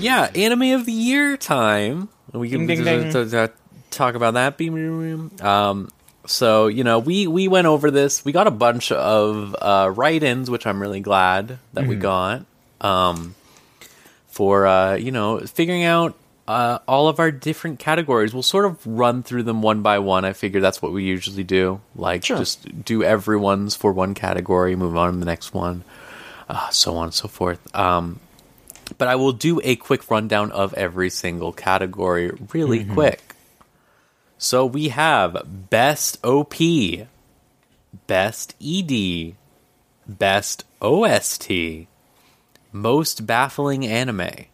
[0.00, 2.08] yeah, anime of the year time.
[2.32, 3.52] We can Ding, ding, t-
[3.90, 4.60] talk about that.
[5.42, 5.90] Um,
[6.26, 8.24] so you know, we we went over this.
[8.24, 12.44] We got a bunch of uh, write-ins, which I'm really glad that we got.
[12.80, 13.34] Um,
[14.28, 16.14] for uh, you know, figuring out
[16.46, 18.32] uh, all of our different categories.
[18.32, 20.24] We'll sort of run through them one by one.
[20.24, 21.80] I figure that's what we usually do.
[21.96, 22.38] Like Sure.
[22.38, 25.82] just do everyone's for one category, move on to the next one,
[26.48, 27.74] uh, so on and so forth.
[27.74, 28.20] Um,
[28.96, 32.94] but I will do a quick rundown of every single category really mm-hmm.
[32.94, 33.34] quick.
[34.38, 36.54] So we have best OP,
[38.06, 39.34] best ED,
[40.06, 41.50] best OST,
[42.72, 44.46] most baffling anime,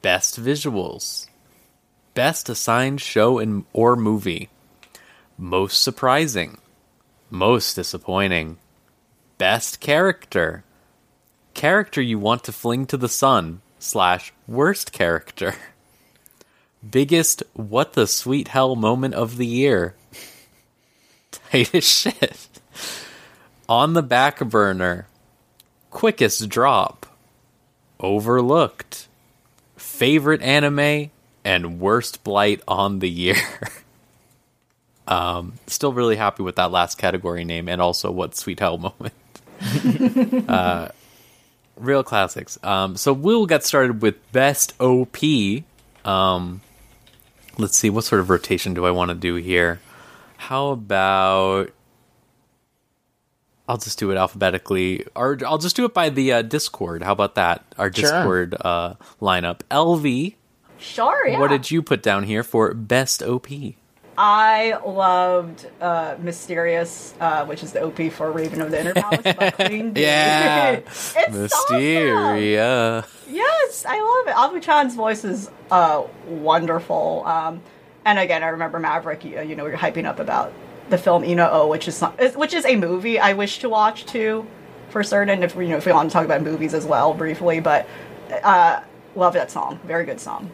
[0.00, 1.28] best visuals,
[2.14, 4.48] best assigned show and or movie,
[5.36, 6.58] most surprising,
[7.28, 8.58] most disappointing,
[9.38, 10.62] best character,
[11.52, 15.54] character you want to fling to the sun slash worst character.
[16.88, 19.94] Biggest what the sweet hell moment of the year.
[21.30, 22.48] Tight as shit.
[23.68, 25.06] On the back burner.
[25.90, 27.06] Quickest drop.
[27.98, 29.08] Overlooked.
[29.76, 31.10] Favorite anime
[31.44, 33.36] and worst blight on the year.
[35.08, 39.14] Um still really happy with that last category name and also what sweet hell moment
[41.76, 42.58] real classics.
[42.62, 45.16] Um, so we'll get started with best OP.
[46.04, 46.60] Um,
[47.58, 49.80] let's see, what sort of rotation do I want to do here?
[50.36, 51.70] How about
[53.68, 57.02] I'll just do it alphabetically, or I'll just do it by the uh, Discord.
[57.02, 57.64] How about that?
[57.76, 58.02] Our Sure.
[58.02, 59.60] Discord uh, lineup.
[59.70, 60.34] LV,
[60.78, 61.40] Sure, yeah.
[61.40, 63.48] what did you put down here for best OP?
[64.18, 69.34] I loved uh, Mysterious, uh, which is the OP for Raven of the Inner Palace
[69.36, 70.02] by Queen Bee.
[70.02, 70.72] Yeah.
[70.76, 71.78] it's awesome.
[73.28, 74.34] Yes, I love it.
[74.34, 77.24] Avu-chan's voice is uh, wonderful.
[77.26, 77.60] Um,
[78.04, 79.24] and again, I remember Maverick.
[79.24, 80.52] You, you know, you're hyping up about
[80.88, 84.46] the film Inu-Oh, which is not, which is a movie I wish to watch too,
[84.90, 85.42] for certain.
[85.42, 87.86] If you know, if we want to talk about movies as well briefly, but
[88.42, 88.80] uh,
[89.14, 89.80] love that song.
[89.84, 90.50] Very good song.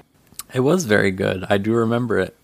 [0.54, 1.44] It was very good.
[1.48, 2.36] I do remember it.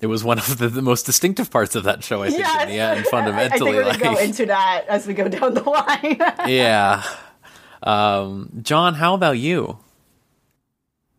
[0.00, 2.68] It was one of the, the most distinctive parts of that show, I think, in
[2.68, 3.42] the end, fundamentally.
[3.46, 3.72] I think fundamentally.
[3.72, 6.16] we're gonna go into that as we go down the line.
[6.50, 7.04] yeah.
[7.82, 9.78] Um, John, how about you?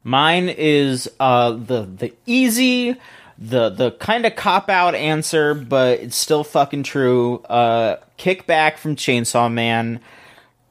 [0.03, 2.95] Mine is uh the the easy,
[3.37, 7.37] the the kind of cop out answer, but it's still fucking true.
[7.41, 9.99] Uh, kickback from Chainsaw Man,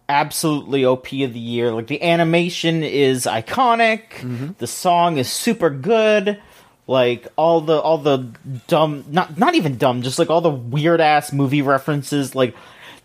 [0.09, 1.73] absolutely OP of the year.
[1.73, 6.41] Like the animation is iconic, the song is super good.
[6.91, 8.33] Like all the all the
[8.67, 12.35] dumb, not not even dumb, just like all the weird ass movie references.
[12.35, 12.57] Like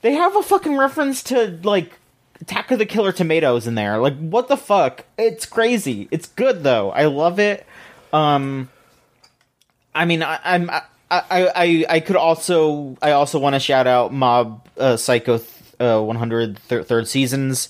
[0.02, 2.00] they have a fucking reference to like
[2.42, 4.00] Attack of the Killer Tomatoes in there.
[4.00, 5.06] Like, what the fuck?
[5.20, 6.08] It's crazy.
[6.10, 6.90] It's good though.
[6.90, 7.64] I love it.
[8.12, 8.70] Um,
[9.94, 10.82] I mean, I, I'm I,
[11.12, 15.50] I I could also I also want to shout out Mob uh, Psycho th-
[15.80, 17.70] uh, 100 thir- third seasons.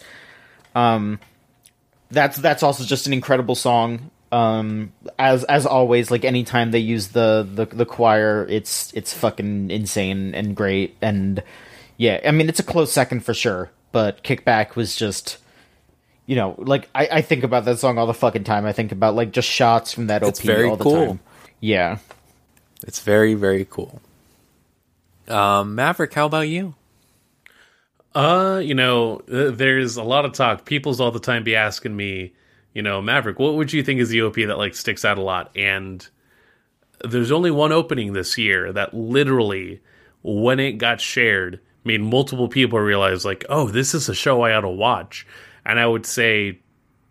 [0.75, 1.19] Um,
[2.09, 4.11] that's that's also just an incredible song.
[4.35, 9.71] Um, as as always, like anytime they use the the the choir, it's it's fucking
[9.71, 10.97] insane and great.
[11.01, 11.41] And
[11.95, 13.71] yeah, I mean, it's a close second for sure.
[13.93, 15.37] But Kickback was just,
[16.25, 18.65] you know, like I, I think about that song all the fucking time.
[18.65, 21.05] I think about like just shots from that It's very all the cool.
[21.07, 21.19] time.
[21.61, 21.99] Yeah.
[22.85, 24.01] It's very, very cool.
[25.29, 26.75] Um, Maverick, how about you?
[28.13, 30.65] Uh, you know, uh, there's a lot of talk.
[30.65, 32.33] People's all the time be asking me,
[32.75, 35.23] you know, Maverick, what would you think is the OP that like sticks out a
[35.23, 35.49] lot?
[35.55, 36.07] And
[37.03, 39.81] there's only one opening this year that literally,
[40.21, 44.53] when it got shared, made multiple people realize like, oh, this is a show I
[44.53, 45.25] ought to watch.
[45.65, 46.59] And I would say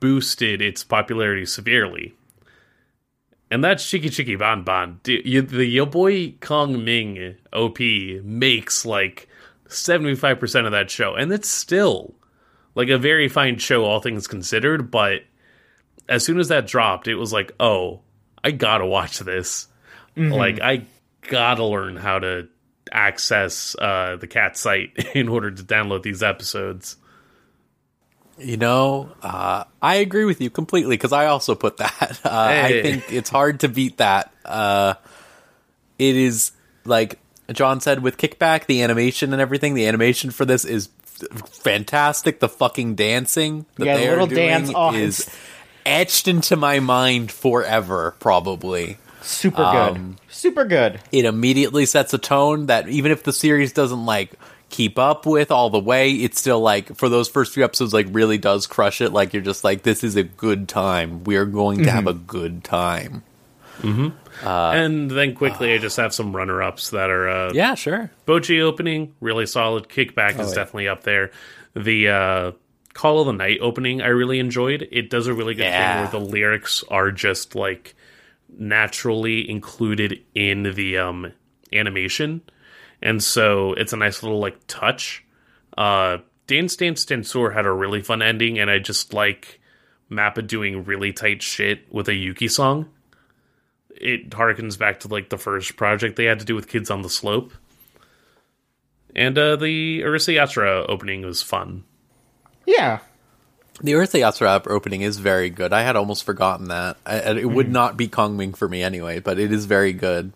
[0.00, 2.14] boosted its popularity severely.
[3.50, 5.02] And that's Chiki Chiki Banban.
[5.02, 9.28] The Yo Boy Kong Ming OP makes like
[9.68, 11.14] 75% of that show.
[11.14, 12.14] And it's still
[12.74, 14.90] like a very fine show, all things considered.
[14.90, 15.22] But
[16.08, 18.00] as soon as that dropped, it was like, oh,
[18.42, 19.66] I gotta watch this.
[20.16, 20.86] Like, I
[21.28, 22.48] gotta learn how to
[22.92, 26.96] access uh, the cat site in order to download these episodes.
[28.38, 32.20] You know, uh, I agree with you completely because I also put that.
[32.24, 32.30] Uh,
[32.64, 34.32] I think it's hard to beat that.
[34.44, 34.94] Uh,
[35.98, 36.52] it is
[36.84, 37.18] like
[37.52, 39.74] John said with Kickback, the animation and everything.
[39.74, 40.88] The animation for this is
[41.22, 42.40] f- fantastic.
[42.40, 45.38] The fucking dancing that Yeah, the they are little doing dance, oh, is it's-
[45.86, 48.14] etched into my mind forever.
[48.20, 48.98] Probably.
[49.22, 49.96] Super good.
[49.96, 51.00] Um, Super good.
[51.10, 54.32] it immediately sets a tone that even if the series doesn't like
[54.68, 58.06] keep up with all the way, it's still like for those first few episodes like
[58.10, 59.12] really does crush it.
[59.12, 61.24] Like you're just like this is a good time.
[61.24, 63.22] We are going to have a good time.
[64.42, 68.10] and then quickly, I just have some runner ups that are uh, Yeah, sure.
[68.26, 69.88] Bocchi opening, really solid.
[69.88, 70.54] Kickback is yeah.
[70.54, 71.30] definitely up there.
[71.74, 72.52] The uh,
[72.94, 74.88] Call of the Night opening, I really enjoyed.
[74.90, 75.94] It does a really good Yeah.
[75.94, 77.94] thing where the lyrics are just like
[78.56, 81.32] naturally included in the um,
[81.72, 82.40] animation,
[83.02, 85.24] and so it's a nice little like touch.
[85.76, 89.60] Uh, Dance Dance Danseur had a really fun ending, and I just like
[90.10, 92.88] Mappa doing really tight shit with a Yuki song.
[93.96, 97.02] It harkens back to like the first project they had to do with Kids on
[97.02, 97.52] the Slope.
[99.16, 101.84] And uh, the Urusei Yatsura opening was fun.
[102.66, 103.00] Yeah.
[103.80, 105.72] The Urusei Yatsura opening is very good.
[105.72, 106.96] I had almost forgotten that.
[107.04, 107.72] I, and it would mm-hmm.
[107.72, 110.32] not be Kong Ming for me anyway, but it is very good.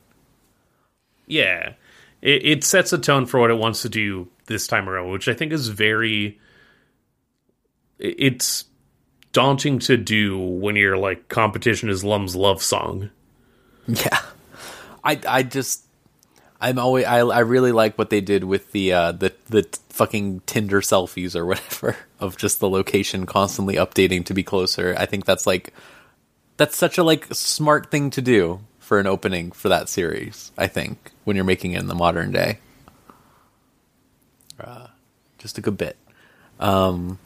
[1.27, 1.75] Yeah.
[2.21, 5.29] It, it sets a tone for what it wants to do this time around, which
[5.29, 6.41] I think is very.
[7.99, 8.65] It's
[9.33, 13.11] daunting to do when your like competition is Lum's love song.
[13.87, 14.21] Yeah,
[15.05, 15.85] I I just
[16.61, 20.41] I'm always I I really like what they did with the uh the the fucking
[20.47, 24.95] Tinder selfies or whatever of just the location constantly updating to be closer.
[24.99, 25.73] I think that's like
[26.57, 30.51] that's such a like smart thing to do for an opening for that series.
[30.59, 32.59] I think when you're making it in the modern day,
[34.59, 34.89] uh,
[35.39, 35.97] just a good bit.
[36.59, 37.19] Um,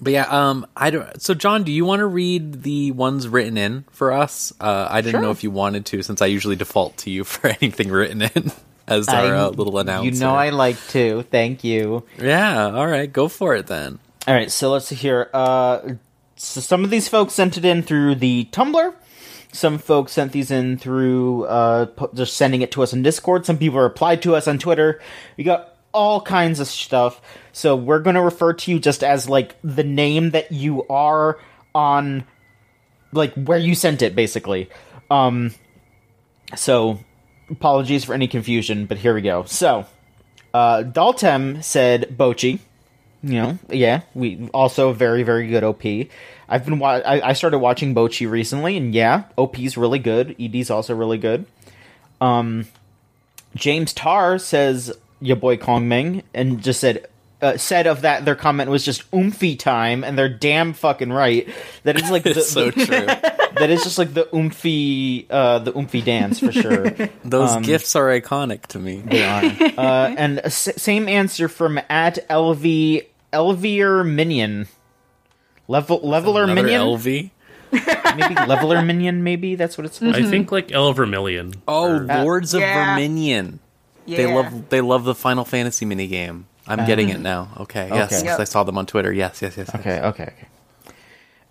[0.00, 1.20] but yeah, um, I don't.
[1.22, 4.52] So, John, do you want to read the ones written in for us?
[4.60, 7.48] Uh, I didn't know if you wanted to, since I usually default to you for
[7.48, 8.52] anything written in
[8.86, 10.10] as our uh, little announcer.
[10.10, 11.22] You know I like to.
[11.22, 12.04] Thank you.
[12.18, 12.70] Yeah.
[12.70, 13.98] All right, go for it then.
[14.26, 15.30] All right, so let's see here.
[15.32, 15.94] Uh,
[16.36, 18.94] so some of these folks sent it in through the Tumblr.
[19.52, 23.46] Some folks sent these in through uh, just sending it to us on Discord.
[23.46, 25.00] Some people replied to us on Twitter.
[25.36, 27.20] We got all kinds of stuff.
[27.52, 31.38] So we're going to refer to you just as like the name that you are
[31.74, 32.24] on,
[33.12, 34.68] like where you sent it, basically.
[35.10, 35.54] Um,
[36.56, 36.98] so
[37.48, 39.44] apologies for any confusion, but here we go.
[39.44, 39.86] So
[40.52, 42.60] uh, Daltem said Bocchi
[43.24, 45.82] you know, yeah, we also very very good OP.
[46.46, 50.36] I've been wa- I, I started watching Bocchi recently, and yeah, OP's really good.
[50.38, 51.46] ED's also really good.
[52.20, 52.66] Um,
[53.54, 57.06] James Tar says your boy Kong Ming, and just said
[57.42, 61.48] uh, said of that their comment was just oomphy time, and they're damn fucking right.
[61.84, 63.06] That is like the, so the- true.
[63.58, 66.90] that is just like the oomphy uh, the oomphy dance for sure.
[67.24, 69.02] Those gifts are iconic to me.
[69.04, 69.44] They are.
[69.78, 74.66] uh, and a s- same answer from at LV Elvier Minion.
[75.66, 77.30] Level leveler Another minion, LV.
[78.16, 79.24] maybe leveler minion.
[79.24, 80.16] Maybe that's what it's supposed.
[80.18, 81.54] I think like El Vermilion.
[81.66, 82.94] Oh, or- Lords of yeah.
[82.94, 83.60] Verminion.
[84.06, 86.44] They love they love the Final Fantasy minigame.
[86.66, 87.48] I'm getting it now.
[87.60, 88.14] Okay, yes, Okay.
[88.16, 88.40] 'cause Yep.
[88.40, 89.12] I saw them on Twitter.
[89.12, 89.70] Yes, yes, yes.
[89.72, 89.80] yes.
[89.80, 90.46] Okay, okay, okay.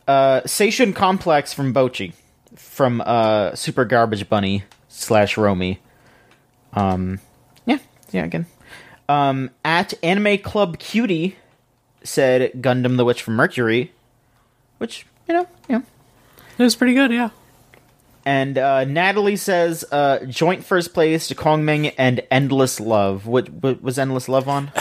[0.07, 2.13] Uh, Seishun Complex from Bocchi,
[2.55, 5.79] from uh, Super Garbage Bunny slash Romy.
[6.73, 7.19] Um,
[7.65, 7.77] yeah,
[8.11, 8.47] yeah, again.
[9.07, 11.35] Um, at Anime Club Cutie
[12.03, 13.91] said Gundam the Witch from Mercury,
[14.79, 15.81] which you know, yeah.
[16.57, 17.11] It was pretty good.
[17.11, 17.29] Yeah.
[18.25, 23.27] And uh, Natalie says uh, joint first place to Kongming and Endless Love.
[23.27, 24.71] What, what was Endless Love on?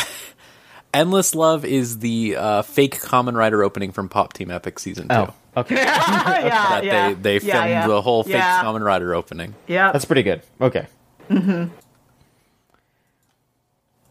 [0.95, 5.15] Endless Love is the uh, fake Kamen Rider opening from Pop Team Epic season two.
[5.15, 7.09] Oh, okay, yeah, that yeah.
[7.09, 7.87] they they filmed Yeah, yeah.
[7.89, 8.63] the whole fake Yeah.
[8.63, 9.55] Kamen Rider opening.
[9.67, 9.91] Yeah.
[9.91, 10.43] that's pretty good.
[10.61, 10.87] Okay.
[11.31, 11.75] Mm-hmm.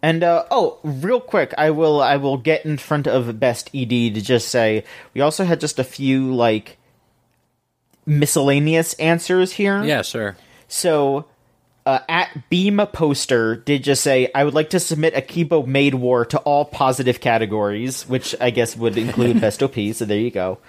[0.04, 3.90] And uh, oh, real quick, I will I will get in front of Best ED
[3.90, 4.84] to just say
[5.14, 6.78] we also had just a few like
[8.06, 9.84] miscellaneous answers here.
[9.84, 10.36] Yeah, sure.
[10.68, 11.26] So,
[11.86, 16.26] uh, at Beam Poster did just say, I would like to submit Akiba Maid War
[16.26, 20.60] to all positive categories, which I guess would include Best OP, so there you go.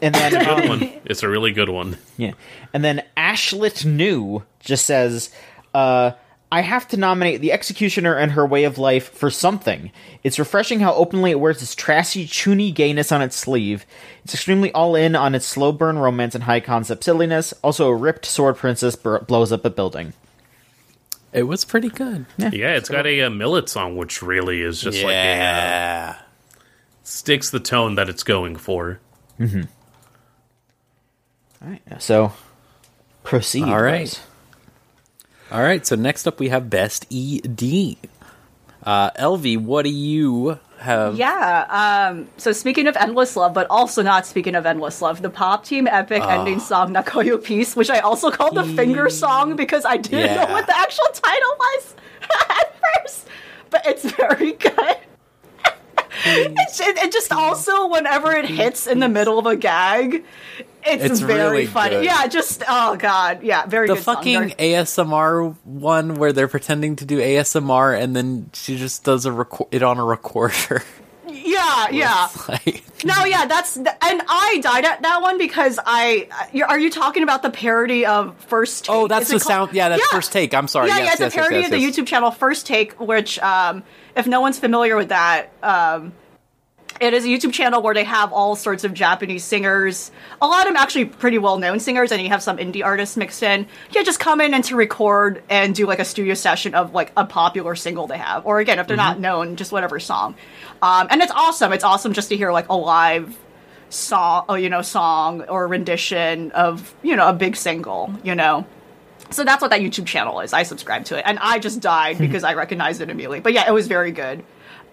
[0.00, 0.92] And then, Good um, one.
[1.04, 1.96] It's a really good one.
[2.16, 2.32] yeah.
[2.74, 5.30] And then Ashlet New just says,
[5.74, 6.12] uh,
[6.52, 9.90] I have to nominate The Executioner and Her Way of Life for something.
[10.22, 13.86] It's refreshing how openly it wears its trashy, chuny gayness on its sleeve.
[14.22, 17.54] It's extremely all in on its slow burn romance and high concept silliness.
[17.62, 20.12] Also, a ripped sword princess bur- blows up a building.
[21.32, 22.26] It was pretty good.
[22.36, 26.14] Yeah, it's got a, uh Millet song, which really is just like a, uh,
[27.02, 29.00] sticks the tone that it's going for.
[29.40, 29.48] All
[31.62, 31.80] right.
[31.98, 32.34] So,
[33.24, 33.62] proceed.
[33.64, 34.00] All right.
[34.00, 34.20] guys.
[35.52, 35.86] All right.
[35.86, 37.96] So next up we have Best ED.
[38.82, 41.16] Uh, LV, what do you have?
[41.16, 42.08] Yeah.
[42.10, 45.64] Um, so speaking of endless love, but also not speaking of endless love, the pop
[45.64, 46.40] team epic Ah.
[46.40, 50.44] ending song "Nakoyo Peace," which I also called the finger song because I didn't Yeah.
[50.46, 51.94] know what the actual title was
[52.50, 53.28] at first,
[53.70, 54.96] but it's very good.
[56.24, 60.24] it's, it, it just also whenever it hits in the middle of a gag,
[60.84, 61.96] it's, It's very really funny.
[61.96, 62.04] good.
[62.04, 67.18] Yeah, just oh god, yeah, very the fucking ASMR one where they're pretending to do
[67.18, 70.82] ASMR and then she just does a reco- it on a recorder.
[71.28, 72.28] yeah, yeah.
[72.48, 76.28] like, No, yeah, that's and I died at that one because I.
[76.52, 78.84] you're- Are you talking about the parody of First?
[78.84, 78.94] Take?
[78.94, 79.76] oh, that's Is the called- sound.
[79.76, 80.54] Yeah, that's first take.
[80.54, 80.88] I'm sorry.
[80.88, 83.38] Yeah, yes, yeah, it's yes, a parody yes, of the YouTube channel First Take, which,
[83.40, 83.82] um,
[84.14, 86.12] if no one's familiar with that, um,
[87.02, 90.12] it is a YouTube channel where they have all sorts of Japanese singers.
[90.40, 93.16] A lot of them actually pretty well known singers, and you have some indie artists
[93.16, 93.66] mixed in.
[93.90, 97.10] Yeah, just come in and to record and do like a studio session of like
[97.16, 100.36] a popular single they have, or again, if they're not known, just whatever song.
[100.80, 101.72] Um, and it's awesome.
[101.72, 103.36] It's awesome just to hear like a live
[103.88, 108.64] song, oh, you know, song or rendition of you know a big single, you know.
[109.30, 110.52] So that's what that YouTube channel is.
[110.52, 113.40] I subscribe to it, and I just died because I recognized it immediately.
[113.40, 114.44] But yeah, it was very good.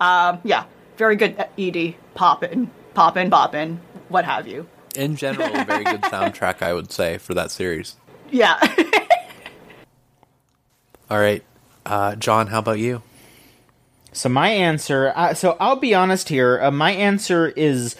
[0.01, 0.63] Um, yeah,
[0.99, 1.35] very good.
[1.57, 3.79] Edie, poppin', poppin', boppin',
[4.09, 4.67] what have you.
[4.95, 7.95] In general, a very good soundtrack, I would say, for that series.
[8.29, 8.59] Yeah.
[11.09, 11.41] All right,
[11.85, 13.01] uh, John, how about you?
[14.11, 16.59] So my answer, uh, so I'll be honest here.
[16.61, 17.95] Uh, my answer is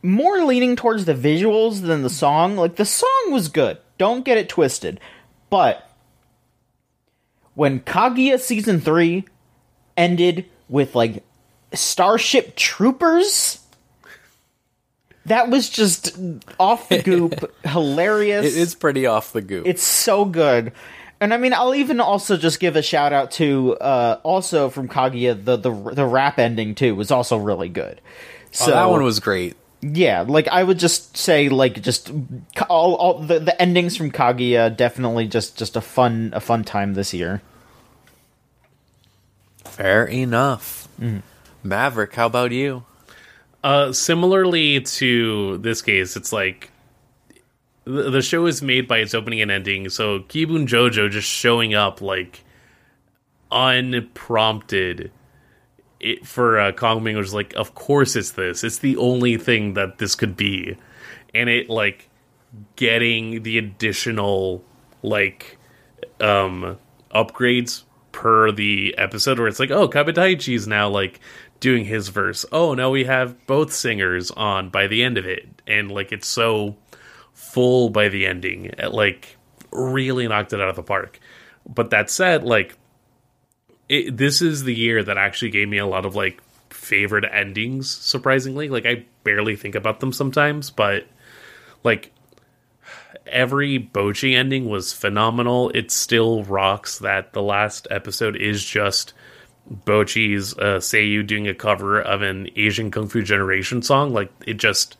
[0.00, 2.56] more leaning towards the visuals than the song.
[2.56, 3.78] Like the song was good.
[3.98, 5.00] Don't get it twisted.
[5.50, 5.90] But
[7.54, 9.24] when Kaguya season 3
[9.96, 11.24] ended with like
[11.74, 13.60] Starship Troopers,
[15.26, 16.18] that was just
[16.58, 18.46] off the goop, hilarious.
[18.46, 19.66] It is pretty off the goop.
[19.66, 20.72] It's so good.
[21.20, 24.88] And I mean, I'll even also just give a shout out to uh, also from
[24.88, 28.00] Kaguya the the the rap ending too was also really good.
[28.04, 29.56] oh, So that one was great.
[29.82, 32.12] yeah, like I would just say like just
[32.70, 36.94] all, all the the endings from Kaguya definitely just just a fun a fun time
[36.94, 37.42] this year.
[39.64, 40.88] Fair enough.
[41.62, 42.84] Maverick, how about you?
[43.62, 46.70] Uh, similarly to this case, it's like
[47.84, 49.88] the, the show is made by its opening and ending.
[49.88, 52.44] So Kibun Jojo just showing up like
[53.50, 55.10] unprompted
[56.00, 58.62] it, for uh, Kong Ming was like, of course it's this.
[58.62, 60.76] It's the only thing that this could be,
[61.34, 62.08] and it like
[62.76, 64.64] getting the additional
[65.02, 65.58] like
[66.20, 66.78] um
[67.14, 71.20] upgrades per the episode where it's like, oh, Kabadaichi's now like
[71.60, 72.44] doing his verse.
[72.52, 76.28] Oh, now we have both singers on by the end of it, and like it's
[76.28, 76.76] so
[77.32, 78.66] full by the ending.
[78.66, 79.36] It like
[79.70, 81.20] really knocked it out of the park.
[81.66, 82.76] But that said, like
[83.88, 87.90] it, this is the year that actually gave me a lot of like favorite endings.
[87.90, 91.06] Surprisingly, like I barely think about them sometimes, but
[91.84, 92.12] like
[93.26, 95.70] every Bocchi ending was phenomenal.
[95.74, 99.12] It still rocks that the last episode is just
[99.72, 104.12] Bocchi's uh, Seiyu doing a cover of an Asian Kung Fu Generation song.
[104.12, 104.96] Like it just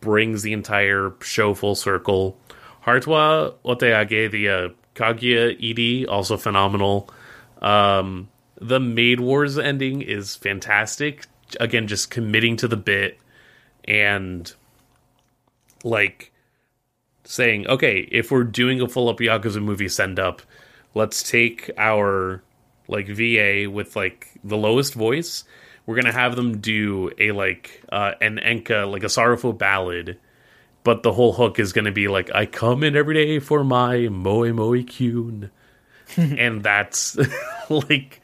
[0.00, 2.36] brings the entire show full circle.
[2.84, 7.08] Hartwa Oteage, the uh, Kaguya ED, also phenomenal.
[7.62, 8.28] Um,
[8.60, 11.26] the Maid Wars ending is fantastic.
[11.60, 13.18] Again, just committing to the bit
[13.84, 14.52] and
[15.82, 16.32] like
[17.24, 20.42] saying, okay, if we're doing a full up Yakuza movie send up,
[20.94, 22.42] let's take our
[22.88, 25.44] like VA with like the lowest voice.
[25.86, 30.18] We're gonna have them do a like uh, an enka, like a sorrowful ballad,
[30.82, 34.08] but the whole hook is gonna be like, I come in every day for my
[34.08, 35.50] moe moe kyun.
[36.16, 37.16] and that's
[37.70, 38.20] like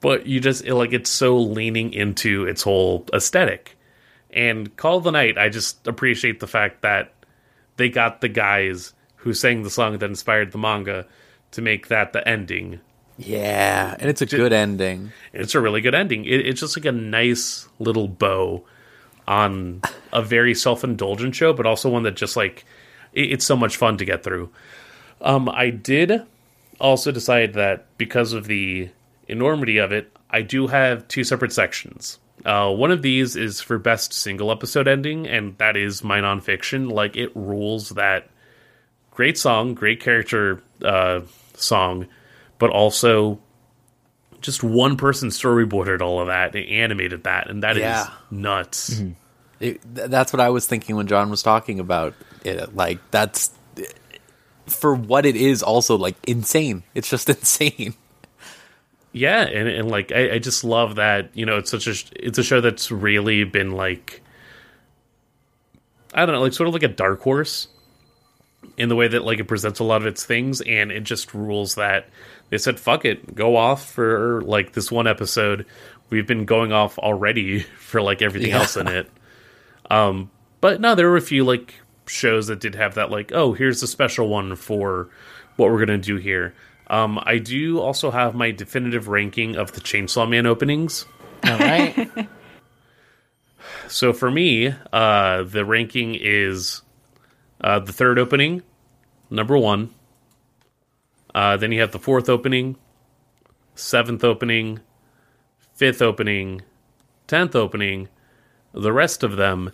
[0.00, 3.76] but you just like it's so leaning into its whole aesthetic
[4.30, 7.14] and call of the night i just appreciate the fact that
[7.76, 11.06] they got the guys who sang the song that inspired the manga
[11.50, 12.80] to make that the ending
[13.18, 15.12] Yeah, and it's a good ending.
[15.32, 18.64] it's a really good ending it, it's just like a nice little bow
[19.28, 19.80] on
[20.12, 22.64] a very self-indulgent show but also one that just like
[23.12, 24.50] it, it's so much fun to get through
[25.20, 26.22] um i did
[26.80, 28.88] also decide that because of the
[29.28, 32.18] enormity of it, I do have two separate sections.
[32.44, 36.90] Uh, one of these is for best single episode ending, and that is my nonfiction.
[36.90, 38.28] Like it rules that
[39.12, 41.20] great song, great character uh,
[41.54, 42.08] song,
[42.62, 43.40] but also
[44.40, 48.08] just one person storyboarded all of that, and animated that, and that is Yeah.
[48.30, 48.90] nuts.
[49.00, 49.12] Mm-hmm.
[49.58, 52.14] It, th- that's what I was thinking when John was talking about
[52.44, 52.72] it.
[52.76, 53.50] Like that's
[54.68, 55.60] for what it is.
[55.64, 56.84] Also, like insane.
[56.94, 57.94] It's just insane.
[59.12, 62.38] yeah, and, and like I, I just love that you know it's such a it's
[62.38, 64.22] a show that's really been like
[66.14, 67.66] I don't know like sort of like a dark horse
[68.76, 71.34] in the way that like it presents a lot of its things, and it just
[71.34, 72.08] rules that
[72.52, 75.64] they said fuck it, go off for like this one episode.
[76.10, 78.58] We've been going off already for like everything Yeah.
[78.58, 79.10] else in it.
[79.90, 80.30] Um,
[80.60, 81.74] but no, there were a few like
[82.06, 85.08] shows that did have that like oh here's a special one for
[85.56, 86.54] what we're gonna do here.
[86.88, 91.06] Um, I do also have my definitive ranking of the Chainsaw Man openings.
[91.44, 92.08] All right.
[93.88, 96.82] So for me, uh, the ranking is
[97.60, 98.62] uh, the third opening,
[99.30, 99.90] number one.
[101.34, 102.76] Uh, then you have the fourth opening,
[103.74, 104.80] seventh opening,
[105.74, 106.62] fifth opening,
[107.26, 108.08] tenth opening.
[108.72, 109.72] The rest of them,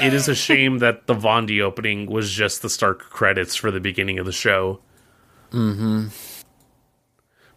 [0.00, 3.80] it is a shame that the Vaundy opening was just the Stark credits for the
[3.80, 4.80] beginning of the show.
[5.50, 6.08] Mm-hmm.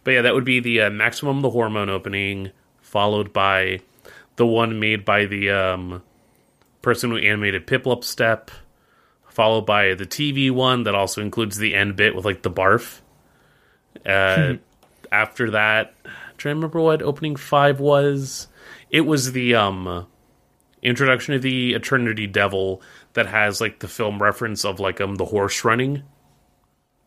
[0.04, 3.80] But yeah, that would be the uh, Maximum the Hormone opening, followed by
[4.36, 6.02] the one made by the um,
[6.80, 8.50] person who animated Piplup Step,
[9.28, 13.00] followed by the TV one that also includes the end bit with like the barf.
[14.06, 14.54] Uh,
[15.10, 18.48] after that, I'm trying to remember what opening five was.
[18.90, 20.06] It was the um,
[20.82, 22.82] introduction of the Eternity Devil
[23.14, 26.02] that has like the film reference of like um the horse running.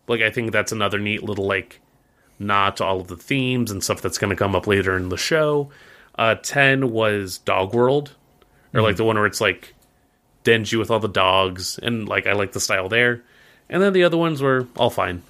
[0.08, 1.80] Like I think that's another neat little like
[2.39, 5.10] nod to all of the themes and stuff that's going to come up later in
[5.10, 5.69] the show.
[6.15, 8.15] Uh, 10 was Dog World,
[8.73, 9.73] or like the one where it's like
[10.43, 13.23] Denji with all the dogs, and like I like the style there.
[13.69, 15.23] And then the other ones were all fine.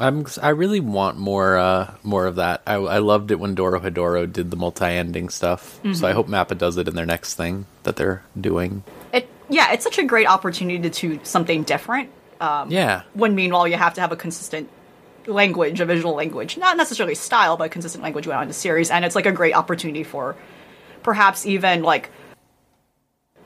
[0.00, 2.62] I'm I really want more uh more of that.
[2.66, 5.80] I I loved it when Dorohedoro did the multi-ending stuff.
[5.92, 8.82] So I hope Mappa does it in their next thing that they're doing.
[9.12, 12.10] It yeah, it's such a great opportunity to do something different.
[12.40, 13.02] Um, Yeah.
[13.14, 14.68] when meanwhile you have to have a consistent
[15.26, 18.90] language, a visual language, not necessarily style, but consistent language going on in the series,
[18.90, 20.34] and it's like a great opportunity for
[21.04, 22.10] perhaps even like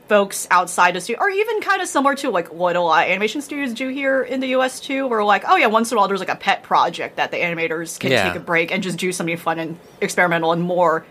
[0.09, 3.11] folks outside of studio, or even kind of similar to like what a lot of
[3.11, 4.79] animation studios do here in the U.S.
[4.79, 7.31] too, where like, oh yeah, once in a while there's like a pet project that
[7.31, 8.27] the animators can Yeah.
[8.33, 11.05] take a break and just do something fun and experimental and more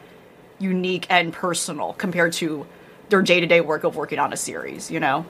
[0.58, 2.66] unique and personal compared to
[3.08, 5.24] their day to day work of working on a series, you know.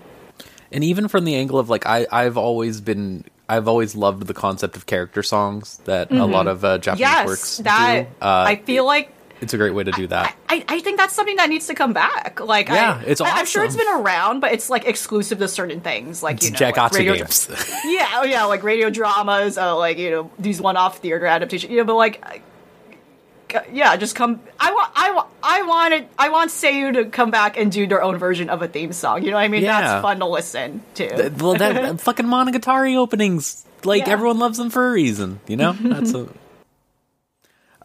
[0.73, 4.35] And even from the angle of like I I've always been I've always loved the
[4.35, 8.11] concept of character songs that a lot of uh, Japanese yes, works that do.
[8.21, 10.37] Uh, I feel like it's a great way to do that.
[10.49, 12.41] I, I think that's something that needs to come back.
[12.41, 15.49] Like, Yeah, I, it's I, am sure it's been around, but it's like exclusive to
[15.49, 17.49] certain things, like you know, like radio, games.
[17.85, 21.71] yeah, oh yeah, like radio dramas, uh, like you know these one-off theater adaptations.
[21.71, 22.43] You know, but like,
[23.73, 24.41] yeah, just come.
[24.61, 28.03] I want, I want, I wanted, I want Seiyu to come back and do their
[28.03, 29.23] own version of a theme song.
[29.23, 29.63] You know what I mean?
[29.63, 29.81] Yeah.
[29.81, 31.33] That's fun to listen to.
[31.39, 34.13] well, that fucking Monogatari openings, like Yeah.
[34.13, 35.73] everyone loves them for a reason, you know.
[35.73, 36.29] That's a.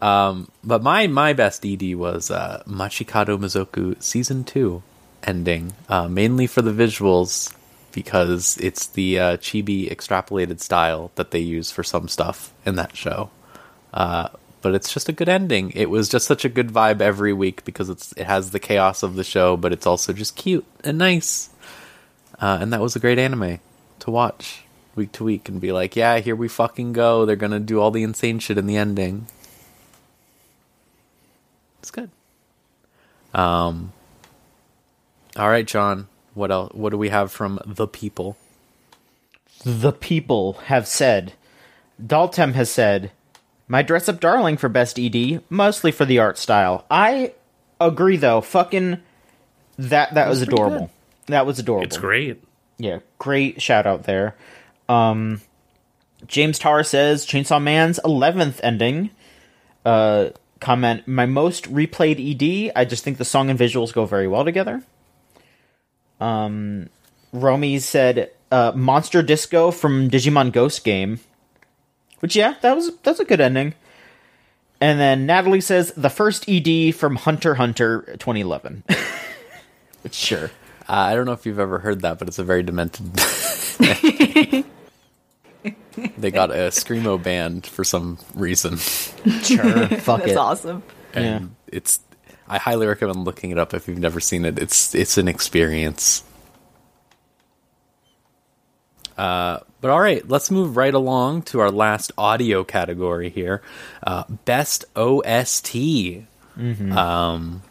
[0.04, 4.82] Um, but my my best ED was uh, Machikado Mizoku season two
[5.22, 7.54] ending, uh, mainly for the visuals
[7.92, 12.94] because it's the uh, chibi extrapolated style that they use for some stuff in that
[12.94, 13.30] show.
[13.94, 14.28] Uh,
[14.60, 15.70] but it's just a good ending.
[15.70, 19.02] It was just such a good vibe every week because it's it has the chaos
[19.02, 21.48] of the show, but it's also just cute and nice.
[22.38, 23.58] Uh, and that was a great anime
[24.00, 24.64] to watch
[24.96, 27.24] week to week and be like, yeah, here we fucking go.
[27.24, 29.28] They're gonna do all the insane shit in the ending.
[31.84, 32.10] It's good.
[33.34, 33.92] Um.
[35.36, 36.08] All right, John.
[36.32, 36.72] What else?
[36.72, 38.38] What do we have from the people?
[39.64, 41.34] the people have said.
[42.02, 43.12] Daltem has said,
[43.68, 47.34] "My dress up darling for best ED, mostly for the art style." I
[47.78, 48.40] agree, though.
[48.40, 49.02] Fucking
[49.76, 50.90] that that was, pretty adorable.
[51.26, 51.84] That was adorable.
[51.84, 52.42] It's great.
[52.78, 54.36] Yeah, great shout out there.
[54.88, 55.42] Um,
[56.26, 59.10] James Tar says Chainsaw Man's eleventh ending.
[59.84, 60.30] Uh,
[60.64, 62.72] comment: My most replayed ED.
[62.74, 64.82] I just think the song and visuals go very well together.
[66.20, 66.88] Um,
[67.32, 71.20] Romy said uh, Monster Disco from Digimon Ghost Game,
[72.20, 73.74] which yeah, that was that's a good ending.
[74.80, 78.84] And then Natalie says the first ED from Hunter Hunter 2011.
[80.02, 80.50] Which sure.
[80.88, 83.10] Uh, I don't know if you've ever heard that, but it's a very demented.
[86.18, 89.86] they got a screamo band for some reason, Sure.
[89.88, 90.36] Fuck That's it.
[90.36, 90.82] awesome.
[91.12, 92.00] and it's.
[92.46, 94.58] I highly recommend looking it up if you've never seen it.
[94.58, 96.22] It's it's an experience.
[99.16, 103.62] Uh, but all right, let's move right along to our last audio category here.
[104.02, 105.74] Uh, best OST.
[106.56, 107.62] Um,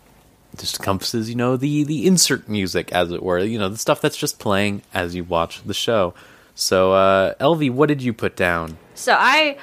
[0.57, 3.39] just encompasses, you know, the the insert music, as it were.
[3.39, 6.13] You know, the stuff that's just playing as you watch the show.
[6.55, 8.77] So, uh, Elvie, what did you put down?
[8.93, 9.57] So I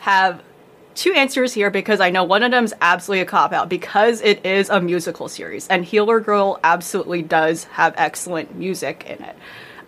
[0.00, 0.42] have
[0.94, 4.20] two answers here because I know one of them is absolutely a cop out because
[4.22, 9.36] it is a musical series, and Healer Girl absolutely does have excellent music in it.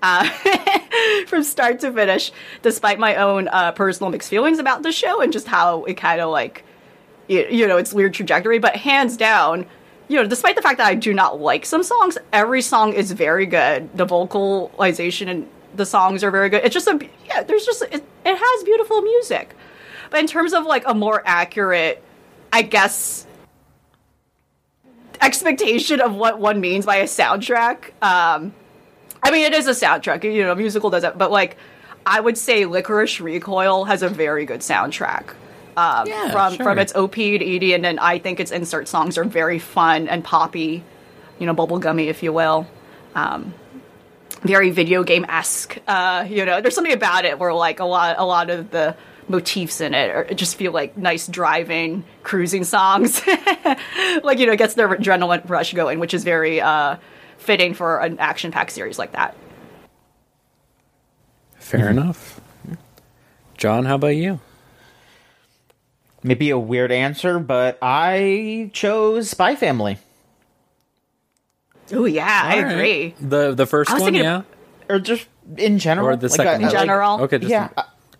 [0.00, 0.28] Uh,
[1.26, 2.30] from start to finish,
[2.62, 6.20] despite my own uh, personal mixed feelings about the show and just how it kind
[6.20, 6.64] of like,
[7.26, 9.66] you, you know, its weird trajectory, but hands down,
[10.06, 13.10] you know, despite the fact that I do not like some songs, every song is
[13.10, 13.90] very good.
[13.96, 16.62] The vocalization and the songs are very good.
[16.64, 17.42] It's just a yeah.
[17.42, 19.54] There's just it, it has beautiful music,
[20.10, 22.02] but in terms of like a more accurate,
[22.52, 23.26] I guess,
[25.20, 27.90] expectation of what one means by a soundtrack.
[28.02, 28.52] Um,
[29.22, 30.24] I mean, it is a soundtrack.
[30.24, 31.56] You know, musical does it, but like,
[32.06, 35.30] I would say Lycoris Recoil has a very good soundtrack.
[35.76, 36.64] Um, Yeah, from sure.
[36.64, 40.08] from its OP to ED, and then I think its insert songs are very fun
[40.08, 40.82] and poppy,
[41.38, 42.66] you know, bubblegummy, if you will.
[43.14, 43.54] Um,
[44.42, 45.78] very video game esque.
[45.86, 48.96] Uh, you know, there's something about it where like a lot a lot of the
[49.28, 53.26] motifs in it are, just feel like nice driving, cruising songs.
[54.22, 56.96] like you know, gets their adrenaline rush going, which is very uh,
[57.38, 59.36] fitting for an action packed series like that.
[61.56, 62.40] Fair enough.
[63.56, 64.40] John, how about you?
[66.22, 69.98] Maybe a weird answer, but I chose Spy Family.
[71.92, 72.72] Oh yeah, I All right.
[72.72, 73.14] agree.
[73.20, 74.42] The the first one, thinking yeah,
[74.88, 76.08] Or just in general.
[76.08, 76.64] or the Like, second I- one?
[76.64, 77.20] In general?
[77.22, 77.68] Okay, just Yeah.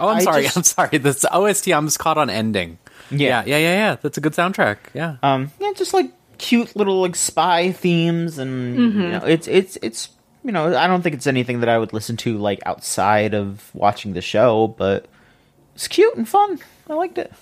[0.01, 0.43] Oh, I'm I sorry.
[0.45, 0.99] just- I'm sorry.
[0.99, 1.69] This OST.
[1.69, 2.79] I'm just caught on ending.
[3.11, 3.43] Yeah.
[3.47, 3.73] yeah, yeah, yeah.
[3.75, 3.97] yeah.
[4.01, 4.79] That's a good soundtrack.
[4.95, 5.17] Yeah.
[5.23, 10.09] um yeah just like cute little like spy themes and you know it's it's it's
[10.45, 13.69] you know i don't think it's anything that i would listen to like outside of
[13.75, 15.07] watching the show but
[15.75, 17.33] it's cute and fun i liked it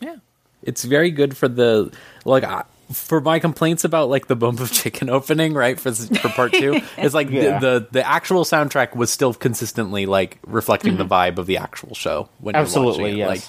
[0.00, 0.16] Yeah,
[0.62, 1.92] it's very good for the
[2.24, 5.78] like I for my complaints about like the bump of chicken opening, right?
[5.78, 7.58] For for part two, it's like Yeah.
[7.58, 11.12] the, the the actual soundtrack was still consistently like reflecting the mm-hmm.
[11.12, 13.18] vibe of the actual show when you're Absolutely, watching it.
[13.18, 13.28] yes.
[13.28, 13.42] Like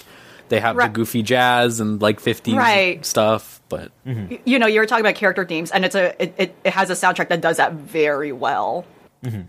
[0.49, 0.87] they have Right.
[0.87, 3.05] the goofy jazz and like 50s Right.
[3.05, 4.35] stuff, but mm-hmm.
[4.45, 6.89] You know, you were talking about character themes, and it's a it, it, it has
[6.89, 8.85] a soundtrack that does that very well.
[9.23, 9.41] Mm-hmm.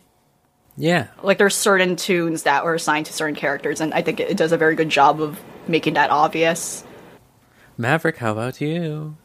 [0.77, 4.37] yeah, like there's certain tunes that were assigned to certain characters and i think it
[4.37, 6.85] does a very good job of making that obvious
[7.77, 9.17] Maverick, how about you?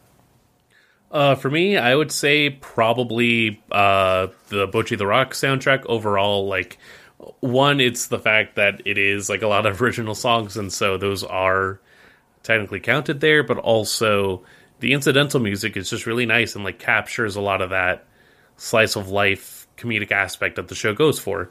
[1.12, 6.48] Uh, for me, I would say probably uh, the Bocchi the Rock soundtrack overall.
[6.48, 6.78] Like,
[7.40, 10.98] one, it's the fact that it is like a lot of original songs, and so
[10.98, 11.80] those are
[12.44, 13.44] technically counted there.
[13.44, 14.44] But also,
[14.80, 18.06] the incidental music is just really nice and like captures a lot of that
[18.58, 21.50] slice of life comedic aspect that the show goes for.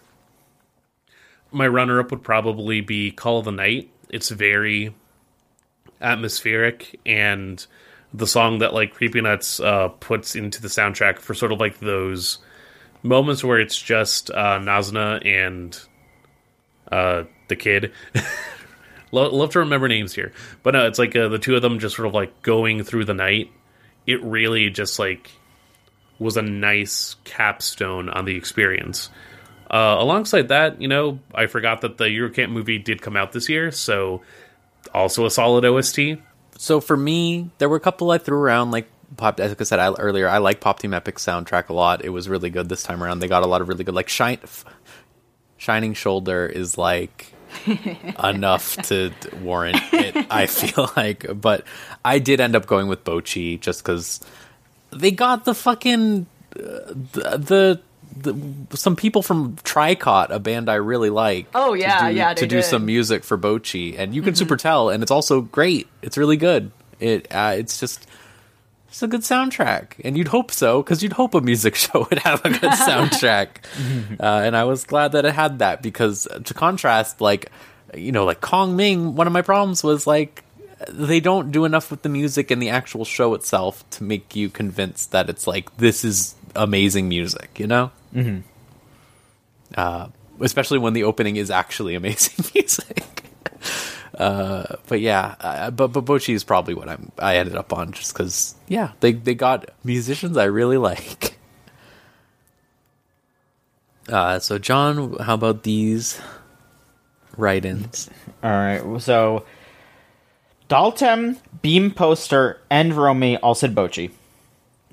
[1.51, 3.91] My runner up would probably be Call of the Night.
[4.11, 4.95] It's very
[6.01, 7.67] atmospheric and
[8.15, 11.79] the song that like creepy nuts uh puts into the soundtrack for sort of like
[11.79, 12.39] those
[13.03, 15.79] moments where it's just uh Nazuna and
[16.91, 17.93] uh the kid.
[19.11, 20.33] Lo- love to remember names here.
[20.63, 23.07] But no it's like uh, the two of them just sort of like going through
[23.07, 23.51] the night.
[24.07, 25.31] It really just like
[26.19, 29.11] was a nice capstone on the experience.
[29.71, 33.33] Uh, alongside that, you know, I forgot that the Yuru Camp movie did come out
[33.33, 34.23] this year, so
[34.95, 35.99] also a solid OST.
[36.59, 39.39] So for me, there were a couple I threw around, like Pop.
[39.39, 42.05] As I said I, earlier, I like Pop Team Epic soundtrack a lot.
[42.05, 43.21] It was really good this time around.
[43.21, 44.41] They got a lot of really good, like Shine,
[45.57, 47.33] Shining Shoulder is like
[48.23, 50.27] enough to warrant it.
[50.31, 51.65] I feel like, but
[52.05, 54.21] I did end up going with Bocchi just because
[54.91, 56.61] they got the fucking uh,
[57.13, 57.39] the.
[57.39, 57.81] the
[58.23, 61.47] the, some people from Tricot, a band I really like.
[61.55, 62.65] Oh, to yeah, do- yeah, to do did.
[62.65, 65.89] some music for Bocchi, and you can super tell, and it's also great.
[66.03, 66.71] It's really good.
[67.01, 68.07] It uh, it's just
[68.89, 72.19] it's a good soundtrack, and you'd hope so because you'd hope a music show would
[72.21, 73.49] have a good soundtrack.
[74.21, 77.53] uh, and I was glad that it had that because uh, to contrast, like
[77.95, 80.45] you know, like Kong Ming, one of my problems was like
[80.89, 84.49] they don't do enough with the music in the actual show itself to make you
[84.49, 87.59] convinced that it's like this is amazing music.
[87.59, 87.91] You know.
[88.15, 88.41] Mm-hmm.
[89.75, 90.09] Uh,
[90.41, 93.25] especially when the opening is actually amazing music.
[94.17, 97.13] Uh, but yeah, uh, but but Bocchi is probably what I'm.
[97.19, 101.39] I ended up on just because yeah, they they got musicians I really like.
[104.09, 106.21] Uh, so John, how about these
[107.37, 108.11] write-ins?
[108.43, 109.45] all right so
[110.69, 114.11] daltem beam poster and romy all said bocchi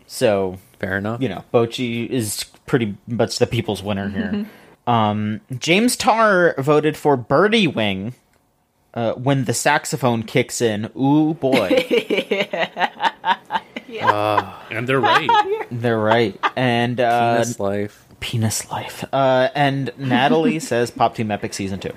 [0.07, 1.21] so Fair enough.
[1.21, 4.45] you know, Bocchi is pretty much the people's winner here.
[4.87, 8.13] Um, James Tarr voted for Birdie Wing
[8.93, 10.91] uh, when the saxophone kicks in.
[10.95, 11.69] Ooh boy,
[13.89, 15.29] And they're right.
[15.71, 16.39] they're right.
[16.55, 18.05] And uh, This life.
[18.19, 19.03] Penis life.
[19.11, 21.93] Uh, and Natalie says Pop Team Epic season two.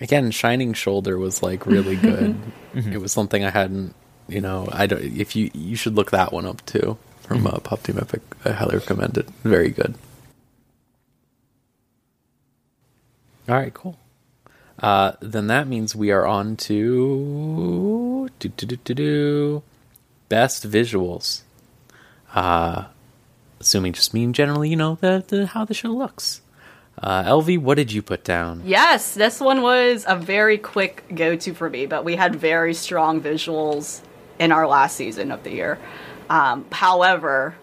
[0.00, 2.36] Again, Shining Shoulder was like really good.
[2.74, 3.94] It was something I hadn't,
[4.28, 4.68] you know.
[4.70, 5.02] I don't.
[5.02, 6.96] If you you should look that one up too
[7.28, 8.22] from uh, Pop Team Epic.
[8.44, 9.28] I highly recommend it.
[9.44, 9.94] Very good.
[13.48, 13.98] All right, cool.
[14.78, 19.62] Uh, then that means we are on to do, do, do, do, do,
[20.28, 21.42] best visuals.
[22.34, 22.86] Uh,
[23.60, 26.40] assuming just mean generally, you know, the, the how the show looks.
[27.00, 28.62] Uh, LV, what did you put down?
[28.64, 32.74] Yes, this one was a very quick go to for me, but we had very
[32.74, 34.00] strong visuals
[34.38, 35.78] in our last season of the year.
[36.30, 37.54] Um, however,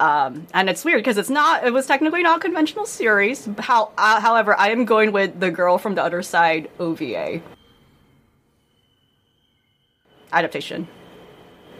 [0.00, 3.48] um, and it's weird because it's not, it was technically not a conventional series.
[3.58, 7.40] How, uh, however, I am going with The Girl from the Other Side OVA
[10.32, 10.88] adaptation.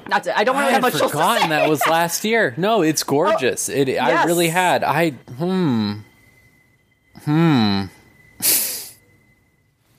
[0.08, 0.34] That's it.
[0.36, 2.54] I don't I really have had much forgotten that was last year.
[2.56, 3.68] No, it's gorgeous.
[3.68, 3.88] it.
[3.98, 4.84] I really had.
[4.84, 5.94] I hmm
[7.24, 7.84] hmm.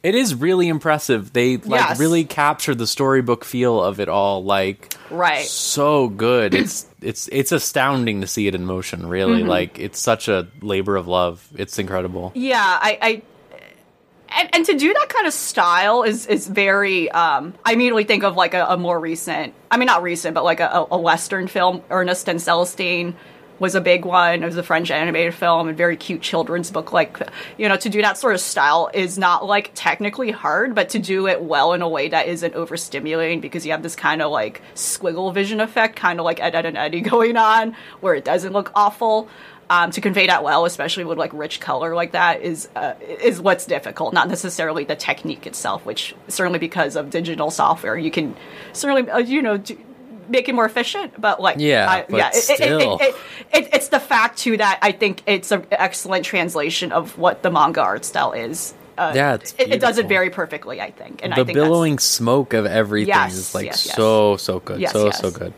[0.08, 1.34] It is really impressive.
[1.34, 2.00] They like Yes.
[2.00, 4.42] really capture the storybook feel of it all.
[4.44, 5.44] Like Right.
[5.46, 6.54] so good.
[6.54, 9.08] It's it's it's astounding to see it in motion.
[9.08, 9.50] Really, Mm-hmm.
[9.50, 11.46] like it's such a labor of love.
[11.58, 12.32] It's incredible.
[12.36, 13.22] Yeah, I, I
[14.30, 17.10] and, and to do that kind of style is is very.
[17.12, 19.54] Um, I immediately think of like a, a more recent.
[19.70, 21.82] I mean, not recent, but like a, a Western film.
[21.90, 23.16] Ernest and Celestine
[23.60, 24.44] was a big one.
[24.44, 26.92] It was a French animated film and very cute children's book.
[26.92, 27.20] Like,
[27.58, 31.00] you know, to do that sort of style is not like technically hard, but to
[31.00, 34.32] do it well in a way that isn't overstimulating because you have this kind of
[34.32, 38.26] like squiggle vision effect, kind of like Ed, Ed, and Eddie going on, where it
[38.26, 39.28] doesn't look awful.
[39.70, 43.42] Um, to convey that well, especially with like rich color like that, is uh, is
[43.42, 44.14] what's difficult.
[44.14, 48.34] Not necessarily the technique itself, which certainly because of digital software, you can
[48.72, 49.78] certainly uh, you know do,
[50.30, 51.20] make it more efficient.
[51.20, 52.98] But like Yeah, I, but yeah, it, it, still.
[52.98, 53.16] it, it,
[53.54, 57.52] it, it's the fact too that I think it's an excellent translation of what the
[57.52, 58.74] manga art style is.
[58.98, 61.22] Uh, Yeah, it's it, it does it very perfectly, I think.
[61.24, 63.96] And the I think billowing smoke of everything Yes, is like yes, yes.
[63.96, 64.80] so so good.
[64.80, 65.20] Yes, so yes.
[65.20, 65.54] so good.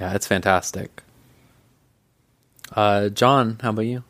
[0.00, 1.02] Yeah, it's fantastic.
[2.72, 4.04] Uh, John, how about you?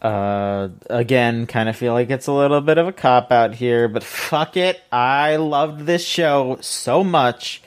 [0.00, 3.88] Uh, again, kind of feel like it's a little bit of a cop out here,
[3.88, 4.80] but fuck it.
[4.92, 7.60] I loved this show so much.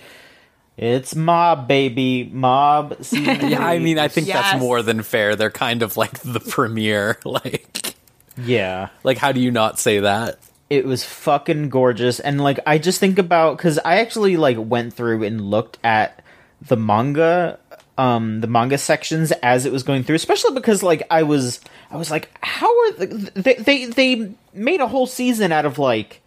[0.82, 2.30] It's Mob, baby.
[2.34, 5.36] Mob season Yeah, I mean, I think that's more than fair.
[5.38, 7.18] They're kind of like the premiere.
[7.26, 7.94] Like,
[8.36, 8.90] Yeah.
[9.04, 10.40] like how do you not say that?
[10.72, 14.94] it was fucking gorgeous and like i just think about because i actually like went
[14.94, 16.24] through and looked at
[16.62, 17.60] the manga
[17.98, 21.98] um the manga sections as it was going through especially because like i was i
[21.98, 26.22] was like how are the, they they they made a whole season out of like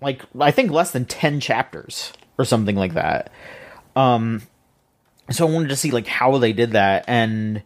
[0.00, 3.30] like i think less than 10 chapters or something like that
[3.96, 4.42] um
[5.30, 7.62] so i wanted to see like how they did that and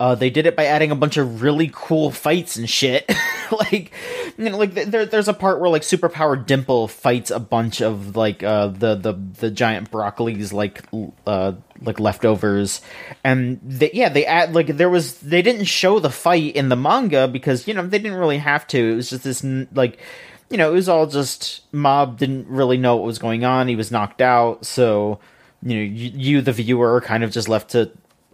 [0.00, 3.08] uh, they did it by adding a bunch of really cool fights and shit.
[3.52, 3.92] like,
[4.36, 7.80] you know, like th- there, there's a part where like superpowered Dimple fights a bunch
[7.80, 10.82] of like uh, the the the giant broccolis like
[11.26, 12.80] uh, like leftovers,
[13.22, 16.76] and they, yeah, they add like there was they didn't show the fight in the
[16.76, 18.78] manga because you know they didn't really have to.
[18.78, 20.00] It was just this like
[20.50, 23.68] you know it was all just Mob didn't really know what was going on.
[23.68, 25.18] He was knocked out, so
[25.62, 27.90] you know you, you the viewer are kind of just left to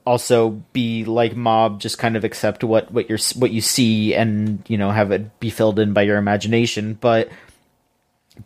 [0.06, 4.64] also be like mob just kind of accept what what you're what you see and
[4.66, 6.94] you know have it be filled in by your imagination.
[6.94, 7.30] But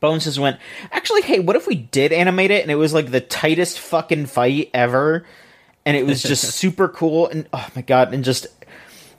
[0.01, 0.59] bones just went
[0.91, 4.27] actually hey what if we did animate it and it was like the tightest fucking
[4.27, 5.25] fight ever?
[5.87, 8.47] And it was just super cool and oh my god and just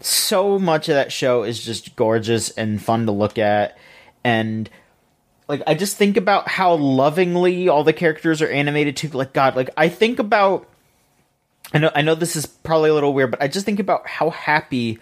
[0.01, 3.77] so much of that show is just gorgeous and fun to look at
[4.25, 4.69] and
[5.47, 9.55] like I just think about how lovingly all the characters are animated to Like God,
[9.55, 10.67] like I think about
[11.73, 14.07] I know I know this is probably a little weird, but I just think about
[14.07, 14.99] how happy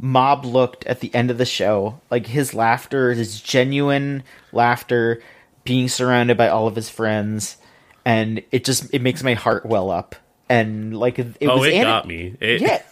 [0.00, 2.00] Mob looked at the end of the show.
[2.10, 5.22] Like his laughter, his genuine laughter,
[5.62, 7.56] being surrounded by all of his friends,
[8.04, 10.16] and it just it makes my heart well up.
[10.48, 12.36] And like it oh, was it ani- got me.
[12.40, 12.82] It, yeah.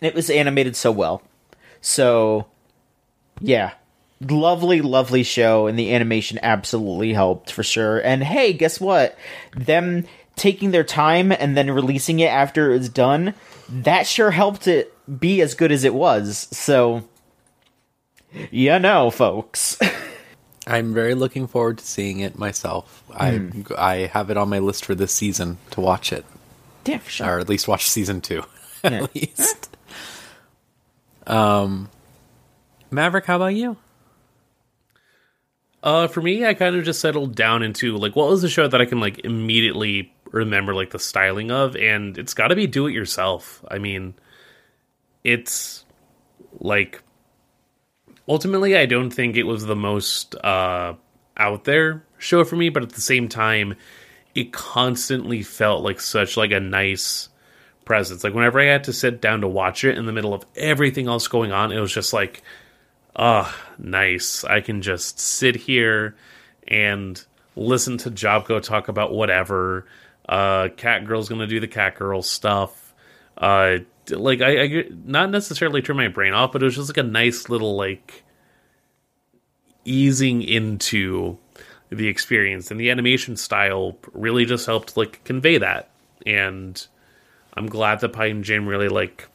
[0.00, 1.22] It was animated so well.
[1.80, 2.46] So,
[3.40, 3.72] yeah.
[4.20, 7.98] Lovely, lovely show, and the animation absolutely helped for sure.
[7.98, 9.18] And hey, guess what?
[9.56, 13.34] Them taking their time and then releasing it after it was done,
[13.68, 16.48] that sure helped it be as good as it was.
[16.52, 17.02] So,
[18.50, 19.78] you know, folks.
[20.66, 23.02] I'm very looking forward to seeing it myself.
[23.14, 26.24] I I have it on my list for this season to watch it,
[26.86, 27.26] yeah, for sure.
[27.36, 28.44] or at least watch season two,
[28.84, 29.02] Yeah.
[29.02, 29.76] at least.
[31.26, 31.90] Um,
[32.94, 33.76] Maverick, how about you?
[35.82, 38.66] Uh, for me, I kind of just settled down into like what was the show
[38.66, 42.66] that I can like immediately remember like the styling of, and it's got to be
[42.66, 43.62] do it yourself.
[43.70, 44.14] I mean,
[45.22, 45.84] it's
[46.58, 47.02] like
[48.28, 50.94] ultimately, I don't think it was the most uh,
[51.36, 53.74] out there show for me, but at the same time,
[54.34, 57.28] it constantly felt like such like a nice
[57.84, 58.24] presence.
[58.24, 61.08] Like whenever I had to sit down to watch it in the middle of everything
[61.08, 62.42] else going on, it was just like,
[63.16, 64.44] ah, oh, nice.
[64.44, 66.16] I can just sit here
[66.66, 67.22] and
[67.56, 69.86] listen to Jobco talk about whatever.
[70.28, 72.94] Uh, Cat Girl's gonna do the Cat Girl stuff.
[73.36, 73.78] Uh,
[74.10, 77.02] like I, I not necessarily turn my brain off, but it was just like a
[77.02, 78.22] nice little like
[79.84, 81.38] easing into
[81.90, 85.90] the experience, and the animation style really just helped like convey that.
[86.26, 86.84] And
[87.54, 89.28] I'm glad that Pine Jam really like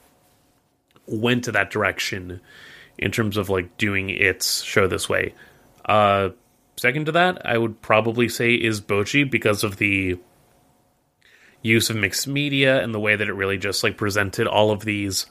[1.05, 2.41] went to that direction
[2.99, 5.33] in terms of like doing its show this way.
[5.85, 6.29] Uh,
[6.77, 10.19] second to that, I would probably say is Bocchi because of the
[11.61, 14.85] use of mixed media and the way that it really just like presented all of
[14.85, 15.25] these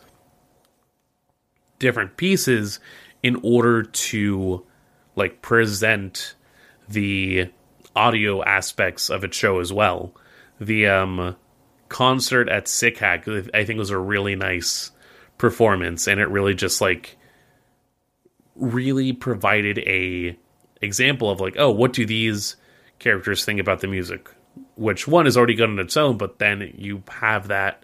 [1.78, 2.80] different pieces
[3.22, 4.64] in order to
[5.16, 6.34] like present
[6.88, 7.50] the
[7.94, 10.14] audio aspects of its show as well.
[10.60, 11.36] The um
[11.88, 14.90] concert at Sick Hack I think was a really nice
[15.38, 17.17] performance and it really just like
[18.58, 20.36] really provided a
[20.80, 22.56] example of like oh what do these
[22.98, 24.30] characters think about the music
[24.78, 27.82] which one is already good on its own, but then you have that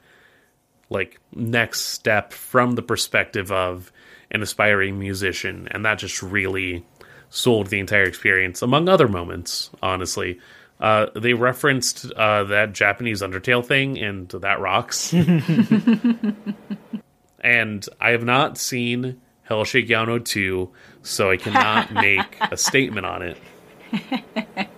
[0.91, 3.91] like next step from the perspective of
[4.31, 6.85] an aspiring musician, and that just really
[7.31, 10.39] sold the entire experience, among other moments, honestly.
[10.81, 15.13] Uh, they referenced uh, that Japanese Undertale thing, and that rocks.
[17.41, 20.71] and I have not seen Hell Shake Yano 2,
[21.03, 23.39] so I cannot make a statement on it.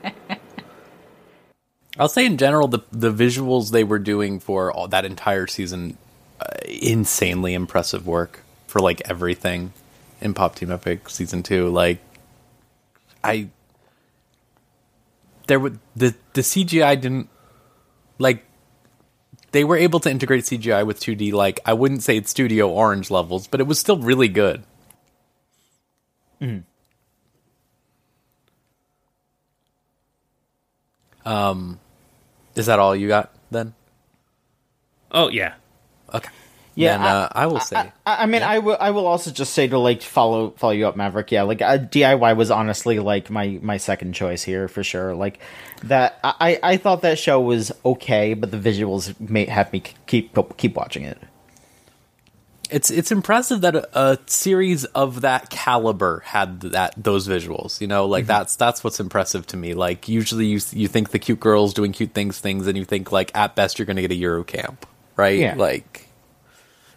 [1.98, 5.96] I'll say in general, the the visuals they were doing for all, that entire season,
[6.40, 9.72] uh, insanely impressive work for like everything
[10.20, 11.68] in Pop Team Epic season two.
[11.68, 12.00] Like,
[13.24, 13.48] I
[15.46, 17.30] there would the the CGI didn't
[18.18, 18.44] like
[19.52, 21.32] they were able to integrate CGI with 2D.
[21.32, 24.62] Like, I wouldn't say it's Studio Orange levels, but it was still really good.
[26.40, 26.64] Mm.
[31.24, 31.80] Um,
[32.54, 33.74] is that all you got then?
[35.10, 35.54] Oh yeah.
[36.14, 36.30] Okay.
[36.76, 37.76] Yeah, then, uh, I, I, will say.
[37.76, 38.50] I, I mean, yeah.
[38.50, 38.76] I will.
[38.78, 41.32] I will also just say to like follow follow you up, Maverick.
[41.32, 45.14] Yeah, like uh, DIY was honestly like my my second choice here for sure.
[45.14, 45.40] Like
[45.84, 50.36] that, I I thought that show was okay, but the visuals may have me keep
[50.58, 51.18] keep watching it
[52.70, 57.80] it's it's impressive that a, a, series of that caliber had that those visuals.
[57.80, 58.28] You know, like mm-hmm.
[58.28, 59.74] that's that's what's impressive to me.
[59.74, 63.12] Like usually you you think the cute girls doing cute things things, and you think
[63.12, 64.86] like at best you're going to get a Yuru Camp,
[65.16, 65.38] right?
[65.38, 65.54] Yeah.
[65.54, 66.05] Like,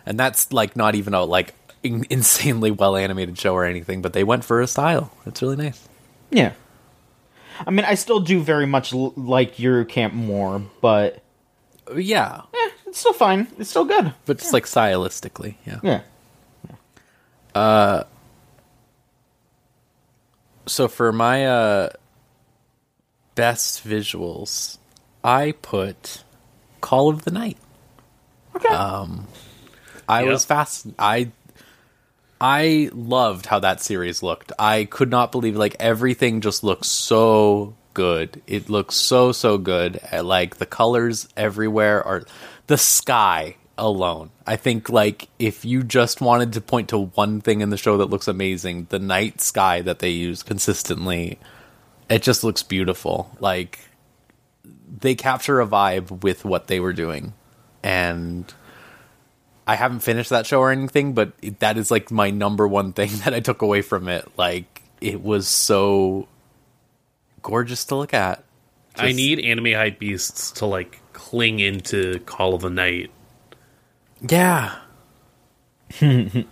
[0.10, 4.12] and that's like not even a like in, insanely well animated show or anything, but
[4.12, 5.12] they went for a style.
[5.26, 5.88] It's really nice.
[6.32, 6.54] Yeah.
[7.66, 11.24] I mean, I still do very much l- like Yuru Camp more, but
[11.96, 12.42] yeah.
[12.54, 13.48] Eh, it's still fine.
[13.60, 14.14] It's still good.
[14.26, 14.52] But it's yeah.
[14.52, 15.80] like stylistically, yeah.
[15.84, 16.02] Yeah.
[17.54, 18.04] Uh
[20.66, 21.90] so for my uh
[23.36, 24.80] best visuals,
[25.24, 26.24] I put
[26.82, 27.58] Call of the Night.
[28.56, 28.70] Okay.
[28.70, 29.28] Um
[30.10, 30.30] I yep.
[30.32, 31.32] was fast I
[32.42, 34.52] I loved how that series looked.
[34.58, 38.42] I could not believe like everything just looks so good.
[38.48, 40.00] It looks so so good.
[40.12, 42.24] Uh, like the colors everywhere are
[42.68, 44.32] the sky alone.
[44.48, 47.98] I think like if you just wanted to point to one thing in the show
[47.98, 51.40] that looks amazing, the night sky that they use consistently,
[52.10, 53.36] it just looks beautiful.
[53.40, 53.80] Like
[55.00, 57.34] they capture a vibe with what they were doing.
[57.84, 58.52] And
[59.70, 63.12] I haven't finished that show or anything, but that is like my number one thing
[63.24, 64.28] that I took away from it.
[64.36, 66.28] Like it was so
[67.44, 68.44] gorgeous to look at.
[68.96, 69.04] Just...
[69.04, 73.12] I need anime hype beasts to like cling into Call of the Night.
[74.28, 74.76] Yeah.
[76.02, 76.48] it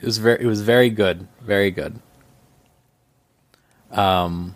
[0.00, 1.26] was very it was very good.
[1.40, 1.98] Very good.
[3.90, 4.54] Um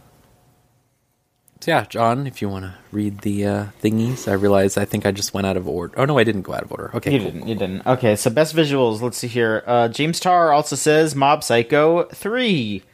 [1.66, 5.04] so yeah, John, if you want to read the uh, thingies, I realize I think
[5.04, 5.98] I just went out of order.
[5.98, 6.92] Oh no, I didn't go out of order.
[6.94, 7.40] Okay, you cool, didn't.
[7.40, 7.48] Cool.
[7.48, 7.86] You didn't.
[7.88, 9.00] Okay, so best visuals.
[9.00, 9.64] Let's see here.
[9.66, 12.84] Uh, James Tarr also says Mob Psycho three.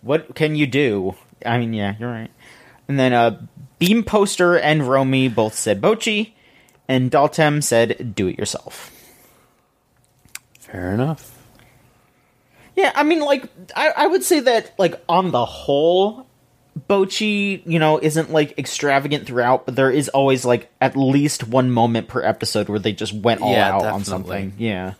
[0.00, 1.16] What can you do?
[1.44, 2.30] I mean, yeah, you're right.
[2.88, 3.42] And then uh,
[3.78, 6.32] Beam Poster and Romy both said Bocchi,
[6.88, 8.90] and Daltem said do it yourself.
[10.60, 11.36] Fair enough.
[12.74, 16.23] Yeah, I mean, like, I, I would say that, like, on the whole,
[16.88, 21.70] Bocchi, you know, isn't like extravagant throughout, but there is always like at least one
[21.70, 24.54] moment per episode where they just went all Yeah, out on something.
[24.58, 24.94] Yeah.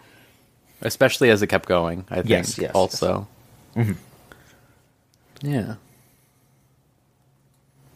[0.82, 2.04] especially as it kept going.
[2.10, 3.26] I think Yes, yes, also.
[5.42, 5.74] Yeah.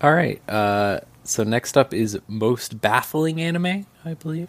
[0.00, 0.40] All right.
[0.48, 4.48] Uh, so next up is most baffling anime, I believe.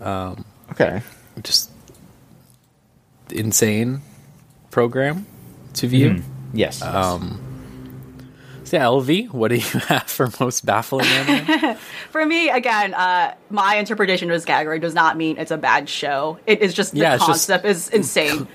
[0.00, 1.02] Okay.
[1.42, 1.70] Just
[3.30, 4.00] insane
[4.70, 5.26] program
[5.74, 6.22] to view.
[6.52, 6.82] Yes.
[6.82, 7.47] Um, So
[8.72, 11.76] yeah, LV, what do you have for most baffling anime?
[12.10, 15.88] For me, again, uh, my interpretation of this category does not mean it's a bad
[15.88, 16.38] show.
[16.46, 18.48] It is just the Yeah, it's just- concept is insane,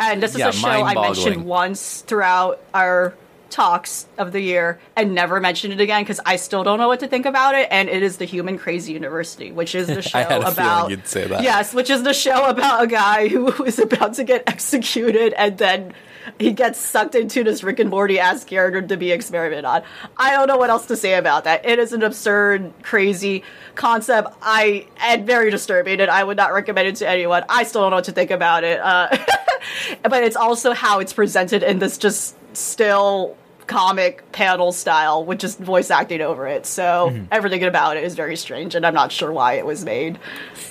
[0.00, 3.14] and this is yeah, a show I mentioned once throughout our
[3.50, 7.00] talks of the year and never mentioned it again because I still don't know what
[7.00, 7.66] to think about it.
[7.70, 10.90] And it is the Human Crazy University, which is the show I had a about
[10.90, 11.42] you'd say that.
[11.42, 15.56] yes, which is the show about a guy who is about to get executed and
[15.56, 15.94] then.
[16.38, 19.82] He gets sucked into this Rick and Morty ass character to be experimented on.
[20.16, 21.66] I don't know what else to say about that.
[21.66, 24.28] It is an absurd, crazy concept.
[24.42, 27.44] I and very disturbing, and I would not recommend it to anyone.
[27.48, 28.80] I still don't know what to think about it.
[28.80, 29.16] Uh,
[30.02, 35.58] but it's also how it's presented in this just still comic panel style with just
[35.58, 36.66] voice acting over it.
[36.66, 40.18] So everything about it is very strange, and I'm not sure why it was made.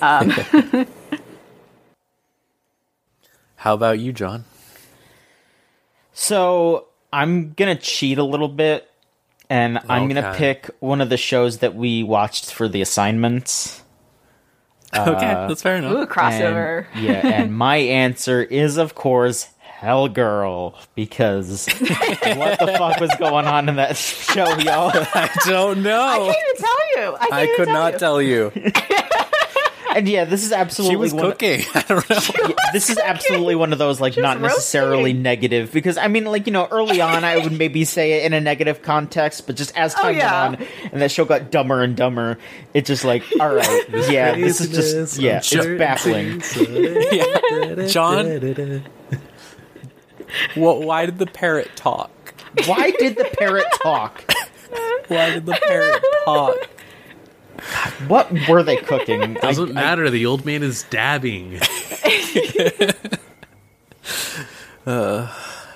[3.56, 4.44] How about you, John?
[6.20, 8.90] So I'm gonna cheat a little bit,
[9.48, 10.36] and I'm gonna Okay.
[10.38, 13.84] pick one of the shows that we watched for the assignments.
[14.96, 15.92] okay, uh, that's fair enough.
[15.92, 16.86] Ooh, crossover.
[16.92, 23.14] And, yeah, and my answer is of course Hell Girl, because what the fuck was
[23.20, 24.90] going on in that show, y'all?
[25.14, 26.02] I don't know.
[26.02, 27.14] I can't even tell you.
[27.14, 27.98] I, can't I even could tell not you.
[28.00, 28.52] tell you.
[29.98, 31.62] And yeah, this is absolutely She was one, cooking.
[31.74, 32.54] I don't know.
[32.72, 35.22] this is absolutely one of those like was not necessarily roasting.
[35.22, 38.32] negative because I mean like you know early on I would maybe say it in
[38.32, 40.50] a negative context, but just as oh, time Oh, yeah.
[40.50, 42.38] went on and that show got dumber and dumber,
[42.74, 46.42] it just like all right, yeah, this is just yeah, it's baffling.
[47.10, 47.86] Yeah.
[47.88, 48.84] John,
[50.54, 50.80] what?
[50.82, 52.34] Why did the parrot talk?
[52.66, 54.32] Why did the parrot talk?
[55.08, 56.54] Why did the parrot talk?
[58.06, 59.34] What were they cooking?
[59.42, 60.10] Doesn't I- matter.
[60.10, 61.60] the old man is dabbing.
[64.86, 65.30] Uh,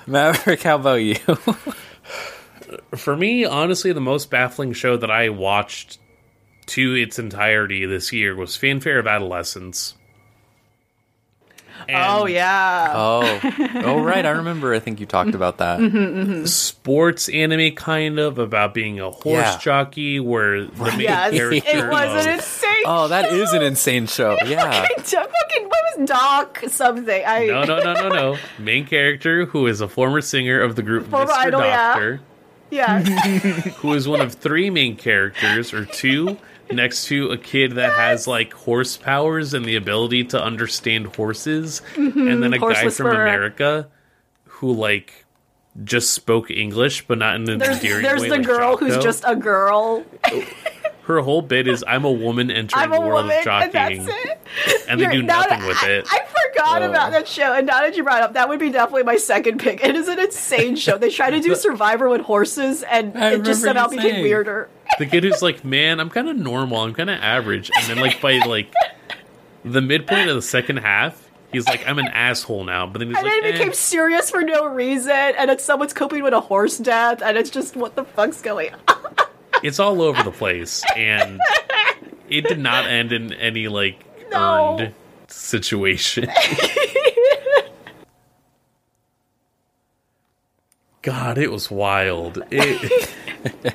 [0.06, 1.16] Maverick, how about you?
[2.96, 5.98] For me, honestly, the most baffling show that I watched
[6.66, 9.94] to its entirety this year was Fanfare of Adolescence.
[11.88, 12.92] Oh, and Oh yeah.
[12.94, 13.40] oh,
[13.84, 14.24] oh, right.
[14.24, 14.74] I remember.
[14.74, 15.80] I think you talked about that.
[15.80, 16.44] Mm-hmm, mm-hmm.
[16.46, 19.58] sports anime kind of about being a horse Yeah.
[19.58, 22.34] jockey where the main yes, character it was an oh.
[22.34, 22.82] insane.
[22.86, 24.36] Oh, that is an insane show.
[24.52, 24.86] Yeah.
[25.02, 27.22] fucking what was Doc something?
[27.24, 28.38] I No, no, no, no, no.
[28.58, 31.36] Main character who is a former singer of the group Former Mr.
[31.36, 31.92] Idol, yeah.
[31.92, 32.20] Doctor,
[32.70, 33.00] yeah.
[33.00, 36.36] who is one of three main characters or two
[36.70, 41.82] next to a kid that has like horse powers and the ability to understand horses,
[41.94, 42.28] mm-hmm.
[42.28, 43.10] and then a Horse guy from whisperer.
[43.22, 43.88] America
[44.44, 45.24] who like
[45.84, 48.28] just spoke English but not in an There's endearing there's way.
[48.28, 50.04] the like girl who's just a girl.
[51.04, 53.72] her whole bit is I'm a woman entering I'm a the world woman, of and
[53.72, 54.84] jockeying, that's it.
[54.88, 56.06] and they You're- do nothing that- with it.
[56.10, 56.88] I forgot Oh.
[56.88, 59.16] about that show, and now that you brought it up, that would be definitely my
[59.16, 59.82] second pick.
[59.84, 60.96] It is an insane show.
[60.96, 64.68] They try to do Survivor with horses, and I it just somehow became weirder.
[64.98, 67.98] The kid who's like, man, I'm kind of normal, I'm kind of average, and then
[67.98, 68.72] like by like
[69.64, 73.16] the midpoint of the second half, he's like, I'm an asshole now, but then he's
[73.16, 73.58] And like, then it eh.
[73.58, 77.50] became serious for no reason, and it's someone's coping with a horse death, and it's
[77.50, 78.96] just what the fuck's going on?
[79.62, 81.40] it's all over the place, and
[82.28, 84.78] it did not end in any like No.
[84.80, 84.94] earned
[85.28, 86.28] situation.
[91.02, 92.42] God, it was wild.
[92.50, 93.14] It,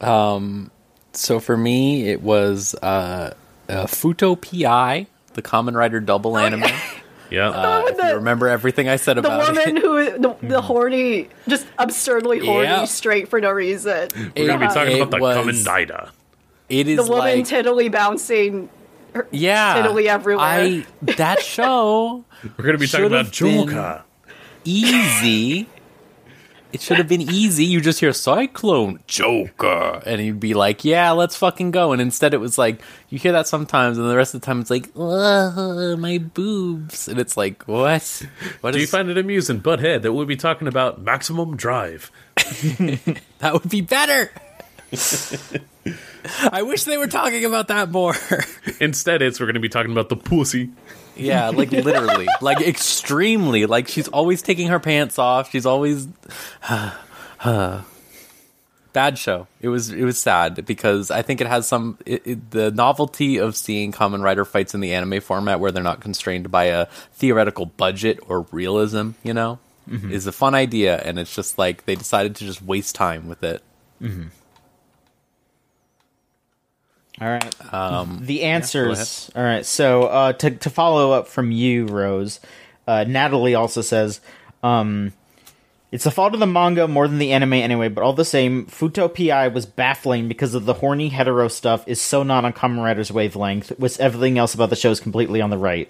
[0.00, 3.32] So for me, it was uh,
[3.68, 6.64] uh, Futo Pi, the Kamen Rider double anime.
[7.30, 9.82] yeah, Uh, if The- you remember everything I said about The woman it.
[9.82, 12.84] who, the, the horny, just absurdly horny, Yeah.
[12.84, 14.08] straight for no reason.
[14.36, 16.08] we're gonna be talking it about the was- Kamen Rider.
[16.68, 18.68] It is The woman like tiddly bouncing.
[19.14, 20.44] her- yeah, tiddly everywhere.
[20.44, 22.24] I that show
[22.58, 24.02] We're gonna be talking about Should've Joker.
[24.64, 25.68] easy.
[26.76, 27.64] It should have been easy.
[27.64, 32.34] You just hear Cyclone Joker, and you'd be like, "Yeah, let's fucking go." And instead,
[32.34, 34.90] it was like you hear that sometimes, and the rest of the time, it's like,
[34.94, 38.26] "Ugh, "My boobs," and it's like, "What?
[38.60, 42.12] What Do you find it amusing, Butthead, that we'll be talking about Maximum Drive?
[42.36, 43.54] that?
[43.54, 44.30] Would be better."
[46.52, 48.14] I wish they were talking about that more.
[48.80, 50.72] Instead, it's we're going to be talking about the pussy.
[51.16, 53.66] Yeah, like literally, like extremely.
[53.66, 55.50] Like she's always taking her pants off.
[55.50, 56.08] She's always
[58.96, 59.46] bad show.
[59.60, 63.36] It was it was sad because I think it has some it, it, the novelty
[63.36, 66.86] of seeing Kamen Rider fights in the anime format where they're not constrained by a
[67.12, 69.10] theoretical budget or realism.
[69.22, 70.10] You know, mm-hmm.
[70.10, 73.44] is a fun idea, and it's just like they decided to just waste time with
[73.44, 73.62] it.
[74.00, 74.28] Mm-hmm.
[77.20, 77.72] All right.
[77.72, 79.30] Um, the answers.
[79.34, 79.64] All right.
[79.64, 82.40] So uh, to to follow up from you, Rose,
[82.86, 84.20] uh, Natalie also says,
[84.62, 85.14] um,
[85.90, 87.88] "It's the fault of the manga more than the anime anyway.
[87.88, 92.00] But all the same, Futo Pi was baffling because of the horny hetero stuff is
[92.02, 95.50] so not on Kamen Rider's wavelength, with everything else about the show is completely on
[95.50, 95.88] the right."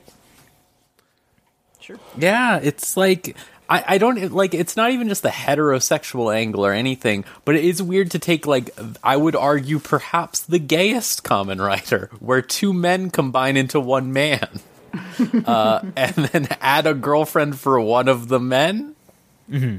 [1.81, 1.99] Sure.
[2.19, 3.37] Yeah, it's like
[3.69, 7.65] I, I don't like it's not even just the heterosexual angle or anything, but it
[7.65, 8.71] is weird to take like
[9.03, 14.49] I would argue perhaps the gayest Kamen Rider, where two men combine into one man.
[15.45, 18.95] uh, and then add a girlfriend for one of the men.
[19.51, 19.79] Mm-hmm.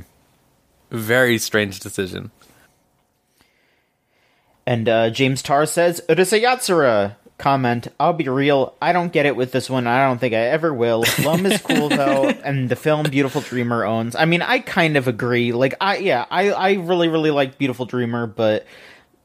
[0.91, 2.31] Very strange decision.
[4.65, 7.15] And uh, James Tarr says, Urusei Yatsura.
[7.37, 10.37] Comment, I'll be real, I don't get it with this one, I don't think I
[10.37, 11.03] ever will.
[11.23, 14.15] Lum is cool though, and the film Beautiful Dreamer owns.
[14.15, 15.51] I mean, I kind of agree.
[15.51, 18.65] Like, I, yeah, I, I really, really like Beautiful Dreamer, but,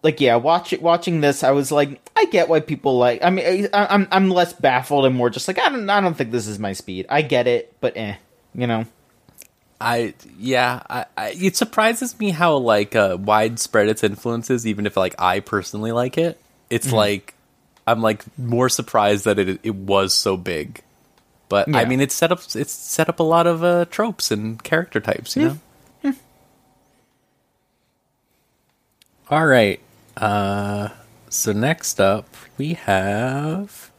[0.03, 3.31] like, yeah, watch it, watching this, I was like, I get why people like, I
[3.31, 6.33] mean, I, I'm, I'm less baffled and more just like, I don't, I don't think
[6.33, 7.07] this is my speed.
[7.09, 8.17] I get it, but eh,
[8.55, 8.85] you know?
[9.83, 14.87] I yeah, I, I, it surprises me how like uh, widespread its influence is, even
[14.87, 16.41] if like I personally like it.
[16.71, 17.35] It's like
[17.93, 20.83] I'm like more surprised that it it was so big.
[21.49, 24.63] But I mean, it's set up it's set up a lot of uh, tropes and
[24.63, 25.59] character types, you
[26.05, 26.15] know.
[29.31, 29.81] All right.
[30.17, 30.89] Uh,
[31.29, 32.27] so next up
[32.59, 33.91] we have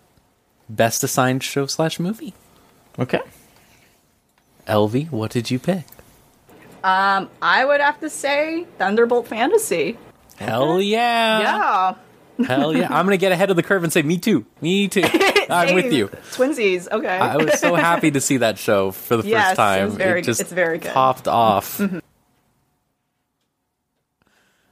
[0.69, 2.33] best assigned show slash movie.
[2.99, 3.21] Okay.
[4.67, 5.85] Elvie, what did you pick?
[6.83, 9.97] Um, I would have to say Thunderbolt Fantasy.
[10.37, 11.39] Hell yeah!
[11.39, 11.95] yeah.
[12.47, 12.88] Hell yeah!
[12.89, 14.45] I'm gonna get ahead of the curve and say me too.
[14.61, 15.03] Me too.
[15.49, 16.07] I'm with you.
[16.31, 16.89] Twinsies.
[16.91, 17.07] Okay.
[17.07, 19.88] I was so happy to see that show for the Yes, first time.
[19.89, 20.91] it very- it just it's very good.
[20.93, 21.77] topped off.
[21.77, 21.99] Mm-hmm.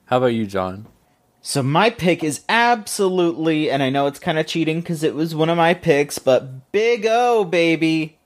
[0.05, 0.87] How about you, John?
[1.41, 5.33] So my pick is absolutely, and I know it's kind of cheating because it was
[5.33, 8.17] one of my picks, but Big O, baby.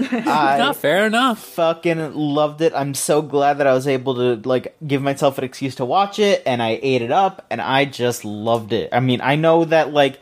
[0.00, 1.38] I Not fair enough.
[1.44, 2.72] fucking loved it.
[2.74, 6.18] I'm so glad that I was able to like give myself an excuse to watch
[6.18, 8.90] it, and I ate it up, and I just loved it.
[8.92, 10.20] I mean, I know that like,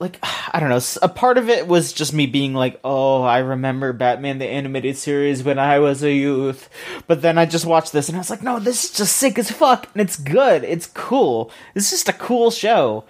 [0.00, 0.18] like
[0.52, 3.92] I don't know, a part of it was just me being like, oh, I remember
[3.92, 6.68] Batman the animated series when I was a youth,
[7.06, 9.38] but then I just watched this, and I was like, no, this is just sick
[9.38, 13.04] as fuck, and it's good, it's cool, it's just a cool show.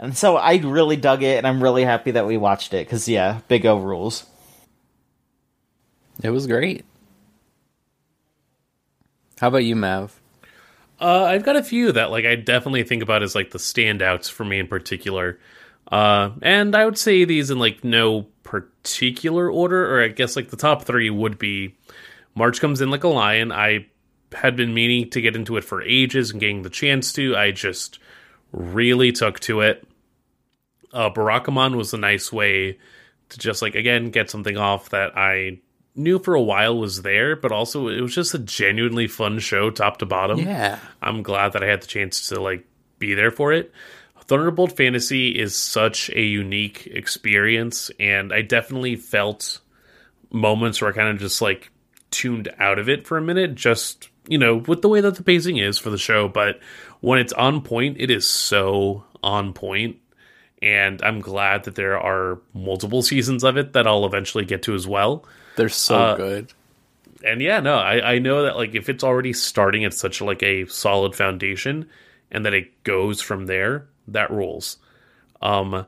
[0.00, 3.08] And so I really dug it, and I'm really happy that we watched it because
[3.08, 4.26] yeah, Big O rules.
[6.22, 6.84] It was great.
[9.38, 10.20] How about you, Mav?
[11.00, 14.30] Uh, I've got a few that like I definitely think about as like the standouts
[14.30, 15.38] for me in particular.
[15.90, 20.50] Uh, and I would say these in like no particular order, or I guess like
[20.50, 21.76] the top three would be
[22.34, 23.52] March comes in like a lion.
[23.52, 23.86] I
[24.32, 27.36] had been meaning to get into it for ages and getting the chance to.
[27.36, 27.98] I just
[28.52, 29.86] really took to it.
[30.92, 32.78] Uh, Barakamon was a nice way
[33.28, 35.60] to just like again get something off that I
[35.98, 39.70] knew for a while was there, but also it was just a genuinely fun show,
[39.70, 40.38] top to bottom.
[40.38, 40.78] Yeah.
[41.02, 42.64] I'm glad that I had the chance to like
[42.98, 43.72] be there for it.
[44.28, 49.60] Thunderbolt Fantasy is such a unique experience, and I definitely felt
[50.30, 51.70] moments where I kind of just like
[52.10, 55.22] tuned out of it for a minute, just you know, with the way that the
[55.22, 56.28] pacing is for the show.
[56.28, 56.60] But
[57.00, 59.96] when it's on point, it is so on point,
[60.60, 64.74] and I'm glad that there are multiple seasons of it that I'll eventually get to
[64.74, 65.24] as well
[65.58, 66.52] They're so Uh, good.
[67.22, 70.42] and yeah, no, I, I know that like if it's already starting at such like
[70.42, 71.88] a solid foundation
[72.30, 74.78] and that it goes from there, that rules.
[75.42, 75.84] Um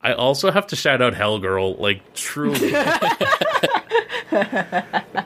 [0.00, 2.72] I also have to shout out Hellgirl, like truly.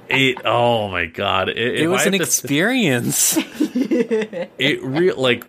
[0.08, 1.48] it oh my god.
[1.48, 3.36] It, It was an experience.
[3.60, 5.44] it real like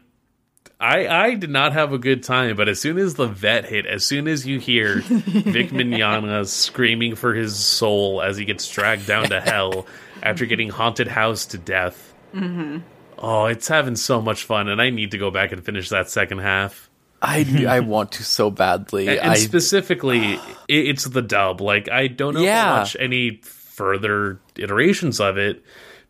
[0.79, 3.85] I I did not have a good time, but as soon as the vet hit,
[3.85, 9.05] as soon as you hear Vic Mignogna screaming for his soul as he gets dragged
[9.05, 9.87] down to hell
[10.23, 12.77] after getting haunted house to death, mm-hmm.
[13.17, 16.09] oh, it's having so much fun, and I need to go back and finish that
[16.09, 16.89] second half.
[17.21, 19.09] I I want to so badly.
[19.09, 20.35] And, I specifically,
[20.69, 21.59] it, it's the dub.
[21.59, 22.71] Like I don't know if Yeah.
[22.71, 25.63] I'll watch any further iterations of it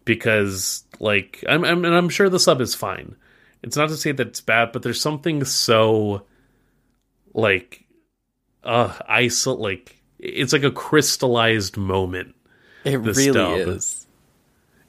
[0.05, 3.15] because, like, I'm, I'm and I'm sure the sub is fine.
[3.63, 6.23] It's not to say that it's bad, but there's something so
[7.33, 7.85] like
[8.63, 12.35] uh isol like it's like a crystallized moment
[12.83, 13.57] It the really stub.
[13.75, 14.07] is.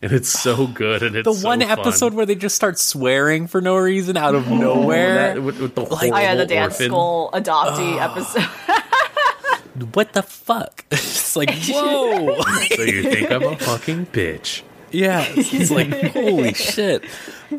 [0.03, 1.71] and it's so good and it's The so one fun.
[1.79, 5.35] episode where they just start swearing for no reason out of nowhere.
[5.35, 6.87] That- with, with the Like- Oh yeah, the dance orphan.
[6.89, 8.43] school adoptee episode.
[9.95, 10.85] what the fuck?
[10.91, 12.41] it's like, whoa.
[12.75, 14.63] So you think I'm a fucking bitch?
[14.91, 15.27] Yeah.
[15.37, 17.05] It's like, holy shit.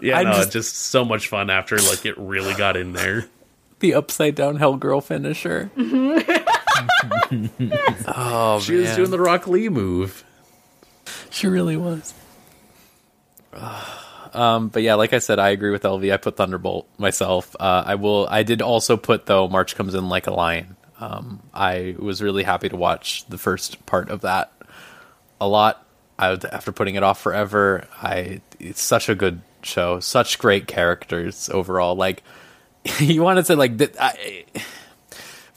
[0.00, 0.76] Yeah, I'm no, just- just...
[0.76, 3.26] so much fun after like it really got in there.
[3.80, 5.70] The upside down hell girl finisher.
[8.08, 10.24] oh, She was doing the Rock Lee move.
[11.30, 12.12] She really was.
[14.34, 16.12] Um, but yeah, like I said, I agree with LV.
[16.12, 17.56] I put Thunderbolt myself.
[17.58, 18.28] Uh, I will.
[18.30, 19.48] I did also put though.
[19.48, 20.76] March comes in like a lion.
[21.00, 24.52] Um, I was really happy to watch the first part of that
[25.40, 25.84] a lot.
[26.18, 27.86] I would, after putting it off forever.
[28.02, 30.00] I it's such a good show.
[30.00, 31.94] Such great characters overall.
[31.94, 32.22] Like
[32.98, 33.94] you want to say like that.
[34.00, 34.44] I,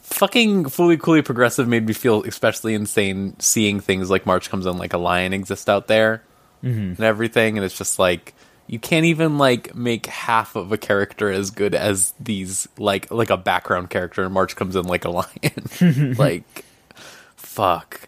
[0.01, 4.77] fucking Fooly Cooly progressive made me feel especially insane seeing things like March comes in
[4.77, 6.21] like a lion exist out there
[6.63, 6.79] mm-hmm.
[6.79, 8.33] and everything, and it's just like
[8.67, 13.29] you can't even like make half of a character as good as these like like
[13.29, 16.15] a background character and March comes in like a lion.
[16.17, 16.65] like
[17.35, 18.07] fuck.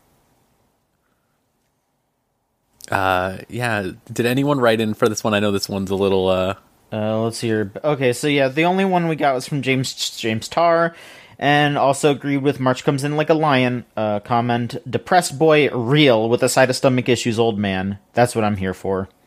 [2.91, 5.33] Uh yeah, did anyone write in for this one?
[5.33, 6.55] I know this one's a little uh
[6.91, 7.71] Uh, let's see here.
[7.83, 10.93] Okay, so yeah, the only one we got was from James James Tarr,
[11.39, 13.85] and also agreed with March comes in like a lion.
[13.97, 17.97] Uh, comment: depressed boy, real with a side of stomach issues, old man.
[18.13, 19.09] That's what I'm here for.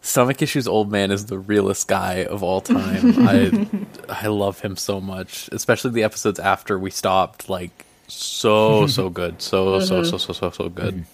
[0.00, 3.14] Stomach Issues Old Man is the realest guy of all time.
[3.26, 3.66] I
[4.08, 7.48] I love him so much, especially the episodes after we stopped.
[7.48, 11.06] Like so so good, so so so so so so good.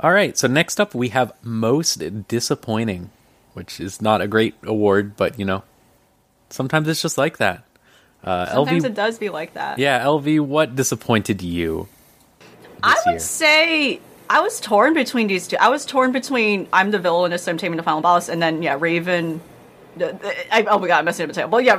[0.00, 3.10] All right, so next up we have most disappointing,
[3.54, 5.62] which is not a great award, but you know,
[6.50, 7.64] sometimes it's just like that.
[8.22, 9.78] Uh, Sometimes LV, it does be like that.
[9.78, 11.88] yeah, LV, what disappointed you?
[12.82, 13.18] I would year?
[13.20, 15.56] say I was torn between these two.
[15.60, 18.76] I was torn between I'm the villainous, I'm taming the final boss, and then yeah,
[18.78, 19.40] Raven.
[19.98, 21.50] I, oh my god, I'm messing up the title.
[21.50, 21.76] Well, yeah,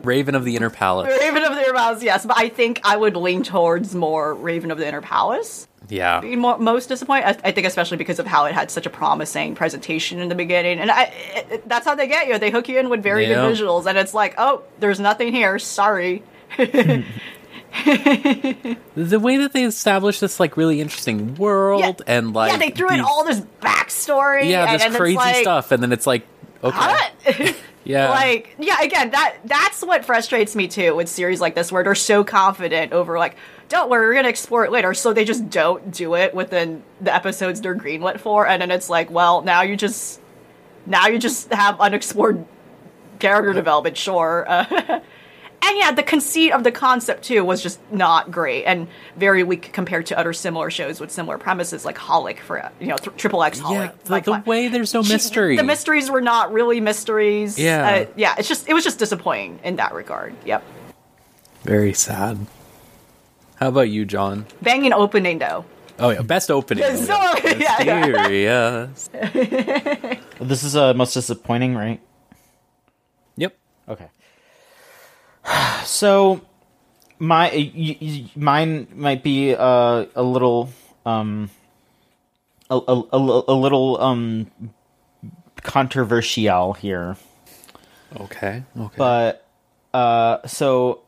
[0.04, 1.08] Raven of the Inner Palace.
[1.20, 2.24] Raven of the Inner Palace, yes.
[2.26, 5.66] But I think I would lean towards more Raven of the Inner Palace.
[5.88, 8.86] Yeah, Being more, most disappointed, I, I think, especially because of how it had such
[8.86, 11.04] a promising presentation in the beginning, and I,
[11.34, 12.38] it, it- that's how they get you.
[12.38, 13.48] They hook you in with very Yeah.
[13.48, 15.58] good visuals, and it's like, oh, there's nothing here.
[15.58, 16.22] Sorry.
[16.58, 17.04] the
[19.20, 21.92] way that they established this like really interesting world Yeah.
[22.16, 24.50] and like yeah, they threw in all this backstory.
[24.50, 26.26] yeah and, this and crazy like, stuff and then it's like
[26.64, 27.54] okay.
[27.84, 28.10] Yeah.
[28.10, 31.94] Like yeah again that that's what frustrates me too with series like this where they're
[31.94, 33.36] so confident over like
[33.68, 34.92] don't worry we're gonna explore it later.
[34.92, 38.46] So they just don't do it within the episodes they're greenlit for.
[38.46, 40.20] And then it's like well now you just
[40.84, 42.44] now you just have unexplored
[43.18, 43.96] character development.
[43.96, 44.46] Sure.
[44.90, 45.00] Uh,
[45.62, 49.72] and yeah the conceit of the concept too was just not great and very weak
[49.72, 53.60] compared to other similar shows with similar premises like holic for you know triple x
[53.60, 56.52] holic yeah the, like, the like- way there's no she- mystery The mysteries were not
[56.52, 57.58] really mysteries.
[57.58, 58.06] Yeah.
[58.08, 58.34] uh, yeah.
[58.38, 60.34] It's just it was just disappointing in that regard.
[60.44, 60.62] Yep.
[61.64, 62.38] very sad
[63.56, 65.64] how about you john Banging opening though.
[65.98, 68.86] oh yeah best opening Yeah, so- yeah, yeah.
[68.86, 69.10] Mysterious.
[70.40, 72.00] This is uh, most disappointing, right?
[73.36, 73.54] yep
[73.88, 74.08] Okay.
[75.84, 76.40] So,
[77.18, 80.70] my y- y- mine might be uh, a little
[81.04, 81.50] um
[82.70, 84.50] a, a, a, a little um
[85.62, 87.16] controversial here,
[88.20, 89.46] okay okay but
[89.92, 91.02] uh so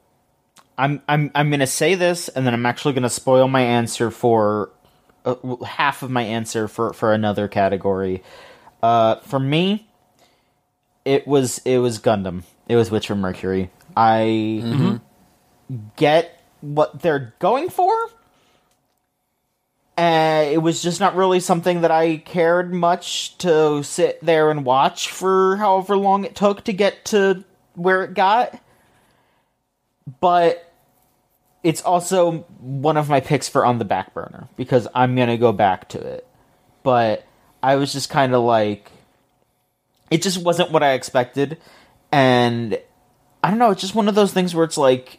[0.76, 4.70] I'm I'm I'm gonna say this, and then I'm actually gonna spoil my answer for
[5.24, 8.22] uh, half of my answer for for another category.
[8.82, 9.86] Uh, for me,
[11.04, 12.42] it was it was Gundam.
[12.68, 13.70] It was Witch from Mercury.
[13.96, 15.00] I
[15.96, 17.92] get what they're going for.
[19.96, 24.64] Uh, it was just not really something that I cared much to sit there and
[24.64, 28.58] watch for however long it took to get to where it got.
[30.20, 30.72] But
[31.62, 35.52] it's also one of my picks for on the back burner because I'm gonna go
[35.52, 36.26] back to it.
[36.82, 37.24] But
[37.62, 38.90] I was just kind of like,
[40.10, 41.58] it just wasn't what I expected,
[42.10, 42.78] and
[43.42, 43.70] I don't know.
[43.70, 45.18] It's just one of those things where it's like,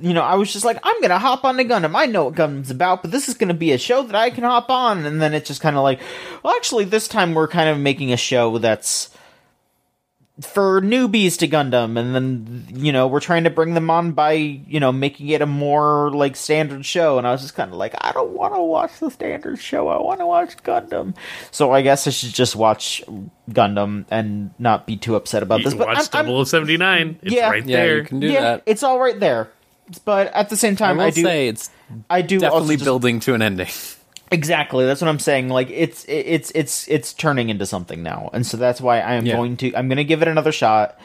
[0.00, 1.96] you know, I was just like, I'm gonna hop on the Gundam.
[1.96, 4.44] I know what Gundam's about, but this is gonna be a show that I can
[4.44, 5.06] hop on.
[5.06, 6.00] And then it's just kind of like,
[6.42, 9.16] well, actually, this time we're kind of making a show that's
[10.40, 14.32] for newbies to Gundam, and then you know we're trying to bring them on by
[14.32, 17.18] you know making it a more like standard show.
[17.18, 19.88] And I was just kind of like, I don't want to watch the standard show.
[19.88, 21.14] I want to watch Gundam.
[21.50, 23.02] So I guess I should just watch
[23.50, 25.74] Gundam and not be too upset about You this.
[25.74, 27.18] But watch I'm- I'm- 0079.
[27.22, 27.50] It's Yeah.
[27.50, 28.62] right Yeah, you can do yeah, that.
[28.66, 29.48] it's all right there.
[30.06, 31.22] But at the same I time, will I, do.
[31.22, 31.68] say it's
[32.08, 33.68] I do also definitely just- building to an ending.
[34.32, 34.86] Exactly.
[34.86, 35.48] That's what I'm saying.
[35.50, 39.26] Like it's it's it's it's turning into something now, and so that's why I am
[39.26, 39.36] Yeah.
[39.36, 40.98] going to I'm going to give it another shot.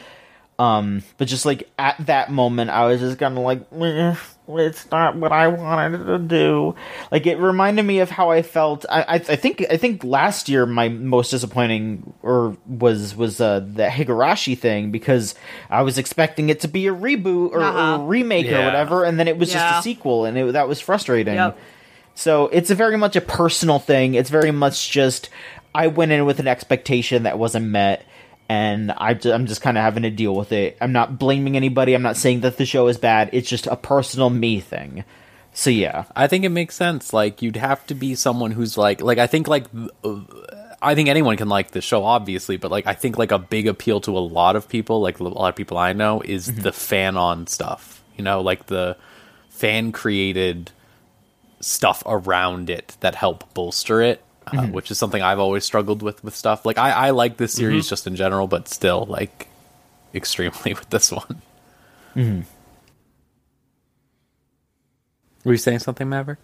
[0.58, 4.16] Um, but just like at that moment, I was just kind of like, "Eh,
[4.48, 6.74] it's not what I wanted to do.
[7.12, 8.84] Like it reminded me of how I felt.
[8.90, 13.60] I I, I think I think last year my most disappointing or was was uh,
[13.60, 15.36] the Higurashi thing because
[15.70, 17.98] I was expecting it to be a reboot or, Uh-huh.
[18.02, 19.60] or remake or whatever, and then it was Yeah.
[19.70, 21.34] just a sequel, and it, that was frustrating.
[21.34, 21.56] Yep.
[22.18, 24.14] So it's a very much a personal thing.
[24.14, 25.30] It's very much just
[25.72, 28.04] I went in with an expectation that wasn't met,
[28.48, 30.76] and I, I'm just kind of having to deal with it.
[30.80, 31.94] I'm not blaming anybody.
[31.94, 33.30] I'm not saying that the show is bad.
[33.32, 35.04] It's just a personal me thing.
[35.52, 37.12] So yeah, I think it makes sense.
[37.12, 39.66] Like you'd have to be someone who's like, like I think like,
[40.02, 40.20] uh,
[40.82, 43.68] I think anyone can like the show, obviously, but like I think like a big
[43.68, 46.70] appeal to a lot of people, like a lot of people I know, is the
[46.70, 48.02] fanon stuff.
[48.16, 48.96] You know, like the
[49.50, 50.72] fan created
[51.60, 54.22] stuff around it that help bolster it.
[54.46, 56.64] Uh, Which is something I've always struggled with with stuff.
[56.64, 59.46] Like I, I like this series just in general, but still like
[60.14, 61.42] extremely with this one.
[65.44, 66.38] Were you saying something, Maverick?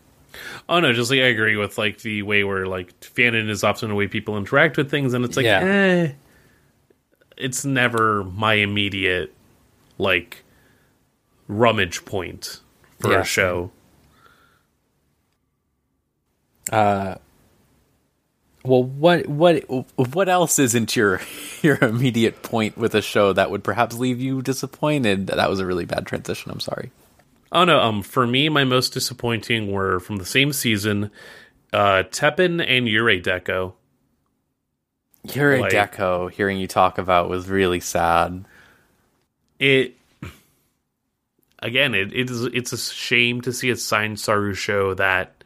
[0.69, 3.89] Oh no, just like I agree with like the way where like fanon is often
[3.89, 5.61] the way people interact with things, and it's like, Yeah.
[5.61, 6.13] eh,
[7.37, 9.33] it's never my immediate
[9.99, 10.43] like
[11.49, 12.61] rummage point
[13.01, 13.21] for Yeah.
[13.21, 13.71] a show.
[16.71, 17.21] Well,
[18.83, 19.59] what what
[19.97, 21.21] what else isn't your
[21.63, 25.27] your immediate point with a show that would perhaps leave you disappointed?
[25.27, 26.51] That was a really bad transition.
[26.51, 26.91] I'm sorry.
[27.53, 31.11] Oh no, um, for me, my most disappointing were from the same season,
[31.73, 33.75] uh, Teppen and Yurei Deco.
[35.33, 38.45] Yuri Like- Deco, hearing you talk about was really sad.
[39.59, 39.97] it
[41.61, 45.44] again it, it is it's a shame to see a Science SARU show that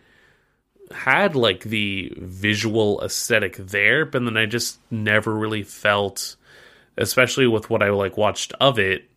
[0.92, 6.36] had like the visual aesthetic there but then i just never really felt
[6.96, 9.08] especially with what i like watched of it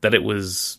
[0.00, 0.78] that it was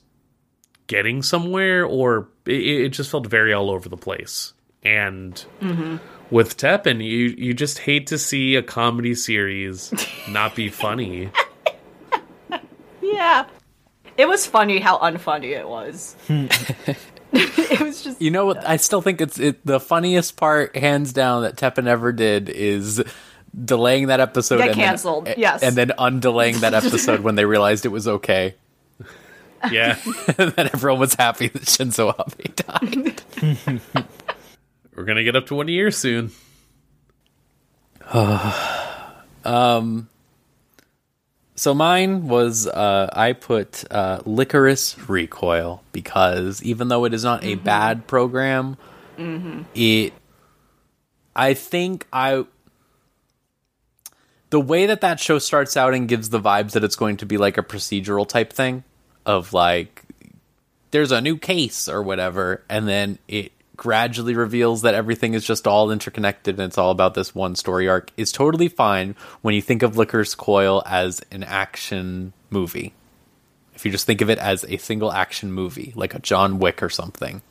[0.88, 4.53] getting somewhere or it, it just felt very all over the place
[4.86, 5.95] and mm-hmm.
[6.30, 9.93] with Teppen, you you just hate to see a comedy series
[10.28, 11.32] not be funny.
[13.13, 13.45] Yeah.
[14.17, 16.15] It was funny how unfunny it was.
[17.71, 18.67] it was just You know what?
[18.67, 23.03] I still think it's it, the funniest part, hands down, that Teppen ever did is
[23.65, 25.61] delaying that episode Get and then- canceled, a- yes.
[25.63, 28.55] and then undelaying that episode when they realized it was okay,
[29.71, 29.97] Yeah.
[30.38, 34.05] and then everyone was happy that Shinzo Abe died.
[34.95, 36.31] We're gonna get up to one year soon.
[39.45, 40.07] Um,
[41.56, 47.43] So mine was uh, I put uh, Lycoris Recoil because even though it is not
[47.43, 48.78] a bad program,
[49.76, 50.14] it
[51.36, 52.45] I think I
[54.49, 57.26] the way that that show starts out and gives the vibes that it's going to
[57.26, 58.84] be like a procedural type thing
[59.26, 60.04] of like
[60.91, 63.51] there's a new case or whatever and then it
[63.84, 67.89] gradually reveals that everything is just all interconnected and it's all about this one story
[67.89, 72.93] arc is totally fine when you think of Lycoris Coil as an action movie.
[73.75, 76.81] If you just think of it as a single action movie, like a John Wick
[76.81, 77.41] or something.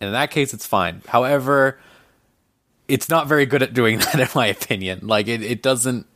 [0.00, 1.02] And in that case, it's fine.
[1.08, 1.80] However,
[2.86, 5.08] it's not very good at doing that, in my opinion.
[5.08, 6.06] Like, it, it doesn't.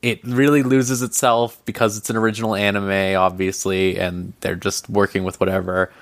[0.00, 5.40] It really loses itself because it's an original anime, obviously, and they're just working with
[5.40, 5.92] whatever.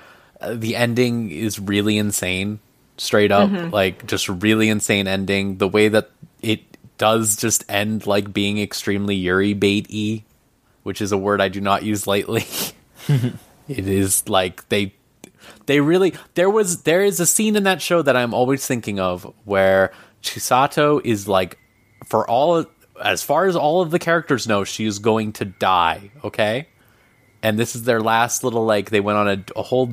[0.47, 2.59] The ending is really insane,
[2.97, 3.49] straight up.
[3.49, 3.69] Mm-hmm.
[3.69, 5.57] Like, just really insane ending.
[5.57, 6.09] The way that
[6.41, 6.61] it
[6.97, 10.23] does just end like being extremely Yuri bait y,
[10.83, 12.45] which is a word I do not use lightly.
[13.07, 14.93] it is like they
[15.65, 18.99] they really there was there is a scene in that show that I'm always thinking
[18.99, 21.57] of where Chisato is like
[22.05, 22.65] for all
[23.03, 26.67] as far as all of the characters know she is going to die okay
[27.41, 29.91] and this is their last little like they went on a, a whole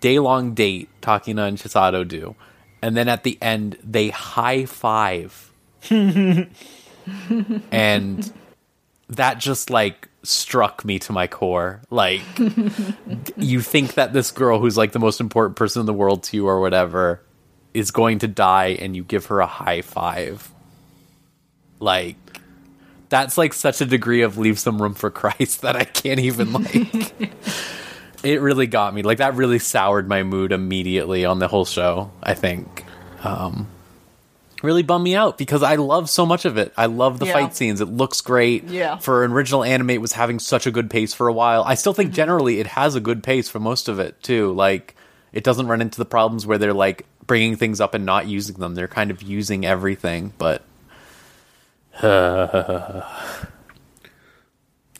[0.00, 2.34] day long date Takina and Chisato do.
[2.82, 5.52] And then at the end they high five
[5.90, 6.48] and
[9.08, 11.80] that just like struck me to my core.
[11.90, 12.22] Like
[13.36, 16.36] you think that this girl who's like the most important person in the world to
[16.36, 17.22] you or whatever
[17.74, 20.50] is going to die and you give her a high five
[21.78, 22.16] like
[23.08, 26.52] that's like such a degree of leave some room for Christ that I can't even
[26.52, 27.32] like.
[28.22, 29.02] It really got me.
[29.02, 32.10] Like that really soured my mood immediately on the whole show.
[32.22, 32.84] I think.
[33.24, 33.68] Um,
[34.62, 36.72] really bummed me out because I love so much of it.
[36.76, 37.32] I love the Yeah.
[37.34, 37.80] fight scenes.
[37.80, 38.64] It looks great.
[38.64, 38.96] Yeah.
[38.98, 41.62] For an original anime, it was having such a good pace for a while.
[41.64, 44.52] I still think generally it has a good pace for most of it too.
[44.54, 44.94] Like
[45.32, 48.56] it doesn't run into the problems where they're like bringing things up and not using
[48.56, 48.74] them.
[48.74, 50.62] They're kind of using everything, but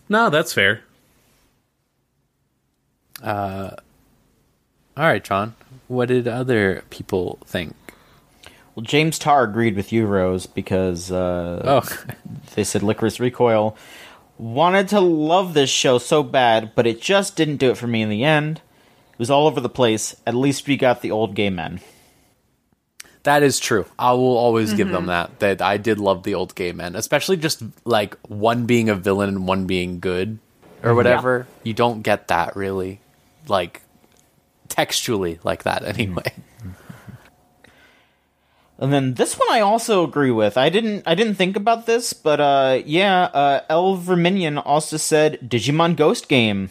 [0.09, 0.83] No, that's fair.
[3.23, 3.77] All
[4.97, 5.55] right, John.
[5.89, 7.75] What did other people think?
[8.75, 12.15] Well, James Tarr agreed with you, Rose, because uh, Oh,
[12.55, 13.77] they said Lycoris Recoil
[14.39, 18.03] wanted to love this show so bad, but it just didn't do it for me
[18.03, 18.61] in the end.
[19.13, 20.15] It was all over the place.
[20.27, 21.81] At least we got the old gay men.
[23.23, 23.87] That is true.
[23.99, 25.41] I will always give them that.
[25.41, 29.31] That I did love the old gay men, especially just like one being a villain
[29.31, 30.39] and one being good
[30.83, 31.47] or whatever.
[31.65, 33.01] You don't get that really,
[33.49, 33.83] like
[34.69, 36.33] textually like that anyway.
[38.79, 40.59] And then this one I also agree with.
[40.59, 45.41] I didn't I didn't think about this, but uh yeah, uh El Verminion also said
[45.41, 46.71] Digimon Ghost Game.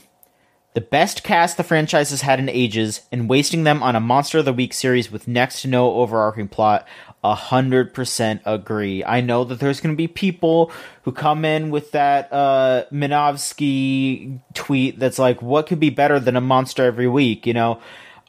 [0.75, 4.39] The best cast the franchise has had in ages, and wasting them on a Monster
[4.39, 6.85] of the Week series with next to no overarching plot.
[7.25, 9.03] A hundred percent agree.
[9.03, 10.71] I know that there's gonna be people
[11.01, 16.35] who come in with that uh Minovsky tweet that's like, what could be better than
[16.35, 17.47] a monster every week?
[17.47, 17.81] You know,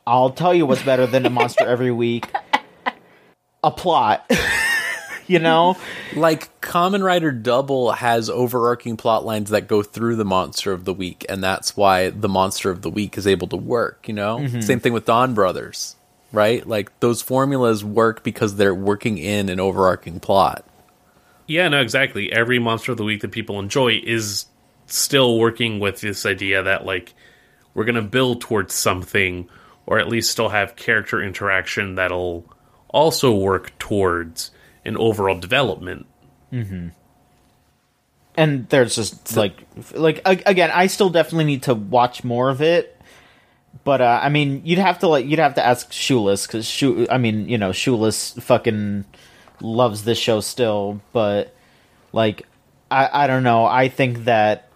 [0.07, 2.33] I'll tell you what's better than a monster every week
[3.63, 4.31] a plot.
[5.27, 5.77] you know?
[6.15, 10.95] Like Kamen Rider Double has overarching plot lines that go through the monster of the
[10.95, 14.09] week, and that's why the monster of the week is able to work.
[14.09, 15.97] You know, same thing with Donbrothers,
[16.33, 16.67] right?
[16.67, 20.65] Like those formulas work because they're working in an overarching plot.
[21.47, 22.33] Yeah, no, exactly.
[22.33, 24.47] Every monster of the week that people enjoy is
[24.87, 27.15] still working with this idea that like
[27.75, 29.49] we're going to build towards something
[29.87, 32.45] or at least still have character interaction that'll
[32.89, 34.51] also work towards
[34.85, 36.07] an overall development.
[36.53, 36.89] Mm-hmm.
[38.37, 42.96] And there's just like like again, I still definitely need to watch more of it.
[43.85, 47.07] But uh, I mean, you'd have to like you'd have to ask Shoeless because Shoe.
[47.11, 49.05] I mean, you know, Shoeless fucking
[49.61, 51.01] loves this show still.
[51.13, 51.55] But
[52.13, 52.47] like,
[52.91, 53.65] I I don't know.
[53.65, 54.67] I think that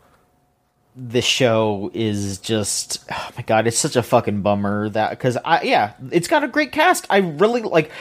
[0.96, 5.62] this show is just oh my god it's such a fucking bummer that because i
[5.62, 7.92] yeah it's got a great cast i really like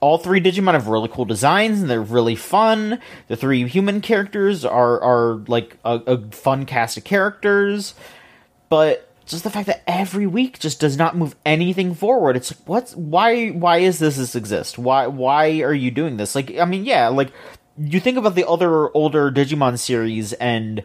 [0.00, 2.98] all three digimon have really cool designs and they're really fun
[3.28, 7.94] the three human characters are are like a, a fun cast of characters
[8.68, 12.36] but just the fact that every week just does not move anything forward.
[12.36, 14.78] It's like what's why why is this this exist?
[14.78, 16.34] Why why are you doing this?
[16.34, 17.32] Like i mean yeah like
[17.78, 20.82] you think about the other older digimon series and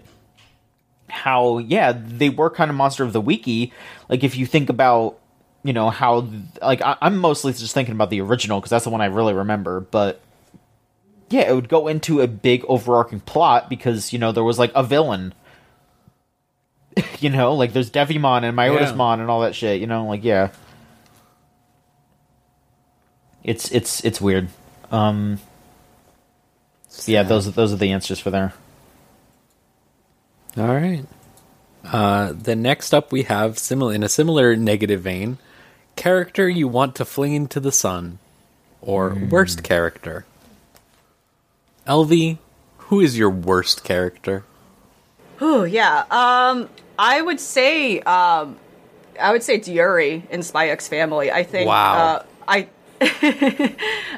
[1.10, 3.72] how yeah they were kind of monster of the weeky.
[4.10, 5.20] Like if you think about
[5.64, 6.28] you know how
[6.62, 9.34] like I, i'm mostly just thinking about the original because that's the one i really
[9.34, 10.22] remember but
[11.30, 14.72] yeah it would go into a big overarching plot because you know there was like
[14.76, 15.34] a villain
[17.20, 20.50] you know like there's devimon and myotismon and all that shit you know like yeah
[23.44, 24.48] it's it's it's weird
[24.92, 25.40] um
[27.06, 28.54] yeah those those are the answers for there
[30.58, 31.06] All right.
[31.84, 35.38] Uh, the next up we have similar in a similar negative vein,
[35.96, 38.18] character you want to fling into the sun,
[38.82, 40.26] or worst character.
[41.88, 42.40] LV,
[42.90, 44.44] who is your worst character?
[45.40, 46.04] Oh yeah.
[46.10, 46.68] Um,
[46.98, 48.58] I would say, um,
[49.20, 51.32] I would say Yuri in Spy X Family.
[51.32, 51.68] I think.
[51.68, 51.94] Wow.
[51.96, 52.68] Uh, I.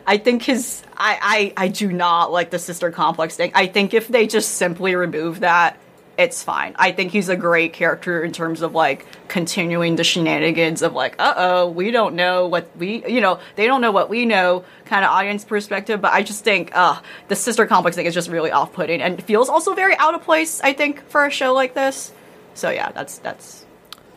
[0.07, 0.83] I think his.
[0.95, 3.51] I, I I do not like the sister complex thing.
[3.53, 5.77] I think if they just simply remove that,
[6.19, 6.75] it's fine.
[6.77, 11.15] I think he's a great character in terms of like continuing the shenanigans of like,
[11.17, 14.65] uh oh, we don't know what we, you know, they don't know what we know,
[14.83, 16.01] kind of audience perspective.
[16.01, 16.99] But I just think, uh,
[17.29, 20.21] the sister complex thing is just really off putting and feels also very out of
[20.21, 20.59] place.
[20.59, 22.11] I think for a show like this.
[22.59, 23.65] So yeah, that's that's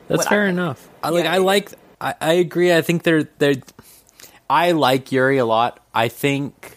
[0.09, 0.59] That's what I fair think.
[0.59, 0.88] enough.
[1.03, 1.24] I like.
[1.24, 1.32] Yeah.
[1.34, 1.72] I like.
[2.01, 2.74] I, I agree.
[2.74, 3.55] I think they're they're.
[4.51, 5.80] I like Yuri a lot.
[5.95, 6.76] I think.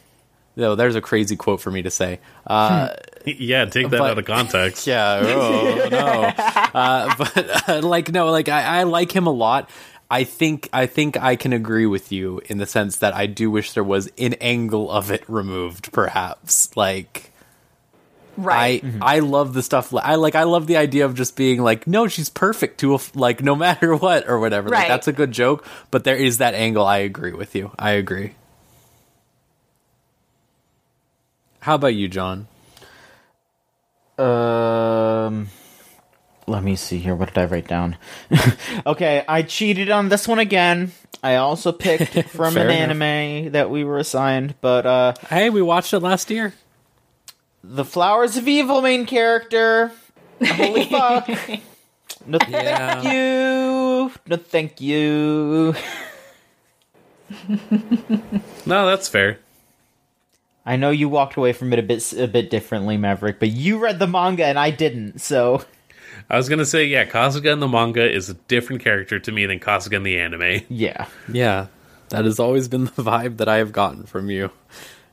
[0.57, 2.19] Though there's a crazy quote for me to say.
[2.47, 2.89] Uh,
[3.25, 4.85] Yeah, take that But- out of context.
[4.93, 5.19] Yeah.
[5.23, 6.31] Oh no.
[6.75, 9.69] Uh, but uh, like no, like I, I like him a lot.
[10.11, 13.49] I think I think I can agree with you in the sense that I do
[13.49, 16.75] wish there was an angle of it removed, perhaps.
[16.77, 17.31] Like
[18.37, 18.83] right.
[19.01, 19.93] I I love the stuff.
[19.93, 22.95] I like I love the idea of just being like, no, she's perfect to a
[22.95, 24.69] f- like no matter what or whatever.
[24.69, 24.87] Like Right.
[24.87, 26.85] that's a good joke, but there is that angle.
[26.85, 27.71] I agree with you.
[27.79, 28.33] I agree.
[31.61, 32.47] How about you, John?
[34.17, 35.49] Um,
[36.47, 37.15] let me see here.
[37.15, 37.97] What did I write down?
[38.85, 40.91] okay, I cheated on this one again.
[41.23, 43.01] I also picked from an enough.
[43.01, 46.53] anime that we were assigned, but uh, Hey, we watched it last year.
[47.67, 49.91] The Flowers of Evil main character.
[50.43, 51.27] Holy fuck!
[52.27, 53.01] No, Yeah.
[53.01, 54.11] thank you.
[54.27, 55.75] No, thank you.
[58.65, 59.39] No, that's fair.
[60.65, 63.77] I know you walked away from it a bit a bit differently, Maverick, but you
[63.77, 65.19] read the manga and I didn't.
[65.21, 65.63] So
[66.29, 69.45] I was gonna say, yeah, Kasuga in the manga is a different character to me
[69.45, 70.61] than Kasuga in the anime.
[70.69, 71.67] yeah, Yeah,
[72.09, 74.49] that has always been the vibe that I have gotten from you,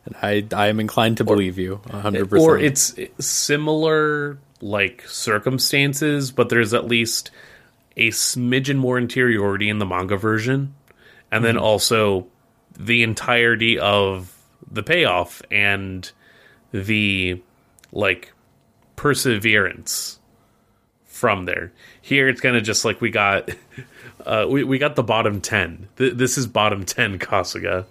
[0.05, 2.50] and I I am inclined to believe you hundred percent.
[2.50, 7.30] Or it's similar like circumstances, but there's at least
[7.96, 10.74] a smidgen more interiority in the manga version,
[11.30, 12.26] and then also
[12.78, 14.36] the entirety of
[14.70, 16.11] the payoff and
[16.72, 17.40] the
[17.92, 18.32] like
[18.96, 20.18] perseverance
[21.05, 21.72] from there.
[22.00, 23.50] Here it's kind of just like we got
[24.26, 25.88] uh we, we got the bottom 10.
[25.96, 27.84] Th- this is bottom 10 Kasuga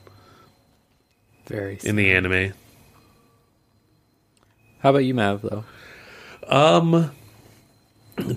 [1.47, 1.79] very.
[1.83, 2.53] in the anime.
[4.79, 5.41] How about you, Mav?
[5.41, 5.63] Though
[6.51, 7.11] um,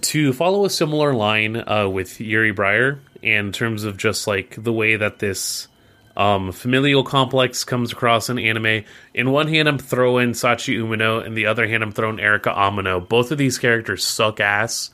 [0.00, 4.72] to follow a similar line uh, with Yuri Briar in terms of just like the
[4.72, 5.68] way that this
[6.16, 8.84] um, familial complex comes across in anime.
[9.14, 13.06] In one hand, I'm throwing Sachi Umino, and the other hand, I'm throwing Erika Amano.
[13.06, 14.90] Both of these characters suck ass,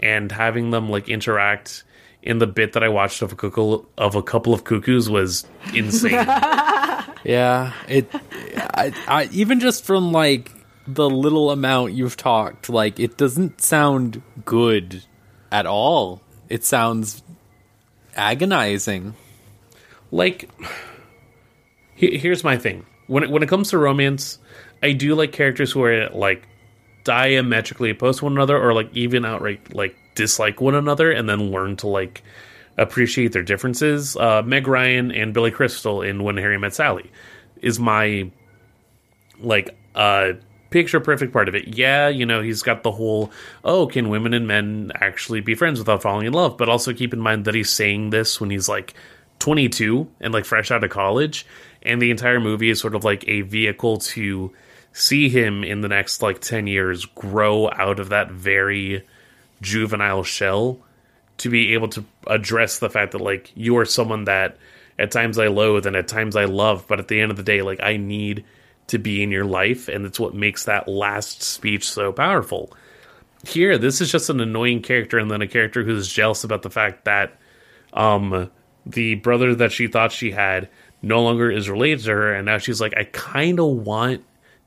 [0.00, 1.84] and having them like interact
[2.22, 5.46] in the bit that I watched of a couple of a couple of cuckoos was
[5.74, 6.26] insane.
[7.24, 8.08] Yeah, it.
[8.14, 10.52] I, I even just from like
[10.86, 15.02] the little amount you've talked, like it doesn't sound good
[15.50, 16.20] at all.
[16.48, 17.22] It sounds
[18.16, 19.14] agonizing.
[20.12, 20.48] like
[21.96, 24.38] he- here's my thing when it, when it comes to romance
[24.84, 26.46] i do like characters who are like
[27.02, 31.50] diametrically opposed to one another or like even outright like dislike one another and then
[31.50, 32.22] learn to like
[32.76, 34.16] appreciate their differences.
[34.16, 37.10] Uh meg ryan and billy crystal in when harry met sally
[37.62, 38.30] is my
[39.40, 40.32] like uh
[40.70, 41.68] picture perfect part of it.
[41.68, 43.30] Yeah you know he's got the whole
[43.64, 46.56] oh can women and men actually be friends without falling in love?
[46.56, 48.94] But also keep in mind that he's saying this when he's like
[49.38, 51.46] 22 and like fresh out of college.
[51.82, 54.52] And the entire movie is sort of like a vehicle to
[54.92, 59.06] see him in the next like 10 years grow out of that very
[59.60, 60.78] juvenile shell
[61.38, 64.56] to be able to address the fact that like you are someone that
[64.98, 67.42] at times I loathe and at times I love, but at the end of the
[67.42, 68.44] day, like I need
[68.88, 72.72] to be in your life, and it's what makes that last speech so powerful.
[73.46, 76.70] Here, this is just an annoying character, and then a character who's jealous about the
[76.70, 77.38] fact that
[77.92, 78.50] um
[78.86, 80.68] the brother that she thought she had
[81.00, 84.24] no longer is related to her, and now she's like, I kind of want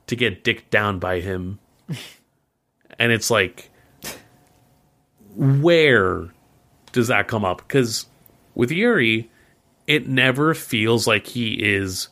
[0.08, 1.58] to get dicked down by him,
[2.98, 3.70] and it's like,
[5.36, 6.28] where
[6.92, 7.58] does that come up?
[7.58, 8.06] Because
[8.54, 9.30] with Yuri,
[9.86, 12.08] it never feels like he is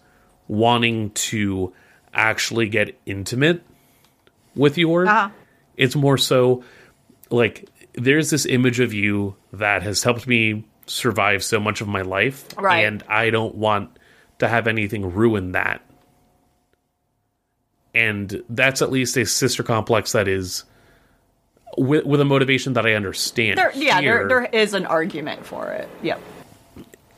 [0.49, 1.73] wanting to
[2.15, 3.63] actually get intimate
[4.55, 5.07] with Yor.
[5.07, 5.31] Uh-huh.
[5.77, 6.65] It's more so
[7.31, 12.03] like there's this image of you that has helped me survive so much of my
[12.03, 12.85] life, Right.
[12.85, 13.91] and I don't want
[14.39, 15.83] to have anything ruin that.
[17.95, 20.65] And that's at least a sister complex that is
[21.77, 23.59] with, with a motivation that I understand.
[23.59, 25.89] There, yeah, there, there is an argument for it.
[26.03, 26.21] Yep.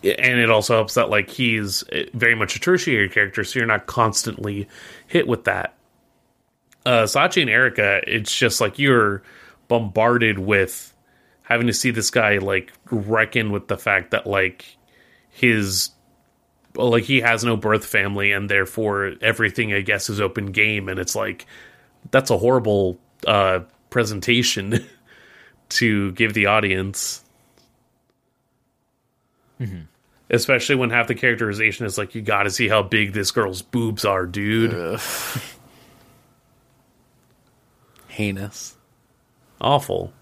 [0.03, 1.85] and it also helps that like he's
[2.15, 4.69] very much a tertiary character, so you're not constantly
[5.07, 5.75] hit with that.
[6.87, 9.23] Uh, Sachi and Erika, it's just like you're
[9.69, 10.95] bombarded with
[11.43, 14.77] having to see this guy like reckon with the fact that like
[15.31, 15.91] his
[16.75, 20.99] like he has no birth family and therefore everything I guess is open game and
[20.99, 21.47] it's like
[22.11, 23.61] that's a horrible uh
[23.91, 24.87] presentation
[25.71, 27.25] to give the audience.
[30.31, 33.63] Especially when half the characterization is like you got to see how big this girl's
[33.63, 34.73] boobs are dude.
[38.09, 38.77] Heinous.
[39.61, 40.13] awful.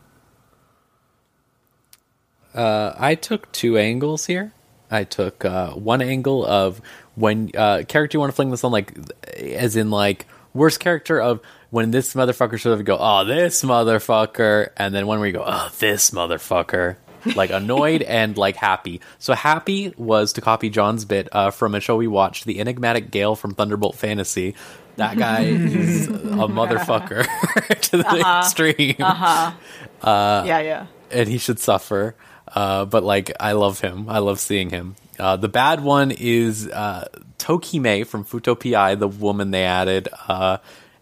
[2.54, 4.52] Uh, I took two angles here.
[4.90, 6.80] I took uh, one angle of
[7.16, 8.96] when uh, character you want to fling this on, like
[9.36, 11.40] as in like worst character of
[11.76, 15.44] when this motherfucker should have go, oh this motherfucker, and then one where you go,
[15.46, 16.96] oh this motherfucker,
[17.34, 19.02] like annoyed and like happy.
[19.18, 23.10] So happy was to copy John's bit uh, from a show we watched, the enigmatic
[23.10, 24.54] Gale from Thunderbolt Fantasy.
[24.96, 26.10] That guy is a
[26.48, 27.26] motherfucker
[27.90, 28.96] to the extreme
[30.46, 30.86] yeah, yeah.
[31.10, 32.16] and he should suffer.
[32.48, 34.08] Uh, but like, I love him.
[34.08, 34.96] I love seeing him.
[35.18, 37.06] Uh, the bad one is uh,
[37.38, 40.56] Tokime from Fuuto PI, the woman they added, uh,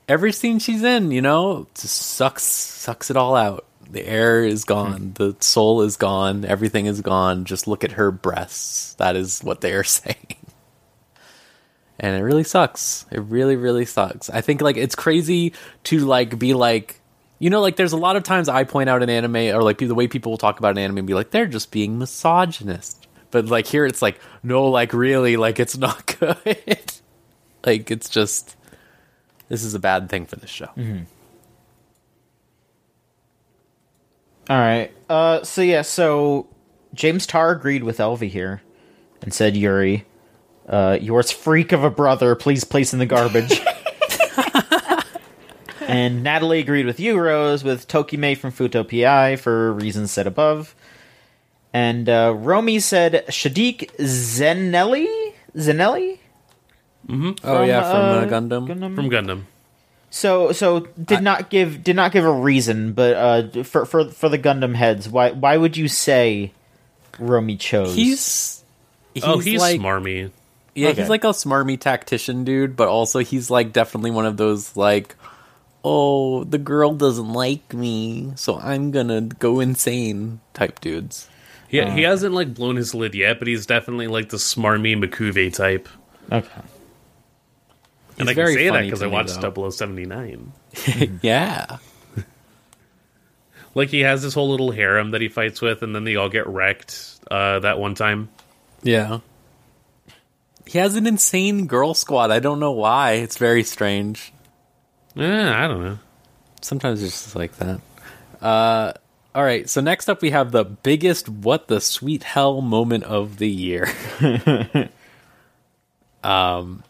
[0.08, 3.64] every scene she's in, you know, just sucks sucks it all out.
[3.90, 5.12] The air is gone, hmm.
[5.12, 7.44] the soul is gone, everything is gone.
[7.44, 8.94] Just look at her breasts.
[8.94, 10.36] That is what they are saying.
[11.98, 13.06] And it really sucks.
[13.10, 14.28] It really, really sucks.
[14.28, 15.52] I think like it's crazy
[15.84, 17.00] to like be like
[17.38, 19.78] you know, like there's a lot of times I point out an anime or like
[19.78, 23.06] the way people will talk about an anime and be like, they're just being misogynist.
[23.30, 26.92] But like here it's like, no, like really, like it's not good.
[27.66, 28.56] like it's just
[29.48, 30.68] this is a bad thing for the show.
[34.50, 34.92] All right.
[35.08, 36.46] Uh, so yeah, so
[36.92, 38.62] James Tarr agreed with Elvie here
[39.22, 40.04] and said, "Yuri,
[40.68, 43.60] uh, yours freak of a brother, please place in the garbage."
[45.88, 50.74] and Natalie agreed with you, Rose, with Tokime from Fuuto PI for reasons said above.
[51.72, 56.18] And uh, Romy said Shaddiq Zenelli, Zenelli.
[57.08, 58.94] Oh yeah, from uh, uh, Gundam.
[58.94, 59.42] From Gundam.
[60.10, 64.28] So so did not give did not give a reason, but uh, for for for
[64.28, 66.52] the Gundam heads, why why would you say
[67.18, 67.94] Romy chose?
[67.94, 68.62] He's,
[69.12, 70.30] he's oh, he's like smarmy.
[70.74, 71.00] yeah, Okay.
[71.00, 75.16] he's like a smarmy tactician dude, but also he's like definitely one of those like
[75.86, 81.28] oh, the girl doesn't like me, so I'm gonna go insane type dudes.
[81.68, 81.90] He, Uh.
[81.90, 85.88] he hasn't like blown his lid yet, but he's definitely like the smarmy M'Quve type.
[86.30, 86.48] okay.
[88.18, 89.70] And I can say that because I watched though.
[89.70, 90.52] 0079.
[91.22, 91.78] yeah.
[93.74, 96.28] Like he has this whole little harem that he fights with, and then they all
[96.28, 98.28] get wrecked uh, that one time.
[98.82, 99.20] Yeah.
[100.66, 102.30] He has an insane girl squad.
[102.30, 103.12] I don't know why.
[103.12, 104.32] It's very strange.
[105.16, 105.98] Eh, I don't know.
[106.60, 107.80] Sometimes it's just like that.
[108.40, 108.92] Uh,
[109.34, 109.68] all right.
[109.68, 113.88] So next up, we have the biggest "what the sweet hell" moment of the year.
[116.24, 116.82] um.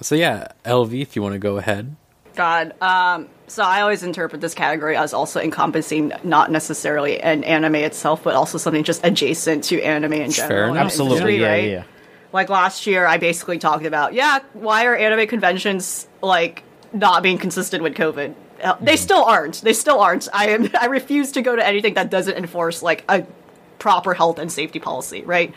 [0.00, 1.96] So yeah, LV, if you want to go ahead.
[2.34, 2.74] God.
[2.80, 8.22] Um, so I always interpret this category as also encompassing not necessarily an anime itself,
[8.22, 10.72] but also something just adjacent to anime in general.
[10.72, 10.84] enough.
[10.84, 11.64] Absolutely, yeah, right?
[11.64, 11.82] yeah, yeah.
[12.32, 17.38] Like last year, I basically talked about, yeah, why are anime conventions like not being
[17.38, 18.34] consistent with COVID?
[18.62, 19.62] Uh, They still aren't.
[19.62, 20.28] They still aren't.
[20.32, 20.68] I am.
[20.80, 23.26] I refuse to go to anything that doesn't enforce like a
[23.78, 25.54] proper health and safety policy, right?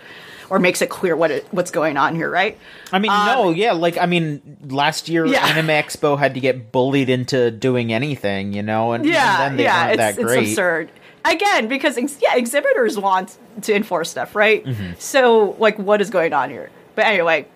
[0.51, 2.57] Or makes it clear what it, what's going on here, right?
[2.91, 5.45] I mean, no, yeah, like I mean, last year Yeah.
[5.45, 9.57] Anime Expo had to get bullied into doing anything, you know, and yeah, even then
[9.57, 10.39] they yeah, it's, that great.
[10.39, 10.91] it's absurd.
[11.23, 14.65] Again, because ex- yeah, exhibitors want to enforce stuff, right?
[14.65, 14.93] Mm-hmm.
[14.99, 16.69] So, like, what is going on here?
[16.95, 17.47] But anyway,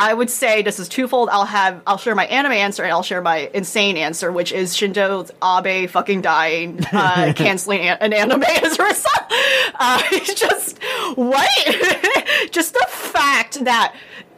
[0.00, 1.28] I would say this is twofold.
[1.30, 4.76] I'll have I'll share my anime answer and I'll share my insane answer, which is
[4.76, 9.24] Shinzo Abe fucking dying, uh, canceling an, an anime as a result.
[9.74, 10.78] Uh, it's just
[11.16, 12.50] what?
[12.52, 13.94] just the fact that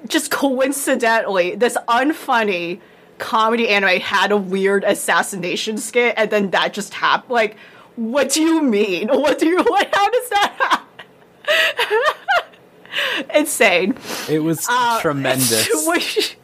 [0.08, 2.80] just coincidentally this unfunny
[3.18, 7.32] comedy anime had a weird assassination skit, and then that just happened.
[7.32, 7.56] Like,
[7.96, 9.08] what do you mean?
[9.08, 9.58] What do you?
[9.58, 9.88] What?
[9.92, 12.46] How does that happen?
[13.34, 13.96] Insane.
[14.28, 15.68] It was Uh, tremendous.
[15.86, 16.36] Which-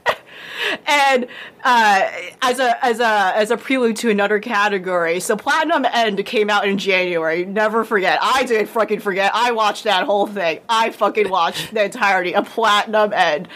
[0.86, 1.26] and
[1.64, 2.08] uh,
[2.40, 6.66] as a as a as a prelude to another category, so Platinum End came out
[6.66, 7.44] in January.
[7.44, 8.18] Never forget.
[8.22, 9.32] I did fucking forget.
[9.34, 10.60] I watched that whole thing.
[10.68, 13.48] I fucking watched the entirety of Platinum End.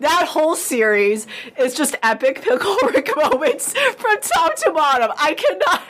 [0.00, 1.26] That whole series
[1.58, 5.10] is just epic pickle Rick moments from top to bottom.
[5.18, 5.82] I cannot.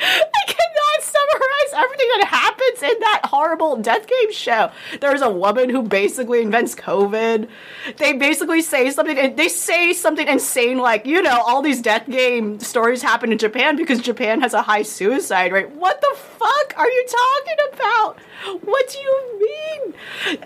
[0.00, 4.70] I cannot summarize everything that happens in that horrible Death Game show.
[5.00, 7.48] There's a woman who basically invents COVID.
[7.96, 12.60] They basically say something, they say something insane like, you know, all these Death Game
[12.60, 15.70] stories happen in Japan because Japan has a high suicide rate.
[15.70, 18.18] What the fuck are you talking about?
[18.64, 19.94] What do you mean?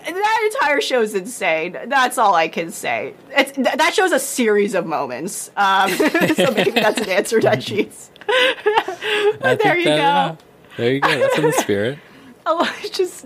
[0.03, 1.77] That entire show is insane.
[1.85, 3.13] That's all I can say.
[3.29, 5.51] It's, th- that show's a series of moments.
[5.55, 5.91] Um,
[6.35, 8.09] so maybe that's an answer to that she's.
[8.29, 9.95] I there think you go.
[9.95, 10.35] yeah.
[10.77, 11.19] There you go.
[11.19, 11.99] That's in the spirit.
[12.45, 13.25] Oh, it's just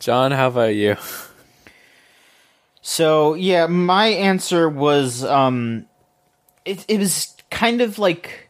[0.00, 0.96] John, how about you?
[2.82, 5.86] So yeah, my answer was um,
[6.64, 8.48] it it was kind of like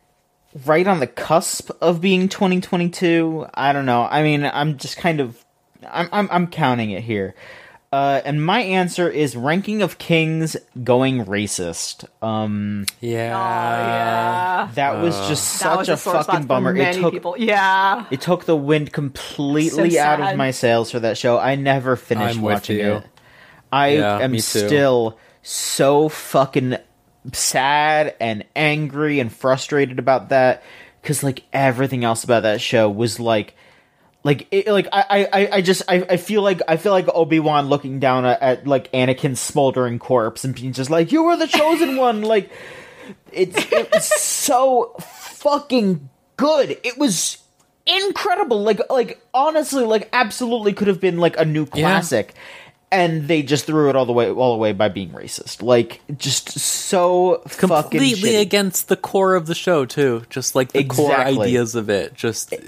[0.65, 3.47] right on the cusp of being 2022.
[3.53, 4.05] I don't know.
[4.11, 5.45] I mean, I'm just kind of
[5.87, 7.35] I'm I'm, I'm counting it here.
[7.93, 12.05] Uh, and my answer is ranking of kings going racist.
[12.21, 13.31] Um, Yeah.
[13.31, 14.69] yeah.
[14.75, 16.75] that was just That such was a a fucking bummer.
[16.77, 17.37] It took people.
[17.39, 18.05] Yeah.
[18.11, 21.39] it took the wind completely So out of my sails for that show.
[21.39, 22.93] I never finished I'm watching you.
[22.97, 23.05] it.
[23.73, 26.77] I Yeah, am still so fucking
[27.33, 30.63] sad and angry and frustrated about that
[31.03, 33.55] because like everything else about that show was like
[34.27, 37.39] like it, like I, I I just I, I feel like I feel like Obi
[37.39, 41.37] Wan looking down at, at like Anakin's smoldering corpse and being just like you were
[41.37, 42.23] the chosen one.
[42.23, 42.51] Like
[43.33, 46.77] it's it was so fucking good.
[46.83, 47.39] It was
[47.87, 48.65] incredible.
[48.65, 52.35] Like like honestly like absolutely could have been like a new classic
[52.91, 55.63] and they just threw it all the way all away by being racist.
[55.63, 60.23] Like just so fucking completely against the core of the show too.
[60.31, 62.15] Just like the core ideas of it.
[62.15, 62.63] Just such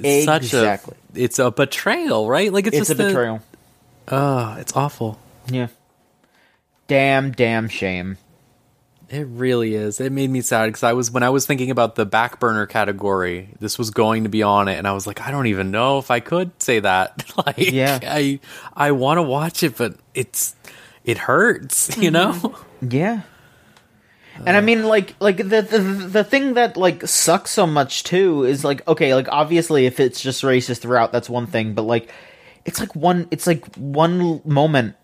[0.44, 0.96] Exactly.
[1.14, 2.52] a it's a betrayal right?
[2.52, 3.40] Like it's, it's a just betrayal.
[4.08, 5.18] Oh it's awful.
[5.48, 5.68] Yeah.
[6.88, 8.18] Damn damn shame
[9.10, 11.94] it really is it made me sad because i was when i was thinking about
[11.94, 15.20] the back burner category this was going to be on it and i was like
[15.22, 17.98] i don't even know if i could say that like Yeah.
[18.02, 18.38] i
[18.74, 20.54] i want to watch it but it's
[21.04, 22.46] it hurts you mm-hmm.
[22.46, 23.22] know Yeah.
[24.46, 28.44] And I mean like like the, the the thing that like sucks so much too
[28.44, 32.12] is like okay, like obviously if it's just racist throughout that's one thing, but like
[32.64, 34.94] it's like one it's like one moment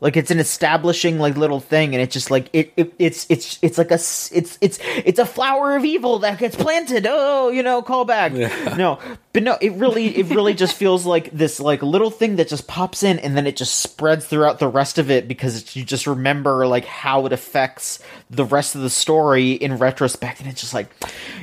[0.00, 3.58] like it's an establishing like little thing and it's just like it, it it's it's
[3.62, 7.06] it's like a it's it's it's a flower of evil that gets planted.
[7.08, 8.32] Oh you know call back.
[8.32, 8.98] No
[9.32, 12.68] but no it really it really just feels like this like little thing that just
[12.68, 15.84] pops in and then it just spreads throughout the rest of it because it's, you
[15.84, 17.98] just remember like how it affects
[18.30, 20.90] the rest of the story in retrospect and it's just like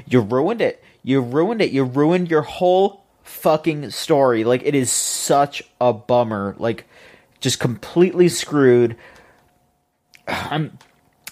[0.07, 0.84] you ruined it.
[1.03, 1.72] You ruined it.
[1.72, 4.44] You ruined your whole fucking story.
[4.44, 6.56] Like it is such a bummer.
[6.57, 6.86] Like
[7.45, 8.97] just completely screwed.
[10.27, 10.77] I'm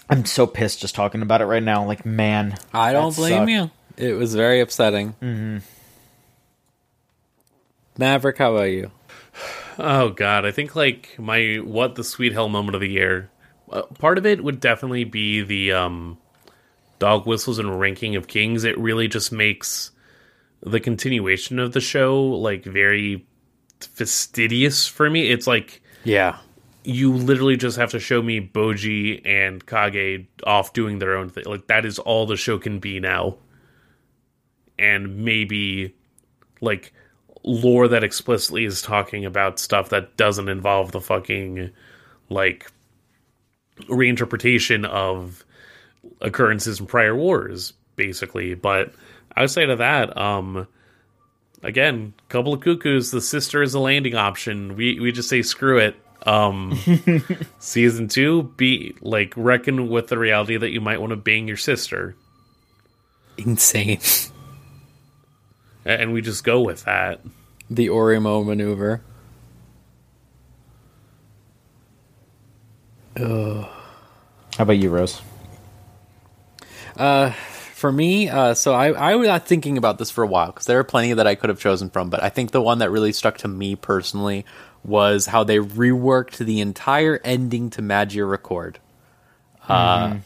[0.08, 1.84] I'm so pissed just talking about it right now.
[1.84, 3.50] Like, man, i don't blame sucked.
[3.50, 5.58] you it was very upsetting mm-hmm.
[7.96, 8.90] maverick how about you
[9.78, 13.30] Oh god, I think like my what the sweet hell moment of the year.
[13.70, 16.18] Uh, part of it would definitely be the um
[16.98, 18.64] dog whistles and ranking of kings.
[18.64, 19.90] It really just makes
[20.62, 23.26] the continuation of the show like very
[23.80, 25.28] fastidious for me.
[25.28, 26.38] It's like yeah
[26.84, 31.44] you literally just have to show me Bojji and Kage off doing their own thing.
[31.46, 33.38] Like that is all the show can be now.
[34.78, 35.94] And maybe
[36.60, 36.92] like
[37.42, 41.70] lore that explicitly is talking about stuff that doesn't involve the fucking
[42.28, 42.70] like
[43.88, 45.44] reinterpretation of
[46.20, 48.54] occurrences in prior wars, basically.
[48.54, 48.92] But
[49.36, 50.68] outside of that, um
[51.64, 54.76] again, couple of cuckoos, the sister is a landing option.
[54.76, 55.96] We we just say screw it.
[56.24, 56.78] Um
[57.58, 61.56] season two, be like reckon with the reality that you might want to bang your
[61.56, 62.14] sister.
[63.36, 63.98] insane
[65.86, 67.20] And we just go with that.
[67.68, 69.02] the Oreimo maneuver
[74.56, 75.20] How about you, Rose?
[77.84, 80.64] For me, uh, so I, I was not thinking about this for a while because
[80.64, 82.90] there are plenty that I could have chosen from, but I think the one that
[82.90, 84.46] really stuck to me personally
[84.82, 88.78] was how they reworked the entire ending to Magia Record.
[89.68, 90.22] Uh, when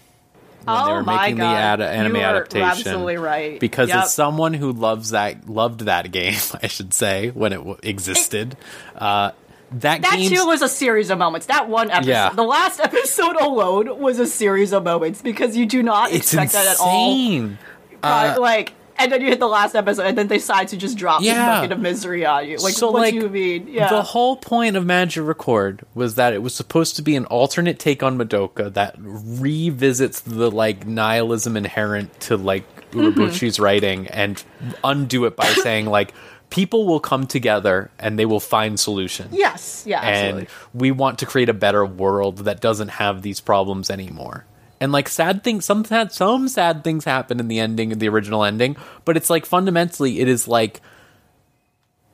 [0.68, 1.52] Oh they were making God.
[1.52, 2.68] the ad- anime You adaptation.
[2.68, 3.58] absolutely right.
[3.58, 4.04] Because Yep.
[4.04, 8.56] as someone who loves that, loved that game, I should say, when it w- existed,
[8.94, 9.32] uh,
[9.72, 11.46] that, That game's- too was a series of moments.
[11.46, 12.30] That one episode, Yeah.
[12.30, 16.52] the last episode alone, was a series of moments because you do not it's expect
[16.52, 17.10] that at all.
[17.12, 17.58] insane.
[18.02, 20.96] Uh, like, and then you hit the last episode, and then they decide to just
[20.98, 21.34] drop Yeah.
[21.34, 22.56] the bucket of misery on you.
[22.58, 23.68] Like, so what like do you mean?
[23.68, 23.90] Yeah.
[23.90, 27.78] the whole point of Magia Record was that it was supposed to be an alternate
[27.78, 33.62] take on Madoka that revisits the like nihilism inherent to like Mm-hmm.
[33.62, 34.42] Writing and
[34.82, 36.14] undo it by saying like
[36.50, 39.32] people will come together and they will find solutions.
[39.32, 39.84] yes.
[39.86, 40.00] Yeah.
[40.00, 40.40] Absolutely.
[40.42, 40.48] and
[40.80, 44.44] we want to create a better world that doesn't have these problems anymore.
[44.80, 48.08] And like sad things, some sad, some sad things happen in the ending, in the
[48.08, 50.80] original ending, but it's like fundamentally, it is like,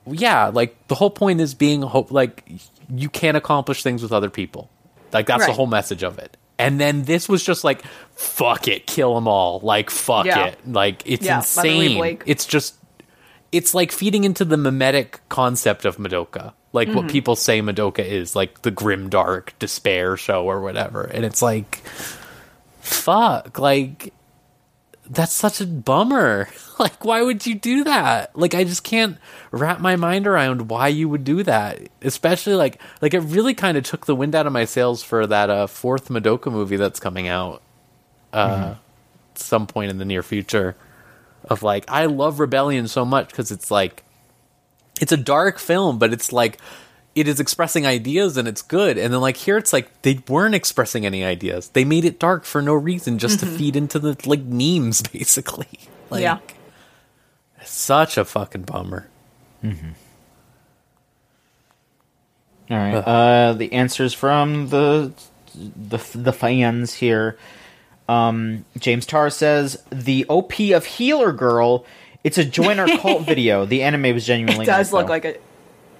[0.07, 2.11] yeah, like the whole point is being hope.
[2.11, 2.43] Like
[2.89, 4.69] you can't accomplish things with other people.
[5.13, 6.37] Like that's the whole message of it.
[6.57, 7.83] And then this was just like,
[8.15, 9.59] fuck it, kill them all.
[9.61, 10.47] Like fuck Yeah.
[10.47, 10.59] it.
[10.67, 12.21] Like it's Yeah, by the way, insane.
[12.25, 12.75] It's just
[13.55, 16.53] it's like feeding into the mimetic concept of Madoka.
[16.73, 16.97] Like Mm-hmm.
[16.97, 21.03] what people say Madoka is, like the grim dark despair show or whatever.
[21.03, 21.77] And it's like
[22.81, 24.13] fuck, like
[25.09, 26.47] that's such a bummer.
[26.77, 28.37] Like why would you do that?
[28.37, 29.17] Like I just can't
[29.49, 31.79] wrap my mind around why you would do that.
[32.01, 35.25] Especially like like it really kind of took the wind out of my sails for
[35.25, 37.61] that uh fourth Madoka movie that's coming out
[38.33, 38.75] uh
[39.35, 40.75] some point in the near future
[41.49, 44.03] of like I love Rebellion so much because it's like
[45.01, 46.59] it's a dark film, but it's like
[47.15, 48.97] it is expressing ideas and it's good.
[48.97, 51.69] And then like here it's like they weren't expressing any ideas.
[51.69, 55.67] They made it dark for no reason, just to feed into the like memes, basically.
[56.09, 56.39] Like Yeah.
[57.63, 59.07] such a fucking bummer.
[59.63, 59.93] mhm
[62.69, 62.95] All right.
[62.95, 65.11] Uh, the answers from the
[65.55, 67.37] the the fans here.
[68.07, 71.85] Um, James Tarr says the OP of Healer Girl.
[72.23, 73.65] It's a join our cult video.
[73.65, 74.63] The anime was genuinely.
[74.63, 75.13] It does nice, look though.
[75.13, 75.41] like it.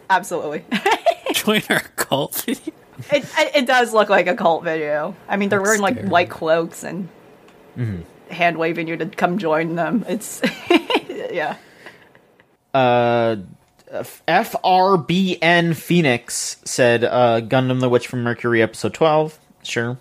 [0.10, 0.64] Absolutely.
[1.34, 2.74] Join our cult video.
[3.12, 5.16] it, it it does look like a cult video.
[5.28, 6.10] I mean, they're That's wearing like scary.
[6.10, 7.10] white cloaks and
[8.30, 10.06] hand waving you to come join them.
[10.08, 10.42] It's
[11.32, 11.58] yeah.
[12.74, 13.38] Uh,
[14.28, 19.40] FRBN Phoenix said uh, Gundam the Witch from Mercury episode 12.
[19.64, 19.98] Sure.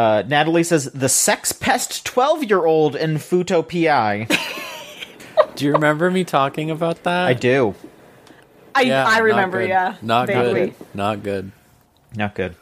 [0.00, 4.26] Uh, Natalie says the sex pest 12 year old in Fuuto PI.
[5.56, 7.26] Do you remember me talking about that?
[7.26, 7.74] I do.
[8.74, 9.58] I Yeah, I remember.
[9.60, 9.68] good.
[9.68, 10.66] Yeah, Not vaguely.
[10.68, 10.74] good.
[10.94, 11.52] Not good.
[12.16, 12.54] Not good.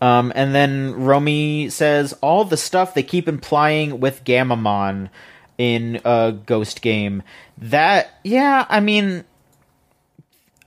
[0.00, 5.10] Um, and then Romy says all the stuff they keep implying with Gamamon
[5.58, 7.22] in uh, Ghost Game.
[7.58, 9.24] That yeah, I mean,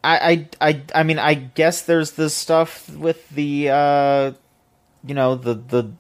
[0.04, 4.32] I I I I mean, I guess there's this stuff with the uh,
[5.08, 5.92] you know the the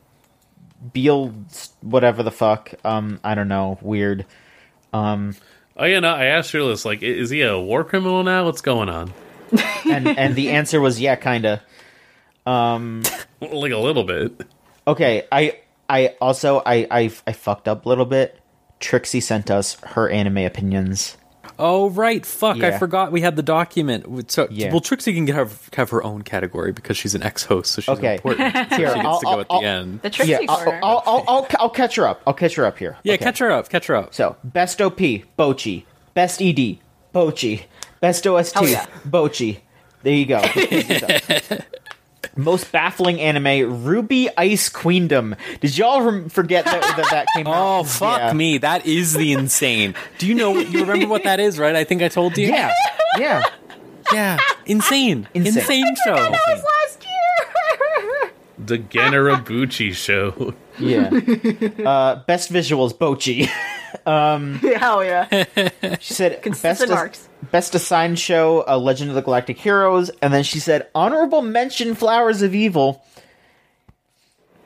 [0.93, 1.33] Beal
[1.81, 2.73] whatever the fuck.
[2.85, 4.25] Um, I don't know, weird.
[4.93, 5.35] Um,
[5.79, 6.09] Oh yeah, no.
[6.09, 8.45] I asked Fearless, like, is he a war criminal now?
[8.45, 9.13] What's going on?
[9.89, 11.61] and and the answer was yeah, kinda.
[12.45, 13.03] Um.
[13.39, 14.47] Like a little bit.
[14.87, 18.39] Okay, I I also I I I fucked up a little bit.
[18.79, 21.17] Trixie sent us her anime opinions.
[21.59, 22.61] Oh right, fuck!
[22.63, 24.29] I forgot we had the document.
[24.31, 24.71] So, Yeah.
[24.71, 28.15] well, Trixie can have have her own category because she's an ex-host, so she's Okay.
[28.15, 28.53] important.
[28.69, 30.01] So Here, she gets I'll- to go I'll- at the I'll- end.
[30.03, 30.79] The Trixie yeah, I'll, corner.
[30.83, 32.21] I'll, I'll, I'll, I'll catch her up.
[32.27, 32.97] I'll catch her up here.
[33.03, 33.23] yeah, Okay.
[33.23, 34.13] catch her up, catch her up.
[34.13, 34.97] So best OP,
[35.37, 35.85] Bocchi.
[36.13, 36.77] Best ED,
[37.13, 37.63] Bocchi.
[38.01, 38.85] Best OST, Hell yeah.
[39.07, 39.59] Bocchi.
[40.03, 40.41] There you go.
[42.37, 45.35] Most baffling anime, RWBY Ice Queendom.
[45.59, 47.79] Did y'all rem- forget that that, that came out?
[47.79, 48.33] Oh fuck Yeah.
[48.33, 49.95] me, that is the insane.
[50.19, 50.57] Do you know?
[50.57, 51.75] You remember what that is, right?
[51.75, 52.47] I think I told you.
[52.47, 52.71] Yeah,
[53.17, 53.41] yeah.
[54.13, 55.57] yeah, insane, Insane.
[55.57, 56.13] insane, show.
[56.13, 58.31] last year.
[58.59, 60.53] The Gen Urobuchi show.
[60.79, 61.09] Yeah.
[61.87, 63.49] Uh, best visuals, Bocchi.
[64.05, 65.45] Um, Hell yeah.
[65.99, 67.26] She said Consistent best, marks.
[67.51, 71.95] Best assigned show, A Legend of the Galactic Heroes, and then she said honorable mention,
[71.95, 73.03] Flowers of Evil.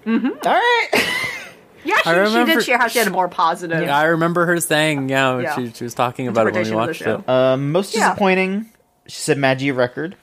[0.06, 0.30] Mm-hmm.
[0.46, 0.88] right.
[1.84, 1.96] Yeah,
[2.28, 3.82] she, she did share how she had a more positive.
[3.82, 5.56] Yeah, I remember her saying, yeah, Yeah.
[5.56, 7.28] She, she was talking about it when we watched it.
[7.28, 8.10] Uh, most Yeah.
[8.10, 8.68] disappointing,
[9.08, 10.16] she said Magia Record.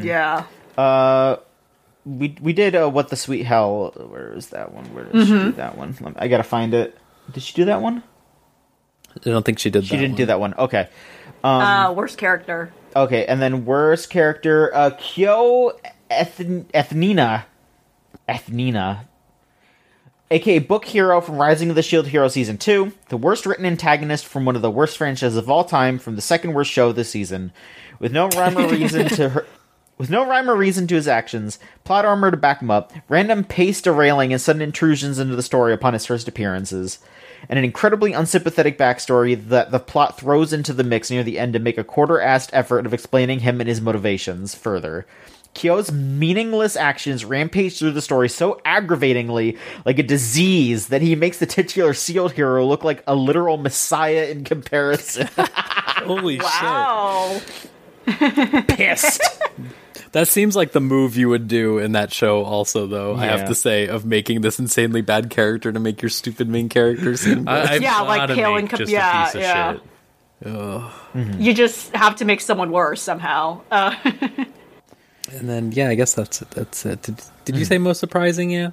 [0.00, 0.44] Yeah.
[0.78, 1.36] Uh,
[2.06, 3.92] we we did uh, what the sweet hell.
[3.94, 4.86] Where is that one?
[4.94, 5.44] Where did she Mm-hmm.
[5.50, 5.94] do that one?
[6.00, 6.96] Me- I gotta find it.
[7.30, 8.02] Did she do that one?
[9.16, 9.82] I don't think she did.
[9.82, 9.86] That.
[9.88, 10.54] She didn't do that one.
[10.54, 10.88] Okay.
[11.44, 12.72] Um, uh, worst character.
[12.94, 15.72] Okay, and then worst character, uh, Kyo
[16.10, 17.44] Eth- Ethnina.
[18.28, 19.06] Ethnina.
[20.30, 24.26] aka Book Hero from Rising of the Shield Hero Season 2, the worst written antagonist
[24.26, 27.10] from one of the worst franchises of all time from the second worst show this
[27.10, 27.52] season.
[27.98, 29.46] With no rhyme or reason to her.
[29.98, 33.44] With no rhyme or reason to his actions, plot armor to back him up, random
[33.44, 36.98] pace derailing and sudden intrusions into the story upon his first appearances,
[37.48, 41.52] and an incredibly unsympathetic backstory that the plot throws into the mix near the end
[41.52, 45.06] to make a quarter-assed effort of explaining him and his motivations further.
[45.54, 51.38] Kyo's meaningless actions rampage through the story so aggravatingly, like a disease, that he makes
[51.38, 55.28] the titular shield hero look like a literal messiah in comparison.
[55.36, 57.40] Holy Wow.
[58.06, 59.22] Pissed.
[59.94, 60.12] Shit.
[60.12, 63.48] That seems like the move you would do in that show, also, though, I have
[63.48, 67.48] to say, of making this insanely bad character to make your stupid main character seem
[67.48, 69.72] I, Yeah, like gotta killing make just yeah, a piece of yeah.
[69.72, 71.40] shit.
[71.40, 73.60] You just have to make someone worse somehow.
[73.70, 73.94] Uh,
[75.30, 76.50] And then, yeah, I guess that's it.
[76.50, 77.02] That's it.
[77.02, 78.50] Did, did you say most surprising?
[78.50, 78.72] Yeah.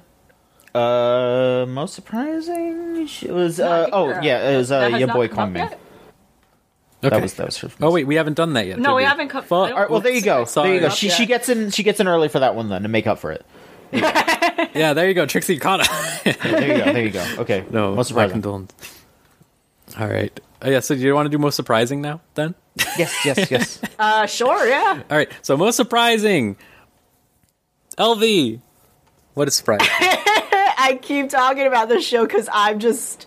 [0.74, 3.08] uh, most surprising?
[3.22, 5.52] It was, uh, think oh, yeah, it was, uh, your not boy come Kong up
[5.52, 5.70] Man.
[5.70, 5.80] yet?
[7.02, 7.08] Okay.
[7.16, 7.70] That was, that was her.
[7.80, 8.78] oh wait, we haven't done that yet.
[8.78, 9.52] No, did we haven't come- Fuck.
[9.52, 10.44] I don't- All right, well, there you go.
[10.44, 10.68] Sorry.
[10.68, 10.88] There you go.
[10.90, 11.16] She, yet.
[11.16, 11.70] she gets in.
[11.70, 13.44] She gets in early for that one then to make up for it.
[13.92, 15.84] Yeah, there you go, Trixie Kana.
[16.24, 16.92] There you go.
[16.92, 17.26] There you go.
[17.38, 17.64] Okay.
[17.70, 18.44] no, most surprising.
[18.46, 18.68] All
[20.06, 20.38] right.
[20.62, 20.80] Oh, yeah.
[20.80, 22.20] So, do you want to do most surprising now?
[22.34, 22.54] Then.
[22.98, 23.80] Yes, yes, yes.
[23.98, 25.02] Uh, sure, yeah.
[25.10, 25.30] All right.
[25.42, 26.56] So, most surprising.
[27.98, 28.60] LV.
[29.34, 29.88] What is surprising?
[30.82, 33.26] I keep talking about this show because I'm just.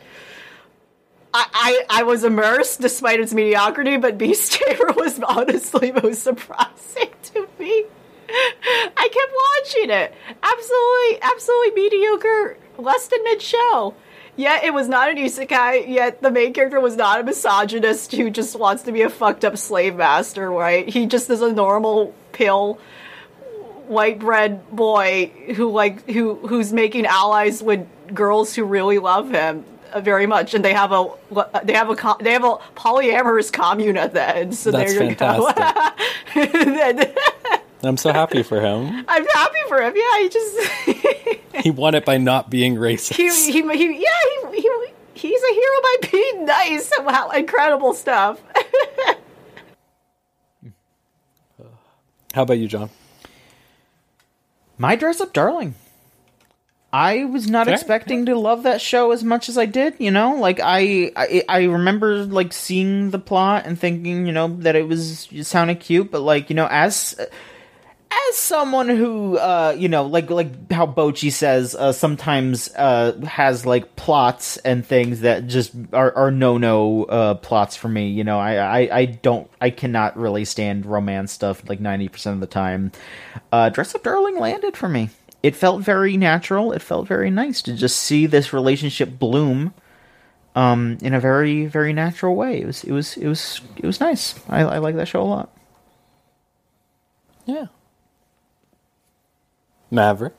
[1.34, 7.48] I, I, was immersed despite its mediocrity, but Beast Tamer was honestly most surprising to
[7.60, 7.86] me.
[8.30, 10.14] I kept watching it.
[10.42, 13.96] Absolutely, absolutely mediocre, less than mid show.
[14.36, 18.32] Yet it was not an isekai, yet the main character was not a misogynist who
[18.32, 20.88] just wants to be a fucked up slave master, right?
[20.88, 22.80] He just is a normal pill
[23.88, 29.66] white bread boy who like who who's making allies with girls who really love him.
[29.94, 31.08] Uh, very much, and they have a
[31.64, 34.56] they have a co- they have a polyamorous commune at the end.
[34.56, 35.56] So That's there you fantastic.
[37.06, 37.14] go.
[37.84, 39.06] I'm so happy for him.
[39.08, 39.94] I'm happy for him.
[39.96, 40.58] Yeah, he just
[41.64, 43.16] He won it by not being racist.
[43.16, 44.70] he, he, he yeah he, he
[45.14, 46.92] he's a hero by being nice.
[47.02, 48.42] Wow, incredible stuff.
[52.34, 52.90] How about you, John?
[54.78, 55.76] My dress up darling.
[56.94, 57.74] I was not Fair.
[57.74, 60.36] expecting to love that show as much as I did, you know?
[60.36, 64.88] Like I, I I remember like seeing the plot and thinking, you know, that it
[64.88, 67.20] was it sounded cute, but like, you know, as
[68.30, 73.66] as someone who uh you know like like how bocchi says uh sometimes uh has
[73.66, 78.24] like plots and things that just are are no no uh plots for me you
[78.24, 82.48] know I, I i don't i cannot really stand romance stuff like 90% of the
[82.48, 82.92] time
[83.52, 85.10] uh dress up darling landed for me
[85.44, 89.74] it felt very natural it felt very nice to just see this relationship bloom
[90.56, 94.00] um in a very very natural way it was it was it was it was
[94.00, 95.50] nice i, I like that show a lot
[97.46, 97.66] Yeah.
[99.92, 100.34] Maverick.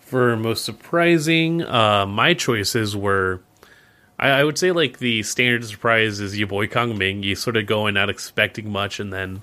[0.00, 3.42] For most surprising, uh, my choices were,
[4.18, 7.22] I, I would say like the standard surprise is your boy Kong Ming.
[7.22, 9.42] You sort of go in not expecting much, and then,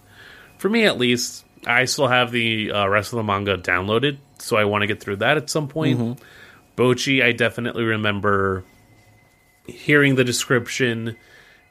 [0.58, 4.58] for me at least, I still have the uh, rest of the manga downloaded, so
[4.58, 6.00] I want to get through that at some point.
[6.76, 8.64] Bocchi, I definitely remember
[9.68, 11.16] hearing the description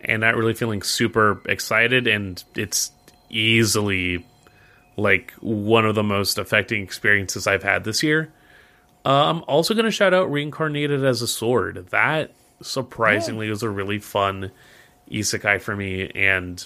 [0.00, 2.92] and not really feeling super excited, and it's
[3.28, 4.24] easily
[4.96, 8.32] like one of the most affecting experiences I've had this year.
[9.04, 11.88] Uh, I'm also going to shout out Reincarnated as a Sword.
[11.90, 14.50] That surprisingly was a really fun
[15.10, 16.64] isekai for me, and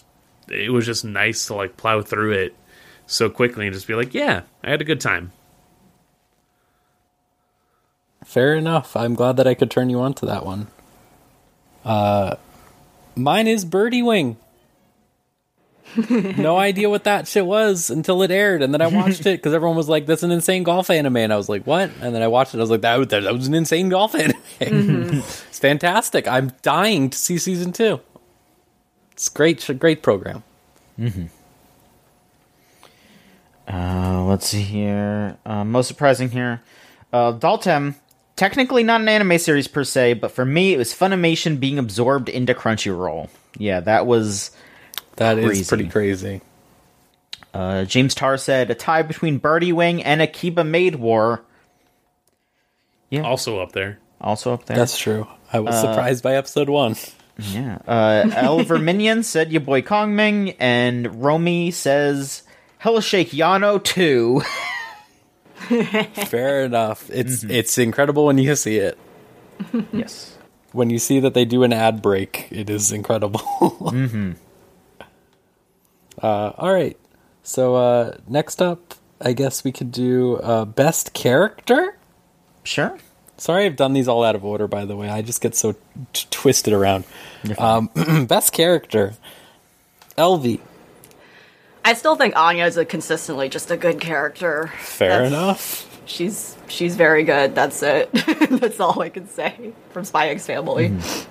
[0.49, 2.57] it was just nice to like plow through it
[3.06, 5.32] so quickly and just be like, yeah, I had a good time.
[8.24, 8.97] Fair enough.
[8.97, 10.68] I'm glad that I could turn you on to that one.
[11.85, 12.36] Uh,
[13.14, 14.39] mine is Birdie Wing.
[15.97, 19.52] no idea what that shit was until it aired, and then I watched it because
[19.52, 22.22] everyone was like, "That's an insane golf anime," and I was like, "What?" And then
[22.22, 22.59] I watched it.
[22.59, 24.35] I was like, "That, that, that was an insane golf anime.
[24.59, 26.26] it's fantastic.
[26.26, 28.01] I'm dying to see season two.
[29.12, 30.43] It's great, great program.
[33.66, 35.36] Uh, let's see here.
[35.45, 36.62] Uh, most surprising here.
[37.12, 37.95] Uh, Daltem,
[38.36, 42.28] technically not an anime series per se, but for me, it was Funimation being absorbed
[42.28, 43.28] into Crunchyroll.
[43.57, 44.51] Yeah, that was.
[45.16, 45.65] That is Crazy.
[45.65, 46.41] pretty crazy.
[47.55, 51.45] Uh, James Tarr said a tie between Birdie Wing and Akiba Maid War.
[53.11, 53.23] Yeah.
[53.23, 54.01] Also up there.
[54.20, 54.77] Also up there.
[54.77, 55.28] That's true.
[55.53, 56.97] I was surprised by episode one.
[57.39, 57.78] Yeah.
[57.86, 62.43] Uh, Elver Minion said your boy Kongming, and Romy says
[62.85, 64.43] Hell Shake Yano 2.
[66.27, 67.09] Fair enough.
[67.11, 68.98] It's it's incredible when you see it.
[69.94, 70.36] yes.
[70.73, 73.40] When you see that they do an ad break, it is incredible.
[73.61, 74.32] mm-hmm.
[76.23, 76.98] uh, all right.
[77.43, 81.97] So uh, next up, I guess we could do uh, best character.
[82.65, 82.98] Sure.
[83.39, 84.69] Sorry, I've done these all out of order.
[84.69, 85.74] By the way, I just get so
[86.12, 87.05] t- twisted around.
[87.56, 87.89] Um,
[88.28, 89.15] best character,
[90.19, 90.61] LV.
[91.85, 94.73] I still think Anya is a consistently just a good character.
[94.78, 95.90] Fair That's- enough.
[96.06, 97.55] She's she's very good.
[97.55, 98.11] That's it.
[98.51, 100.90] That's all I can say from Spy X Family.
[100.90, 101.31] Mm-hmm.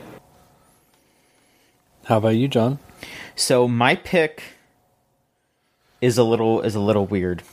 [2.06, 2.80] How about you, John?
[3.36, 4.42] So my pick
[6.02, 7.44] is a little is a little weird.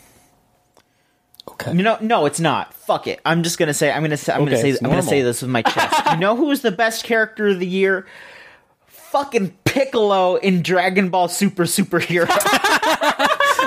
[1.49, 1.75] Okay.
[1.75, 2.73] No, no, it's not.
[2.73, 3.21] Fuck it.
[3.25, 3.93] I'm just gonna say.
[3.93, 4.33] I'm gonna say.
[4.33, 4.79] I'm Okay, gonna say.
[4.83, 6.03] I'm gonna say this with my chest.
[6.13, 8.07] you know who was the best character of the year?
[8.87, 12.29] Fucking Piccolo in Dragon Ball Super Superhero.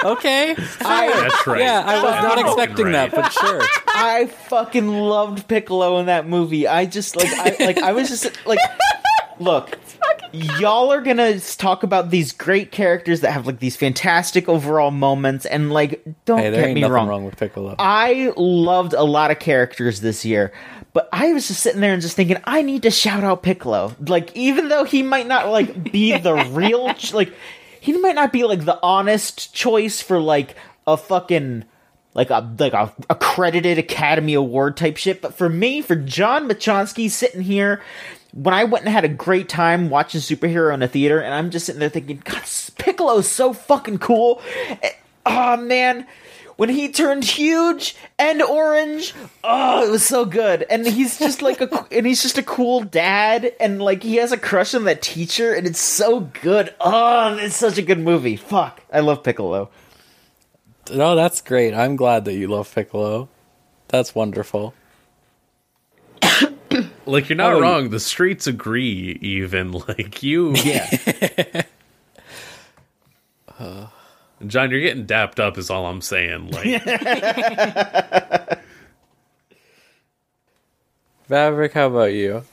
[0.03, 0.53] Okay.
[0.79, 1.59] That's right.
[1.59, 3.11] Yeah, I was not expecting right.
[3.11, 3.61] that, but sure.
[3.87, 6.67] I fucking loved Piccolo in that movie.
[6.67, 8.59] I just like I like I was just like
[9.39, 9.77] look
[10.33, 15.45] y'all are gonna talk about these great characters that have like these fantastic overall moments
[15.45, 17.07] and like don't Hey, there get ain't me nothing wrong.
[17.07, 17.75] wrong with Piccolo.
[17.77, 20.51] I loved a lot of characters this year,
[20.93, 23.95] but I was just sitting there and just thinking, I need to shout out Piccolo.
[23.99, 27.31] Like, even though he might not like be the real, like,
[27.83, 30.55] he might not be like the honest choice for like
[30.87, 31.65] a fucking
[32.13, 35.21] like a like a accredited Academy Award type shit.
[35.21, 37.81] But for me, for John Machonsky sitting here.
[38.31, 41.51] When I went and had a great time watching superhero in a theater, and I'm
[41.51, 42.41] just sitting there thinking, God,
[42.77, 44.41] Piccolo's so fucking cool.
[45.25, 46.07] Oh man,
[46.57, 49.13] when he turned huge and orange
[49.43, 52.81] oh it was so good and he's just like a and he's just a cool
[52.81, 57.35] dad and like he has a crush on that teacher and it's so good oh
[57.37, 59.69] it's such a good movie fuck i love piccolo
[60.91, 61.73] No, that's great.
[61.73, 63.29] I'm glad that you love Piccolo.
[63.87, 64.73] That's wonderful.
[67.05, 67.89] Like you're not How about wrong.
[67.89, 69.17] The streets agree.
[69.21, 70.89] Even like you, Yeah.
[74.47, 75.57] John, you're getting dapped up.
[75.57, 76.51] Is all I'm saying.
[76.51, 76.85] Like
[81.29, 82.43] Maverick, how about you?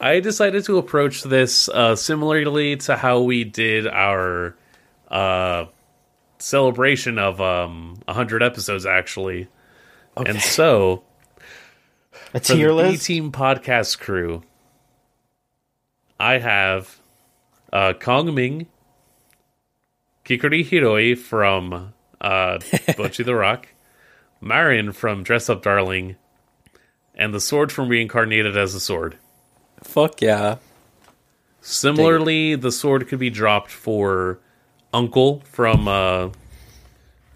[0.00, 4.56] I decided to approach this uh, similarly to how we did our
[5.08, 5.66] uh,
[6.38, 9.48] celebration of um, 100 episodes, actually.
[10.16, 11.04] And so,
[12.34, 13.06] A for tier the B list.
[13.06, 14.42] Team podcast crew,
[16.18, 17.00] I have
[17.72, 18.66] uh, Kong Ming,
[20.24, 22.58] Kikuri Hiroi from uh,
[22.96, 23.68] Bocchi the Rock,
[24.40, 26.16] Marin from Dress Up Darling,
[27.14, 29.18] and the sword from Reincarnated as a Sword.
[29.82, 30.56] Fuck yeah.
[31.60, 34.38] Similarly, the sword could be dropped for
[34.92, 36.28] Uncle from uh,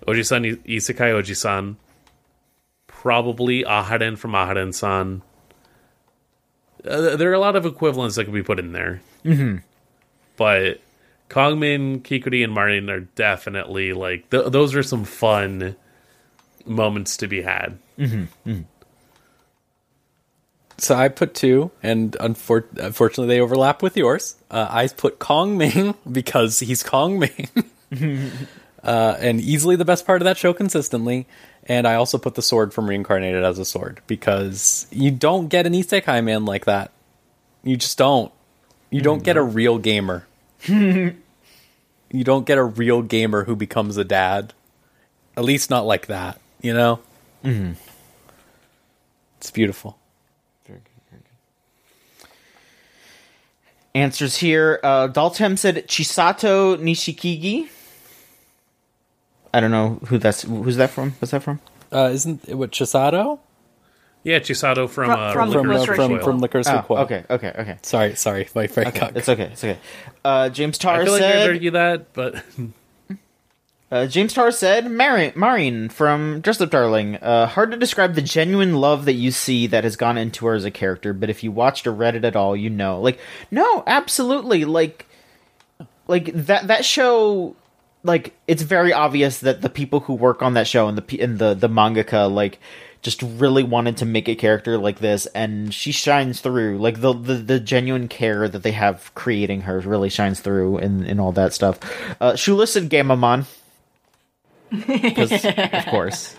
[0.06, 1.77] Oji-san Isekai Oji-san.
[2.86, 5.23] Probably Aharen from Aharen-san.
[6.85, 9.01] Uh, there are a lot of equivalents that could be put in there.
[9.24, 9.59] Mm-hmm.
[10.36, 10.81] But
[11.28, 15.76] Kongmin, Kikuri, and Marin are definitely like th- those are some fun
[16.64, 17.78] moments to be had.
[20.78, 24.36] So I put two, and unfor- unfortunately they overlap with yours.
[24.48, 27.48] Uh, I put Kong Ming because he's Kong Ming,
[28.84, 31.26] uh, and easily the best part of that show consistently.
[31.64, 35.66] And I also put the sword from Reincarnated as a sword because you don't get
[35.66, 36.92] an Isekai man like that.
[37.64, 38.32] You just don't.
[38.90, 40.27] You don't get a real gamer.
[40.66, 41.14] you
[42.12, 44.55] don't get a real gamer who becomes a dad.
[45.36, 46.40] At least not like that.
[46.60, 47.01] You know.
[47.44, 47.72] Mm-hmm.
[49.39, 49.98] It's beautiful.
[50.66, 52.28] Very good, very good.
[53.94, 54.80] Answers here.
[54.82, 57.68] Uh, Daltem said Chisato Nishikigi.
[59.55, 60.43] I don't know who that's.
[60.43, 61.12] Who's that from?
[61.12, 61.60] What's that from?
[61.93, 63.39] Uh, isn't it what Chisato?
[64.28, 66.24] Yeah, Chisato from, From- uh, from from Lycoris from Recoil.
[66.24, 67.78] from Lycoris Oh, okay, okay, okay.
[67.82, 69.44] Sorry, sorry, my friend Okay, it's okay.
[69.44, 69.78] It's okay.
[70.24, 71.48] Uh, James Tarr I feel like I'd said.
[71.50, 72.44] argue that, but
[73.90, 77.16] Uh, James Tarr said, Marin, Marin from Dress Up Darling.
[77.16, 80.52] Uh, hard to describe the genuine love that you see that has gone into her
[80.55, 83.00] as a character, but if you watched or read it at all, you know.
[83.00, 83.18] Like,
[83.50, 84.66] no, absolutely.
[84.66, 85.06] Like,
[86.06, 87.56] like that that show.
[88.05, 91.18] Like, it's very obvious that the people who work on that show and the pe-
[91.18, 92.60] and the the mangaka like
[93.02, 96.78] just really wanted to make a character like this, and she shines through.
[96.78, 101.04] Like the the, the genuine care that they have creating her really shines through in
[101.04, 101.78] in all that stuff.
[102.20, 103.46] Uh, Shula said Gamamon.
[104.70, 106.36] Because, of course.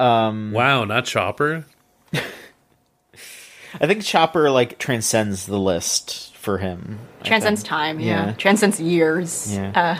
[0.00, 1.64] um wow, not Chopper.
[2.12, 6.98] I think Chopper, like, transcends the list for him.
[7.24, 8.26] Transcends time, yeah.
[8.26, 8.32] Yeah.
[8.34, 9.52] Transcends years.
[9.54, 9.72] Yeah.
[9.74, 9.98] Uh,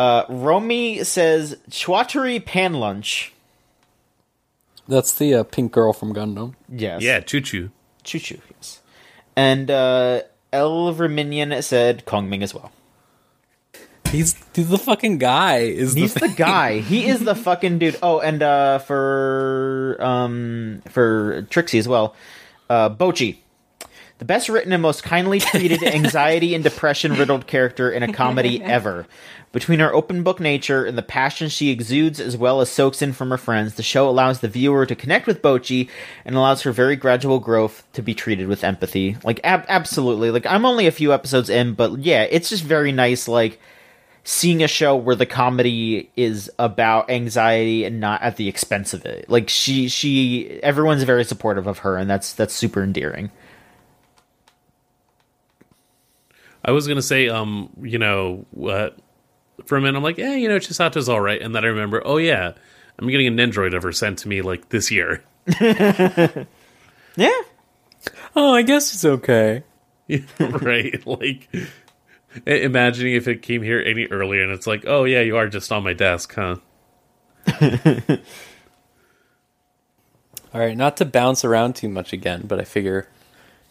[0.00, 3.30] Uh, Romy says Chuatury Panlunch.
[4.88, 6.54] That's the uh, pink girl from Gundam.
[6.68, 7.02] Yes.
[7.02, 7.70] Yeah, Chuchu.
[8.02, 8.80] Choo Choo, yes.
[9.36, 12.72] And uh, El Verminion said Kong Ming as well.
[14.10, 15.58] He's he's the fucking guy.
[15.58, 16.78] Is He's the, the guy.
[16.80, 17.98] He is the fucking dude.
[18.02, 22.16] Oh, and uh, for um for Trixie as well,
[22.70, 23.36] uh, Bocchi,
[24.16, 28.62] the best written and most kindly treated anxiety and depression riddled character in a comedy
[28.62, 29.06] ever.
[29.50, 33.12] Between her open book nature and the passion she exudes, as well as soaks in
[33.12, 35.88] from her friends, the show allows the viewer to connect with Bocchi
[36.24, 39.16] and allows her very gradual growth to be treated with empathy.
[39.24, 40.30] Like, ab- absolutely.
[40.30, 43.26] Like, I'm only a few episodes in, but yeah, it's just very nice.
[43.26, 43.58] Like
[44.28, 49.06] seeing a show where the comedy is about anxiety and not at the expense of
[49.06, 49.30] it.
[49.30, 53.30] Like she she everyone's very supportive of her and that's that's super endearing.
[56.62, 58.98] I was gonna say, um, you know, what?
[59.68, 62.00] For a minute, I'm like, yeah, you know, Chisato's all right, and then I remember,
[62.02, 62.52] oh yeah,
[62.98, 65.22] I'm getting an Nendroid of her sent to me like this year.
[67.16, 67.40] Yeah.
[68.36, 69.64] oh, I guess it's okay.
[70.38, 71.04] right?
[71.04, 71.48] Like,
[72.46, 75.72] imagining if it came here any earlier, and it's like, oh yeah, you are just
[75.72, 76.56] on my desk, huh?
[80.54, 83.08] All right, not to bounce around too much again, but I figure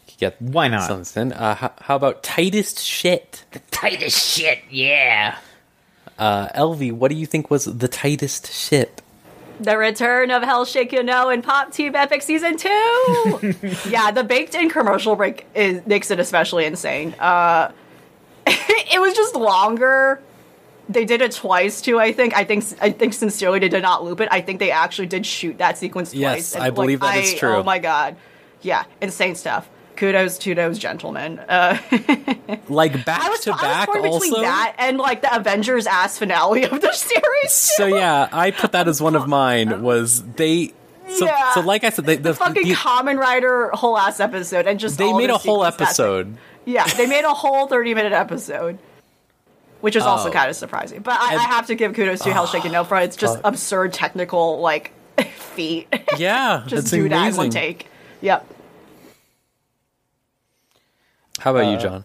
[0.10, 0.88] you get Why not?
[0.88, 1.32] something.
[1.32, 3.46] Uh, how, how about tightest shit?
[3.52, 5.38] The Tightest shit, yeah.
[6.18, 9.02] Uh, Elvie, what do you think was the tightest ship?
[9.60, 12.68] the return of Hell Shake Yano in Pop Team Epic Season 2!
[13.90, 17.16] yeah, the baked in commercial break is, makes it especially insane.
[17.20, 17.72] Uh,
[18.46, 20.22] it was just longer.
[20.90, 22.00] They did it twice too.
[22.00, 22.34] I think.
[22.34, 22.64] I think.
[22.80, 24.30] I think sincerely they did not loop it.
[24.32, 26.20] I think they actually did shoot that sequence twice.
[26.22, 26.64] Yes, twice.
[26.64, 27.56] I believe that that is is true.
[27.56, 28.16] Oh my god,
[28.62, 29.68] yeah, insane stuff.
[29.98, 31.40] Kudos to those gentlemen.
[31.40, 31.78] Uh,
[32.70, 34.42] Like back was, to back, also.
[34.42, 37.52] that and like the Avengers ass finale of the series.
[37.52, 37.96] So too.
[37.96, 39.82] yeah, I put that as one of mine.
[39.88, 40.74] Was they
[41.10, 41.54] So, Yeah.
[41.54, 44.98] so like I said, they, the, fucking the- Kamen Rider whole ass episode and just
[44.98, 46.36] they made the a whole episode.
[46.66, 48.78] Yeah, they made a whole 30 minute episode.
[49.80, 50.32] Which is also Oh.
[50.32, 51.02] kind of surprising.
[51.04, 53.36] But I, And- I have to give kudos to Hell Shake Yano for it's just
[53.38, 53.46] fuck.
[53.46, 54.92] absurd technical like
[55.38, 55.88] feat.
[56.18, 57.10] Yeah, just do amazing.
[57.12, 57.88] that in one take.
[58.22, 58.54] Yep.
[61.40, 62.04] How about Uh, you, John?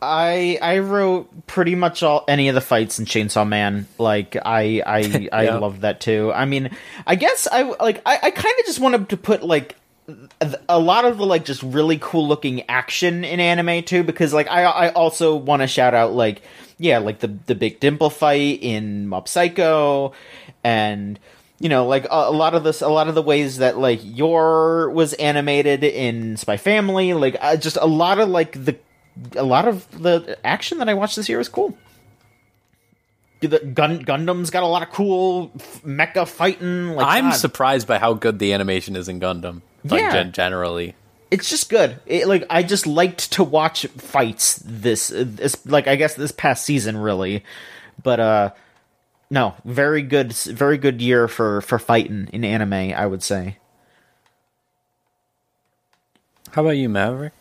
[0.00, 3.86] I I wrote pretty much all any of the fights in Chainsaw Man.
[3.98, 5.58] Like I I I Yeah.
[5.58, 6.32] loved that too.
[6.34, 6.70] I mean,
[7.06, 9.76] I guess I like I, I kind of just wanted to put like
[10.40, 14.34] a- a lot of the like just really cool looking action in anime too because
[14.34, 16.42] like I I also want to shout out like
[16.78, 20.12] yeah like the the big dimple fight in Mob Psycho
[20.64, 21.20] and
[21.62, 24.00] you know like a, a lot of this a lot of the ways that like
[24.02, 28.76] Yor was animated in Spy Family like uh, just a lot of like the
[29.36, 31.76] a lot of the action that I watched this year was cool.
[33.40, 36.90] The Gun Gundam's got a lot of cool f- mecha fighting.
[36.90, 39.62] Like I'm God, surprised by how good the animation is in Gundam.
[39.84, 40.12] Like Yeah.
[40.12, 40.94] gen- generally.
[41.30, 41.98] it's just good.
[42.06, 46.64] It, like I just liked to watch fights this this like I guess this past
[46.64, 47.42] season really,
[48.02, 48.50] but uh
[49.32, 52.92] no, very good very good year for for fighting in anime.
[52.94, 53.56] I would say.
[56.50, 57.32] How about you, Maverick?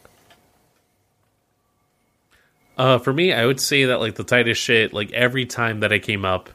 [2.77, 4.93] Uh, for me, I would say that like the tightest shit.
[4.93, 6.49] Like every time that I came up,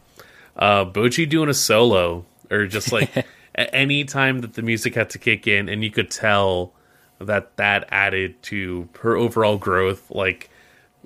[0.57, 3.11] uh, Bocchi doing a solo, or just like
[3.55, 6.73] any time that the music had to kick in, and you could tell
[7.19, 10.11] that that added to her overall growth.
[10.11, 10.49] Like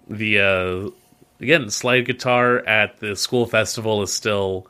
[0.09, 1.00] the uh,
[1.41, 4.67] again, slide guitar at the school festival is still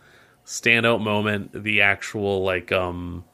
[0.47, 1.53] standout moment.
[1.53, 3.25] The actual like um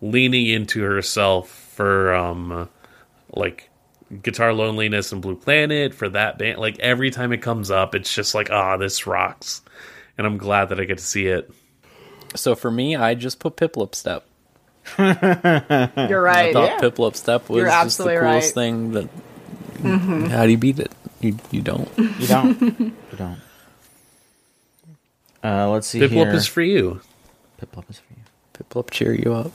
[0.00, 2.68] leaning into herself for um
[3.32, 3.68] like
[4.22, 8.12] guitar loneliness and blue planet for that band like every time it comes up it's
[8.12, 9.62] just like ah this rocks
[10.18, 11.48] and i'm glad that i get to see it
[12.34, 14.24] So for me, I just put Piplup Step.
[14.98, 16.52] You're I right.
[16.52, 16.78] thought Yeah.
[16.80, 18.54] Piplup Step was just the coolest right.
[18.54, 19.08] thing that.
[20.30, 20.92] How do you beat it?
[21.20, 21.88] You you don't.
[21.98, 22.60] You don't.
[22.60, 23.40] you don't.
[25.42, 26.34] Uh, let's see Piplup here.
[26.34, 27.00] is for you
[27.60, 28.22] Piplup is for you.
[28.54, 29.52] Piplup cheer you up.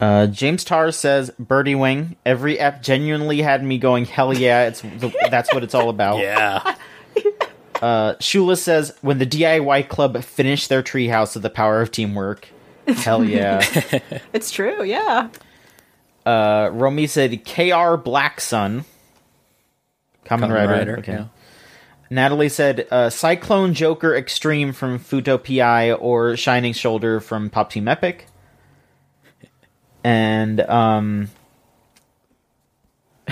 [0.00, 2.16] Uh, James Tarr says Birdie Wing.
[2.24, 4.06] Every app genuinely had me going.
[4.06, 4.64] Hell yeah!
[4.66, 6.18] It's the, that's what it's all about.
[6.20, 6.74] Yeah.
[7.82, 12.46] Uh, Shula says when the DIY club finished their treehouse of the power of teamwork.
[12.86, 13.64] Hell yeah!
[14.34, 15.28] It's true, yeah.
[16.26, 18.84] uh, Romy said KR Black Sun.
[20.24, 20.72] Kamen Kamen Rider.
[20.72, 21.12] Rider, Okay.
[21.12, 21.24] yeah.
[22.12, 27.86] Natalie said uh, Cyclone Joker Extreme from Fuuto PI or Shining Shoulder from Pop Team
[27.86, 28.26] Epic.
[30.02, 31.28] And um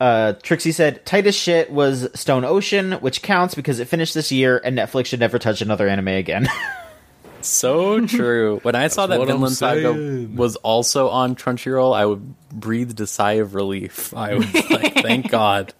[0.00, 4.60] uh Trixie said tightest shit was Stone Ocean, which counts because it finished this year
[4.64, 6.48] and Netflix should never touch another anime again.
[7.40, 8.58] So true.
[8.62, 10.34] When I saw that what I'm Vinland Saga saying.
[10.36, 14.14] was also on Crunchyroll, I would breathed a sigh of relief.
[14.16, 15.74] I was like, thank God.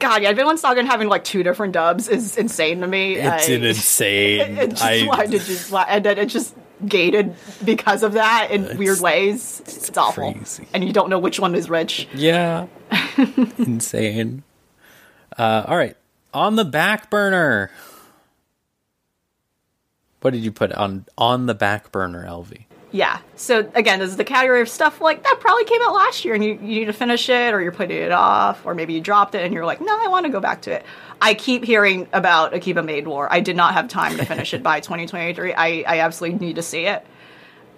[0.00, 3.14] God, yeah, Vinland Saga having like two different dubs is insane to me.
[3.16, 4.58] It's I- an insane.
[4.58, 6.54] It's just I, why did you why, and then it just
[6.86, 9.60] gated because of that in weird ways.
[9.60, 10.66] It's, awful, crazy.
[10.74, 12.08] and you don't know which one is rich.
[12.14, 12.66] yeah.
[13.58, 14.42] insane.
[15.38, 15.96] Uh, all right.
[16.34, 17.70] On the back burner.
[20.22, 22.64] What did you put on on the back burner, LV?
[22.92, 23.20] Yeah.
[23.36, 26.34] So again, this is the category of stuff like that probably came out last year,
[26.34, 29.00] and you, you need to finish it, or you're putting it off, or maybe you
[29.00, 30.84] dropped it, and you're like, no, I want to go back to it.
[31.20, 33.28] I keep hearing about Akiba Maid War.
[33.30, 35.54] I did not have time to finish it by 2023.
[35.54, 37.06] I, I absolutely need to see it.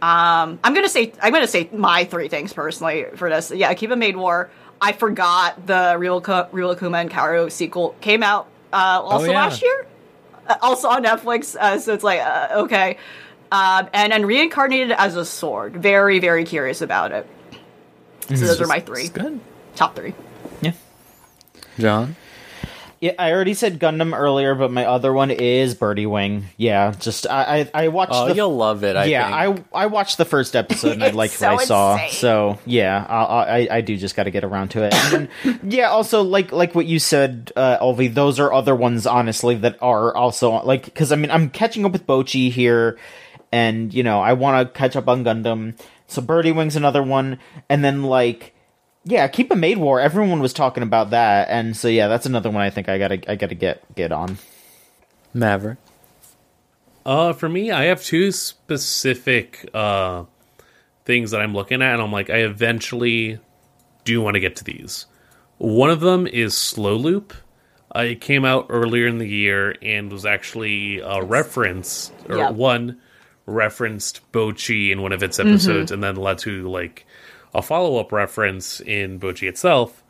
[0.00, 3.52] Um, I'm gonna say I'm gonna say my three things personally for this.
[3.52, 4.50] Yeah, Akiba Maid War.
[4.80, 6.20] I forgot the Real
[6.50, 9.44] Real Akuma and Kaoru sequel came out uh, also yeah.
[9.44, 9.86] last year,
[10.48, 11.54] uh, also on Netflix.
[11.54, 12.96] Uh, so it's like uh, okay,
[13.52, 15.76] um, and then reincarnated as a sword.
[15.76, 17.26] Very very curious about it.
[18.28, 19.38] So those are my three good.
[19.76, 20.14] top three.
[20.62, 20.72] yeah.
[21.78, 22.16] John?
[23.00, 26.44] Yeah, I already said Gundam earlier, but my other one is Birdie Wing.
[26.56, 28.94] Yeah, just I I, I watched Oh, the you'll love it.
[28.94, 29.66] I yeah, think.
[29.74, 31.94] I I watched the first episode and I liked so what I saw.
[31.94, 32.10] insane.
[32.12, 33.24] So yeah, I,
[33.64, 34.94] I I do just got to get around to it.
[34.94, 39.04] And then, yeah, also like like what you said, uh, Olvi, those are other ones
[39.04, 42.98] honestly that are also like because I mean I'm catching up with Bocchi here,
[43.52, 45.78] and you know I want to catch up on Gundam.
[46.08, 47.38] So Birdie Wing's another one,
[47.68, 48.54] and then like.
[49.04, 49.98] Yeah, Akiba Maid War.
[50.00, 53.20] Everyone was talking about that, and so yeah, that's another one I think I gotta
[53.28, 54.38] I gotta get get on.
[55.34, 55.78] Maverick.
[57.04, 60.24] Uh, for me, I have two specific uh
[61.04, 63.40] things that I'm looking at, and I'm like, I eventually
[64.04, 65.06] do want to get to these.
[65.58, 67.34] One of them is Slow Loop.
[67.94, 72.54] Uh, it came out earlier in the year and was actually a reference or Yep.
[72.54, 73.00] one
[73.46, 77.06] referenced Bocchi in one of its episodes, and then led to like
[77.54, 80.02] a follow up reference in Bocchi itself.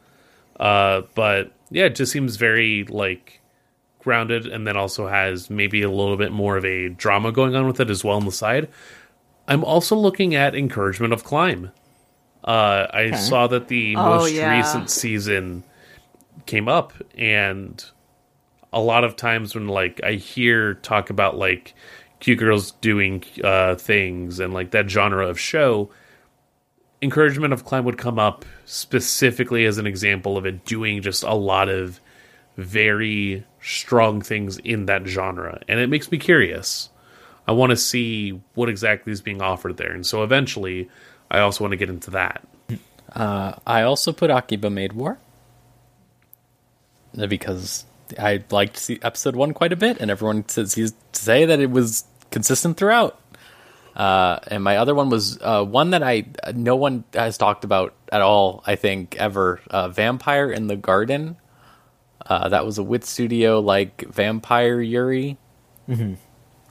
[0.61, 3.41] Uh, but yeah, it just seems very like
[4.01, 7.67] grounded, and then also has maybe a little bit more of a drama going on
[7.67, 8.69] with it as well on the side.
[9.49, 11.71] I'm also looking at Encouragement of Climb.
[12.45, 14.57] Uh, I saw that the Oh, most yeah.
[14.57, 15.63] recent season
[16.47, 17.85] came up, and
[18.73, 21.75] a lot of times when like I hear talk about like
[22.23, 25.91] cute girls doing uh, things and like that genre of show,
[27.03, 31.35] encouragement of climb would come up specifically as an example of it doing just a
[31.35, 32.01] lot of
[32.57, 36.91] very strong things in that genre, and it makes me curious.
[37.49, 40.89] I want to see what exactly is being offered there, and so eventually,
[41.29, 42.47] I also want to get into that.
[43.17, 45.19] I also put Akiba Maid War
[47.19, 47.85] Uh, because
[48.19, 52.05] I liked episode one quite a bit, and everyone says to say that it was
[52.33, 53.19] consistent throughout.
[53.95, 57.95] Uh, and my other one was uh, one that I no one has talked about
[58.11, 58.63] at all.
[58.67, 61.37] I think ever uh, Vampire in the Garden.
[62.25, 65.37] Uh, that was a Wit Studio like Vampire Yuri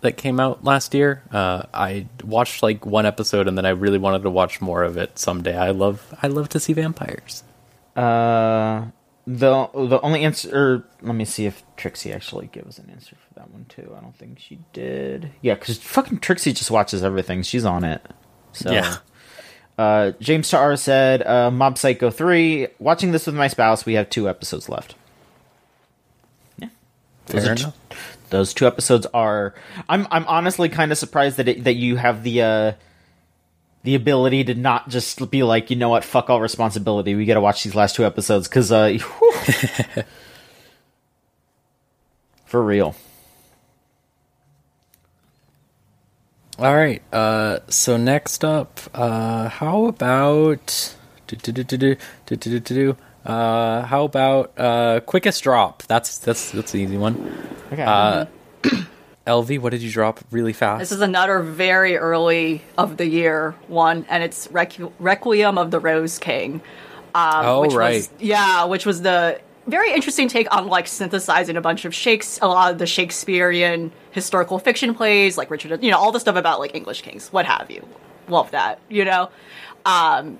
[0.01, 1.21] that came out last year.
[1.31, 4.97] Uh, I watched like one episode, and then I really wanted to watch more of
[4.97, 5.55] it someday.
[5.55, 7.43] I love I love to see vampires.
[7.95, 8.87] Uh,
[9.27, 10.85] the the only answer.
[11.01, 13.93] Let me see if Trixie actually gives an answer for that one too.
[13.97, 15.31] I don't think she did.
[15.41, 17.41] Yeah, because fucking Trixie just watches everything.
[17.41, 18.05] She's on it.
[18.53, 18.71] So.
[18.71, 18.97] Yeah.
[19.77, 22.67] Uh, James Tarr said, uh, "Mob Psycho three.
[22.77, 23.85] Watching this with my spouse.
[23.85, 24.93] We have two episodes left.
[26.59, 26.67] Yeah,
[27.27, 27.73] those, Fair are t-
[28.29, 29.55] those two episodes are.
[29.89, 32.71] I'm I'm honestly kind of surprised that it, that you have the uh,
[33.83, 37.15] the ability to not just be like, you know what, fuck all responsibility.
[37.15, 38.99] We got to watch these last two episodes because, uh,
[42.45, 42.95] for real.
[46.61, 47.01] All right.
[47.11, 50.95] Uh, so next up, uh, how about
[53.25, 55.81] uh, how about uh, quickest drop?
[55.83, 57.35] That's that's that's an easy one.
[57.73, 57.81] Okay.
[57.81, 58.25] Uh,
[59.25, 60.81] LV, what did you drop really fast?
[60.81, 65.79] This is another very early of the year one, and it's Requ- Requiem of the
[65.79, 66.61] Rose King.
[67.15, 67.95] Um, oh which right.
[67.95, 72.39] Was, yeah, which was the very interesting take on like synthesizing a bunch of Shakes,
[72.41, 76.35] a lot of the Shakespearean historical fiction plays, like Richard, you know, all the stuff
[76.35, 77.87] about like English kings, what have you.
[78.27, 79.29] Love that, you know.
[79.85, 80.39] Um,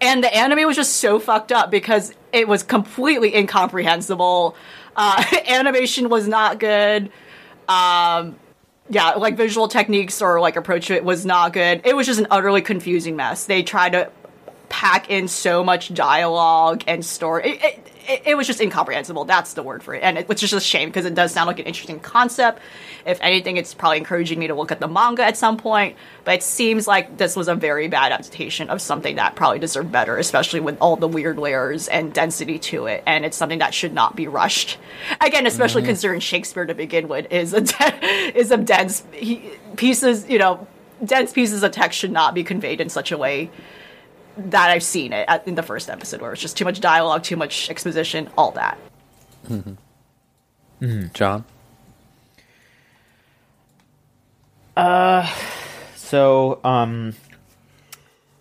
[0.00, 4.56] and the anime was just so fucked up because it was completely incomprehensible.
[4.96, 7.10] Uh, animation was not good.
[7.68, 8.36] Um,
[8.88, 11.82] yeah, like visual techniques or like approach to it was not good.
[11.84, 13.46] It was just an utterly confusing mess.
[13.46, 14.10] They tried to
[14.68, 17.50] pack in so much dialogue and story.
[17.50, 19.24] It, it, it, it was just incomprehensible.
[19.24, 21.32] That's the word for it, and it, which is just a shame because it does
[21.32, 22.60] sound like an interesting concept.
[23.06, 25.96] If anything, it's probably encouraging me to look at the manga at some point.
[26.24, 29.92] But it seems like this was a very bad adaptation of something that probably deserved
[29.92, 33.02] better, especially with all the weird layers and density to it.
[33.06, 34.78] And it's something that should not be rushed.
[35.20, 35.90] Again, especially mm-hmm.
[35.90, 40.28] considering Shakespeare to begin with is a de- is a dense he, pieces.
[40.28, 40.66] You know,
[41.04, 43.50] dense pieces of text should not be conveyed in such a way
[44.50, 47.22] that I've seen it at, in the first episode, where it's just too much dialogue,
[47.22, 48.78] too much exposition, all that.
[51.12, 51.44] John.
[54.76, 55.30] Uh,
[55.94, 57.14] so, um,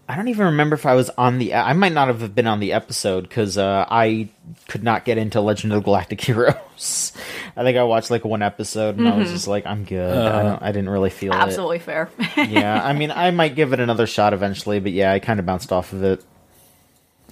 [0.10, 1.53] I don't even remember if I was on the.
[1.53, 4.30] I might not have been on the episode because uh, I
[4.68, 7.14] could not get into Legend of Galactic Heroes.
[7.56, 10.18] I think I watched like one episode and I was just like, I'm good.
[10.18, 12.10] I, don't, I didn't really feel Absolutely fair.
[12.38, 15.45] Yeah, I mean, I might give it another shot eventually, but yeah, I kind of
[15.45, 16.26] bounced off of it.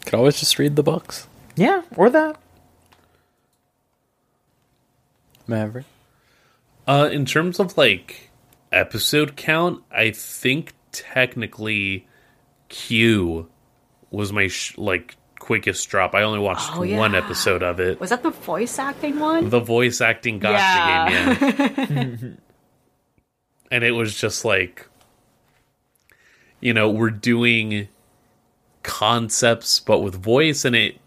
[0.06, 1.28] Could always just read the books.
[1.56, 2.38] Yeah, or that.
[5.48, 5.86] Maverick.
[6.86, 8.30] Uh, in terms of like
[8.72, 12.06] episode count, I think technically
[12.70, 13.48] Q
[14.12, 16.14] was my sh- like quickest drop.
[16.16, 17.18] I only watched Oh, one yeah.
[17.20, 18.00] episode of it.
[18.00, 19.50] Was that the voice acting one?
[19.50, 21.36] the voice acting gotcha Yeah.
[21.86, 22.30] game, yeah.
[23.72, 24.88] and it was just like,
[26.60, 27.88] you know, we're doing
[28.84, 30.98] concepts but with voice, and it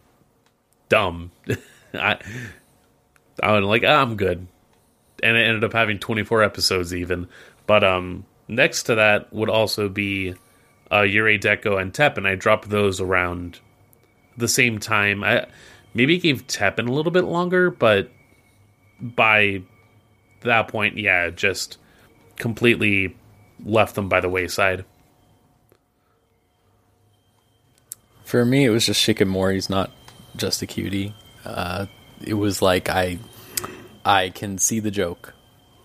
[0.89, 1.31] dumb.
[1.95, 2.19] I,
[3.43, 4.47] I was like, ah, I'm good,
[5.23, 7.27] and it ended up having 24 episodes even.
[7.67, 10.35] But um, next to that would also be
[10.91, 13.61] uh, Yurei Deco and Tep, and I dropped those around
[14.37, 15.23] the same time.
[15.23, 15.47] I
[15.95, 18.11] maybe gave Teppen a little bit longer, but
[19.01, 19.63] by
[20.43, 21.79] that point, yeah, just
[22.37, 23.17] completely
[23.65, 24.85] left them by the wayside.
[28.25, 29.91] For me, it was just Shikamori's not
[30.37, 31.15] just a cutie.
[31.45, 31.87] Uh,
[32.21, 33.19] it was like I
[34.05, 35.35] I can see the joke.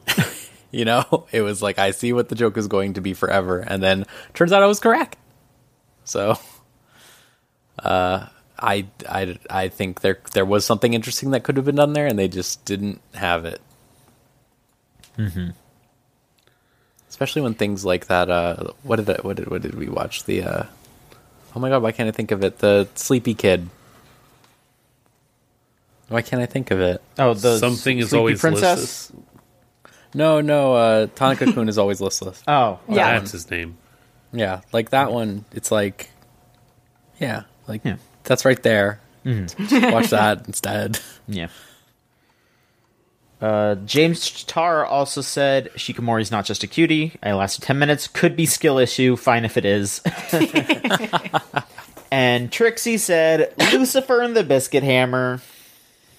[0.76, 3.60] you know, it was like I see what the joke is going to be forever,
[3.60, 5.18] and then turns out I was correct.
[6.04, 6.38] So,
[7.80, 8.28] uh,
[8.60, 12.08] I I I think there there was something interesting that could have been done there,
[12.08, 13.62] and they just didn't have it.
[15.18, 15.52] Mm-hmm.
[17.08, 18.30] Especially when things like that.
[18.30, 20.26] Uh, what did I, what did what did we watch?
[20.26, 20.64] The uh,
[21.56, 22.60] oh my god, why can't I think of it?
[22.60, 23.70] The Sleepy Kid.
[26.10, 27.02] Why can't I think of it?
[27.18, 28.80] Oh, the Something is Sleepy always princess.
[29.10, 29.35] listless.
[30.16, 30.74] No, no.
[30.74, 32.42] Uh, Tanaka Kun is always listless.
[32.48, 33.20] Oh, Yeah.
[33.20, 33.78] That's his name.
[34.32, 35.46] Yeah, like that one.
[35.54, 36.10] It's like,
[37.20, 37.98] yeah, like Yeah.
[38.24, 39.00] that's right there.
[39.26, 39.58] Just
[39.92, 41.00] watch that instead.
[41.28, 41.48] Yeah.
[43.42, 47.14] Uh, James Tarr also said Shikamori's not just a cutie.
[47.22, 48.08] I lasted 10 minutes.
[48.08, 49.16] Could be skill issue.
[49.18, 50.02] Fine if it is.
[52.12, 55.42] and Trixie said Lucifer and the Biscuit Hammer.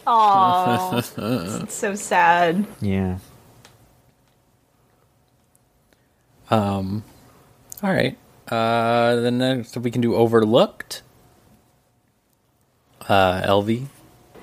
[0.06, 2.66] Oh, it's so sad.
[2.80, 3.18] Yeah.
[6.50, 7.04] Um,
[7.82, 8.16] all right.
[8.48, 11.02] Uh, then next we can do overlooked.
[13.08, 13.86] Uh, LV.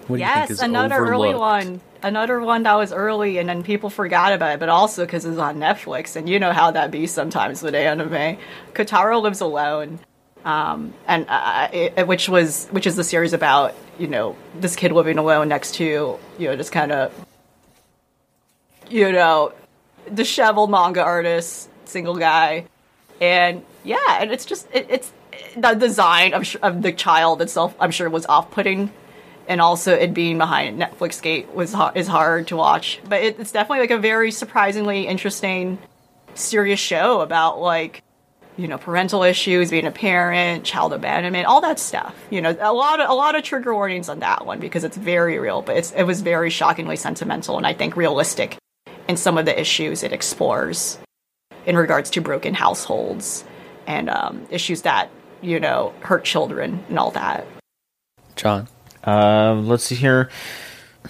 [0.08, 1.80] What do you think Yes, is another early one.
[2.02, 5.38] Another one that was early, and then people forgot about it, but also because it's
[5.38, 8.38] on Netflix, and you know how that be sometimes with anime.
[8.74, 10.00] Kotaro lives alone,
[10.44, 14.92] um, and uh, it, which was which is the series about you know this kid
[14.92, 17.14] living alone next to you know just kind of
[18.90, 19.54] you know
[20.14, 22.66] disheveled manga artist, single guy,
[23.22, 25.12] and yeah, and it's just it, it's
[25.56, 27.76] the design of, of the child itself.
[27.80, 28.92] I'm sure was off putting
[29.48, 33.00] and also it being behind Netflix gate was is hard to watch.
[33.08, 35.80] But it, it's definitely like a very surprisingly interesting,
[36.34, 38.02] serious show about like
[38.56, 42.16] you know parental issues, being a parent, child abandonment, all that stuff.
[42.30, 44.98] You know, a lot of a lot of trigger warnings on that one because it's
[44.98, 48.58] very real, but it's it was very shockingly sentimental and I think realistic
[49.08, 50.98] in some of the issues it explores
[51.66, 53.44] in regards to broken households
[53.88, 55.10] and um, issues that
[55.42, 57.46] you know hurt children and all that.
[58.36, 58.68] John.
[59.04, 60.30] Uh, let's see here.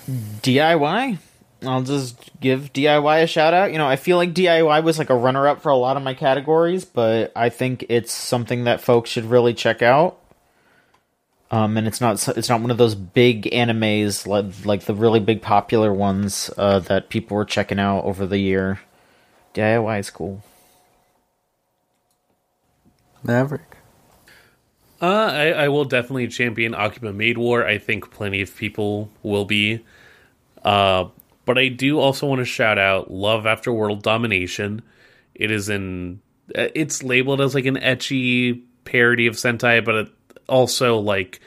[0.08, 1.18] DIY.
[1.66, 3.72] I'll just give DIY a shout out.
[3.72, 6.04] You know, I feel like DIY was like a runner up for a lot of
[6.04, 10.20] my categories, but I think it's something that folks should really check out.
[11.52, 15.20] Um, and it's not it's not one of those big animes like like the really
[15.20, 18.80] big popular ones uh, that people were checking out over the year.
[19.54, 20.44] DIY is cool.
[23.24, 23.78] Maverick.
[25.02, 27.66] Uh, I, I will definitely champion Akiba Maid War.
[27.66, 29.84] I think plenty of people will be.
[30.64, 31.10] Uh,
[31.46, 34.82] but I do also want to shout out Love After World Domination.
[35.36, 36.22] It is in.
[36.58, 40.08] uh, It's labeled as like an ecchi parody of Sentai, but it
[40.48, 41.40] also like.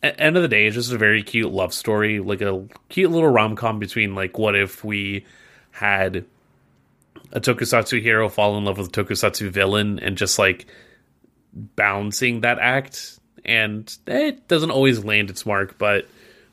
[0.00, 3.10] At end of the day, it's just a very cute love story, like a cute
[3.10, 5.26] little rom com between like what if we
[5.72, 6.24] had
[7.32, 10.66] a tokusatsu hero fall in love with a tokusatsu villain and just like
[11.52, 16.06] balancing that act and it doesn't always land its mark but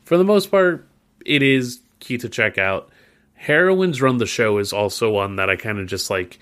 [0.03, 0.87] for the most part
[1.25, 2.89] it is key to check out.
[3.33, 6.39] Heroines run the show is also one that i kind of just like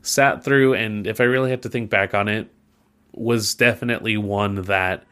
[0.00, 2.48] sat through and if i really had to think back on it
[3.12, 5.04] was definitely one that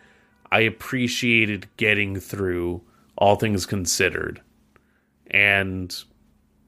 [0.51, 2.83] i appreciated getting through
[3.21, 4.41] all things considered.
[5.31, 5.95] And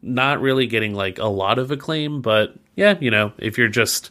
[0.03, 4.11] not really getting like a lot of acclaim but yeah you know if you're just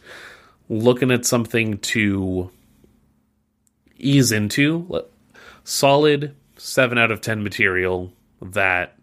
[0.68, 2.50] looking at something to
[3.98, 5.04] ease into
[5.64, 8.96] solid 7 out of 10 material that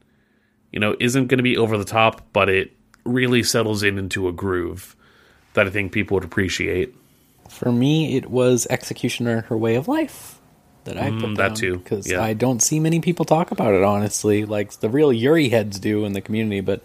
[0.71, 2.71] you know isn't going to be over the top but it
[3.05, 4.95] really settles in into a groove
[5.53, 6.95] that i think people would appreciate.
[7.49, 10.38] For me, it was Executioner Her Way of Life
[10.89, 12.21] that I put Mm, that too, because yeah.
[12.21, 13.83] I don't see many people talk about it.
[13.83, 16.81] Honestly, like the real Yuri heads do in the community, but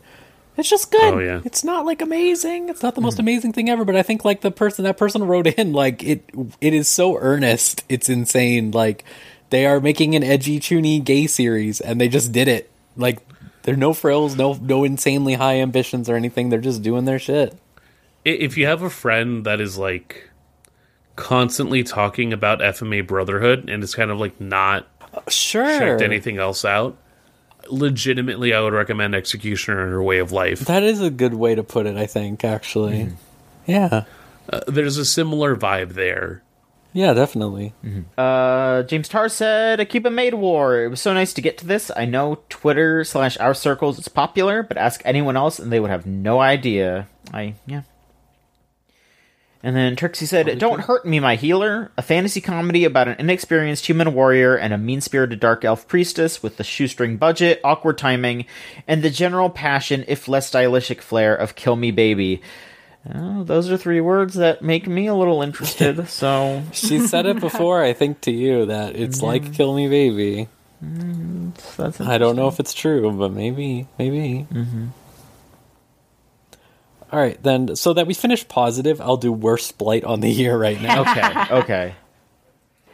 [0.56, 1.14] it's just good.
[1.14, 1.40] Oh, yeah.
[1.44, 2.68] It's not like amazing.
[2.68, 5.24] It's not the most amazing thing ever, but I think like the person that person
[5.24, 6.22] wrote in, like it
[6.60, 7.82] it is so earnest.
[7.88, 8.70] It's insane.
[8.70, 9.04] Like
[9.50, 12.70] they are making an edgy, chuny gay series, and they just did it.
[12.96, 13.18] Like
[13.62, 16.50] there are no frills, no no insanely high ambitions or anything.
[16.50, 17.58] They're just doing their shit.
[18.24, 20.30] If you have a friend that is like
[21.16, 24.86] constantly talking about fma brotherhood and it's kind of like not
[25.28, 25.64] Sure.
[25.78, 26.96] checked anything else out
[27.70, 31.54] legitimately i would recommend executioner and her way of life That is a good way
[31.54, 33.10] to put it, I think, actually.
[33.66, 34.04] Yeah.
[34.52, 36.42] Uh, there's a similar vibe there
[36.92, 37.72] Yeah, definitely.
[38.18, 40.82] Uh, James Tarr said, Akiba Maid War.
[40.84, 41.90] It was so nice to get to this.
[41.96, 45.90] I know Twitter slash our circles is popular, but ask anyone else and they would
[45.90, 47.08] have no idea.
[47.32, 47.82] I, yeah.
[49.64, 53.86] And then Trixie said, Don't Hurt Me, My Healer, a fantasy comedy about an inexperienced
[53.86, 58.44] human warrior and a mean spirited dark elf priestess with the shoestring budget, awkward timing,
[58.86, 62.42] and the general passion, if less stylistic flair, of Kill Me Baby.
[63.14, 66.62] Oh, those are three words that make me a little interested, so.
[66.72, 70.46] She said it before, I think, to you that it's like Kill Me Baby.
[71.78, 74.46] That's I don't know if it's true, but maybe, maybe.
[74.52, 74.88] Mm-hmm.
[77.14, 77.76] All right, then.
[77.76, 81.02] So that we finish positive, I'll do worst blight on the year right now.
[81.10, 81.94] Okay, okay.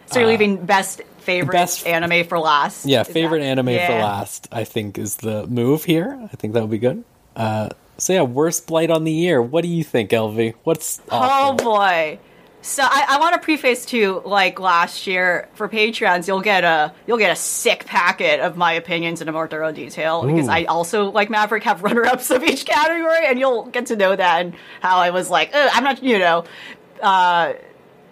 [0.07, 2.85] So you're leaving best favorite best- anime for last.
[2.85, 4.49] yeah, Is that- favorite anime for last.
[4.53, 6.19] I think is the move here.
[6.33, 7.03] I think that would be good.
[7.35, 9.41] Uh, so yeah, worst blight on the year.
[9.41, 10.55] What do you think, LV?
[10.65, 12.19] What's Oh boy.
[12.63, 16.93] So I, I want to preface too, like last year for Patreons, you'll get a
[17.07, 20.65] you'll get a sick packet of my opinions in a more thorough detail because I
[20.65, 24.45] also like Maverick have runner ups of each category, and you'll get to know that
[24.45, 26.45] and how I was like, "Ugh, I'm not, you know,
[27.01, 27.55] uh,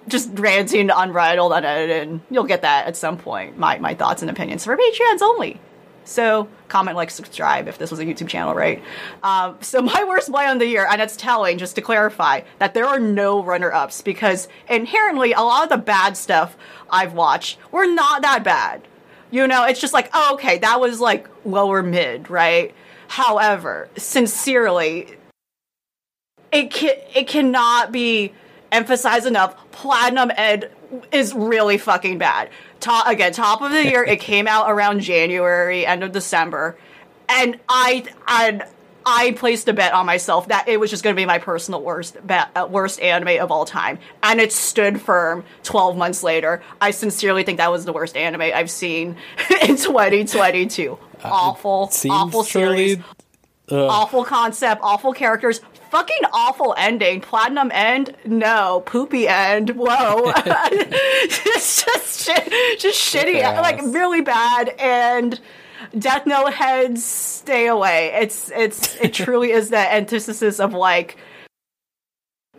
[0.09, 2.09] just ranting unbridled, unedited.
[2.09, 3.59] And you'll get that at some point.
[3.59, 5.61] My my thoughts and opinions for Patreons only.
[6.09, 8.83] So comment, like, subscribe if this was a YouTube channel, right?
[9.23, 12.75] Um, so my worst play on the year, and it's telling, just to clarify, that
[12.75, 16.57] there are no runner-ups because inherently a lot of the bad stuff
[16.91, 18.89] I've watched were not that bad.
[19.31, 22.75] You know, it's just like, oh, okay, that was like lower mid, right?
[23.09, 25.17] However, sincerely,
[26.51, 28.33] it can it cannot be
[28.73, 29.55] emphasized enough.
[29.71, 30.71] Platinum End
[31.13, 32.49] is really fucking bad.
[32.81, 34.05] Top again, top of the year.
[34.05, 36.79] it came out around January, end of December,
[37.29, 38.65] and I and
[39.05, 41.83] I placed a bet on myself that it was just going to be my personal
[41.83, 45.45] worst bet, uh, worst anime of all time, and it stood firm.
[45.63, 49.17] Twelve months later, I sincerely think that was the worst anime I've seen
[49.63, 50.99] in 2022.
[51.25, 53.05] Awful, Seems awful series truly
[53.71, 55.61] awful concept, awful characters,
[55.91, 57.21] fucking awful ending.
[57.21, 58.83] Platinum end, no.
[58.87, 60.33] Poopy end, whoa.
[60.37, 64.69] it's just shit, just shitty, like really bad.
[64.79, 65.41] And
[65.97, 68.13] Death Note heads, stay away.
[68.15, 71.17] It's it's it truly is the antithesis of like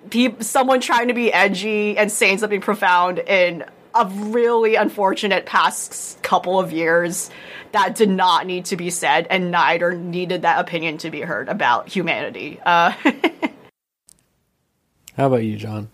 [0.10, 3.66] peop- someone trying to be edgy and saying something profound in
[4.00, 7.30] a really unfortunate past couple of years
[7.74, 11.50] that did not need to be said and neither needed that opinion to be heard
[11.50, 12.60] about humanity.
[12.66, 12.92] Uh,
[15.16, 15.90] How about you, John?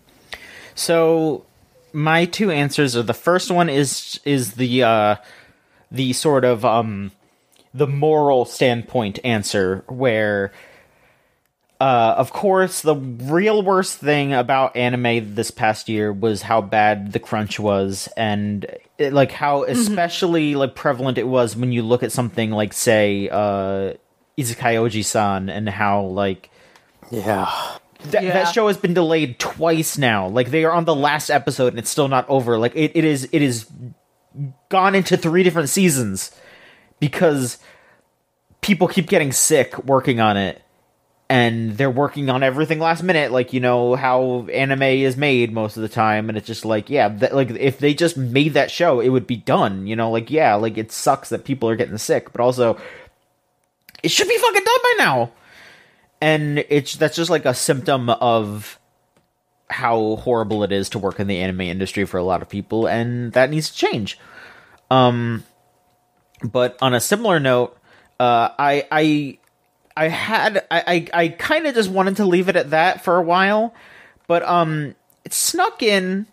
[0.76, 1.44] So
[1.92, 5.16] my two answers are the first one is is the uh
[5.90, 7.10] the sort of um
[7.74, 10.52] the moral standpoint answer where
[11.80, 17.12] uh of course the real worst thing about anime this past year was how bad
[17.12, 18.64] the crunch was and
[18.98, 23.28] it, like how especially like prevalent it was when you look at something like say
[23.30, 23.92] uh
[24.38, 26.50] Isekai Oji-san and how like
[27.10, 27.50] Yeah.
[28.10, 28.32] that, Yeah.
[28.32, 30.28] that show has been delayed twice now.
[30.28, 32.58] Like they are on the last episode and it's still not over.
[32.58, 33.66] Like it, it is it is
[34.68, 36.32] gone into three different seasons
[37.00, 37.56] because
[38.60, 40.60] people keep getting sick working on it
[41.28, 45.76] and they're working on everything last minute like you know how anime is made most
[45.76, 49.00] of the time and it's just like yeah like if they just made that show
[49.00, 51.98] it would be done you know like yeah like it sucks that people are getting
[51.98, 52.78] sick but also
[54.02, 55.32] it should be fucking done by now.
[56.20, 58.78] And it's that's just like a symptom of
[59.68, 62.86] how horrible it is to work in the anime industry for a lot of people
[62.86, 64.18] and that needs to change.
[64.90, 65.44] Um
[66.42, 67.76] but on a similar note
[68.20, 69.38] uh i i
[69.96, 73.16] i had i i, I kind of just wanted to leave it at that for
[73.16, 73.74] a while
[74.26, 74.94] but um
[75.24, 76.26] it snuck in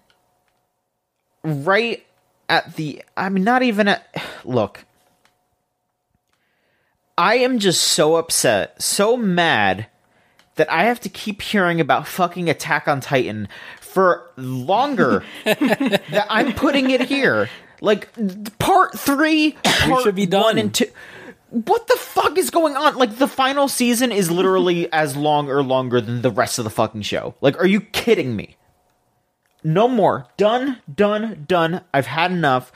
[1.43, 2.05] right
[2.49, 4.07] at the i mean not even at
[4.45, 4.85] look
[7.17, 9.87] I am just so upset, so mad
[10.55, 13.47] that I have to keep hearing about fucking Attack on Titan
[13.79, 17.49] for longer that I'm putting it here.
[17.81, 18.09] Like
[18.59, 20.57] part three, part should be one done.
[20.57, 20.85] and two.
[21.53, 22.95] What the fuck is going on?
[22.95, 26.71] Like the final season is literally as long or longer than the rest of the
[26.71, 27.35] fucking show.
[27.41, 28.57] Like, are you kidding me?
[29.63, 30.25] No more.
[30.35, 31.81] Done, done, done.
[31.93, 32.71] I've had enough.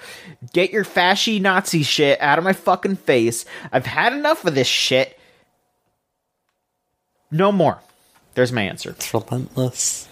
[0.53, 3.45] Get your fashy Nazi shit out of my fucking face.
[3.71, 5.19] I've had enough of this shit.
[7.31, 7.81] No more.
[8.35, 8.91] There's my answer.
[8.91, 10.07] It's relentless.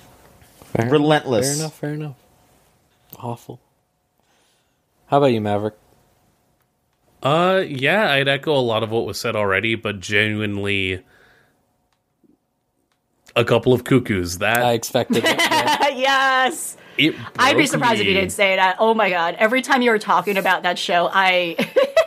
[0.64, 1.48] Fair Relentless.
[1.48, 2.16] Fair enough, fair enough.
[3.20, 3.60] Awful.
[5.06, 5.76] How about you, Maverick?
[7.26, 11.04] Uh, yeah, I'd echo a lot of what was said already, but genuinely,
[13.36, 14.38] a couple of cuckoos.
[14.38, 15.40] That I expected it.
[15.40, 15.88] yeah.
[15.96, 16.78] yes.
[17.00, 18.76] it I'd be broke surprised if you didn't say that.
[18.78, 19.38] Oh my god!
[19.40, 21.56] Every time you were talking about that show, I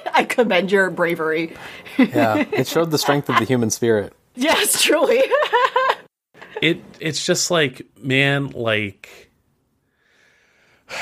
[0.15, 1.57] I commend your bravery.
[1.99, 2.45] Yeah.
[2.53, 4.13] It showed the strength of the human spirit.
[4.37, 5.25] Yes, truly.
[6.63, 9.33] it it's just like man like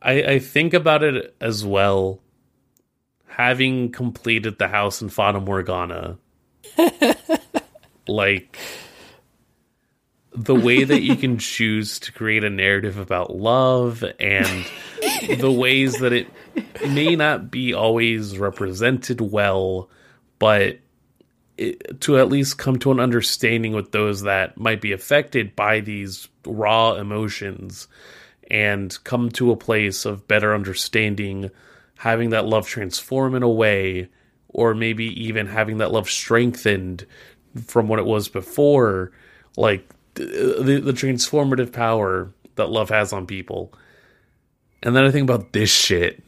[0.00, 2.20] I I think about it as well
[3.36, 6.16] having completed the house in Fata Morgana
[8.08, 8.56] like
[10.32, 14.66] the way that you can choose to create a narrative about love and
[15.38, 16.28] the ways that it
[16.88, 19.90] may not be always represented well
[20.38, 20.78] but
[21.58, 25.80] it, to at least come to an understanding with those that might be affected by
[25.80, 27.86] these raw emotions
[28.50, 31.50] and come to a place of better understanding
[31.96, 34.08] having that love transform in a way
[34.48, 37.06] or maybe even having that love strengthened
[37.66, 39.12] from what it was before
[39.56, 43.72] like the, the transformative power that love has on people
[44.82, 46.22] and then i think about this shit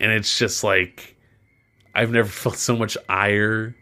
[0.00, 1.16] and it's just like
[1.94, 3.76] I've never felt so much ire.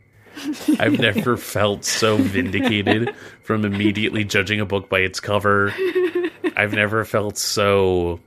[0.79, 5.73] I've never felt so vindicated from immediately judging a book by its cover.
[6.57, 8.21] I've never felt so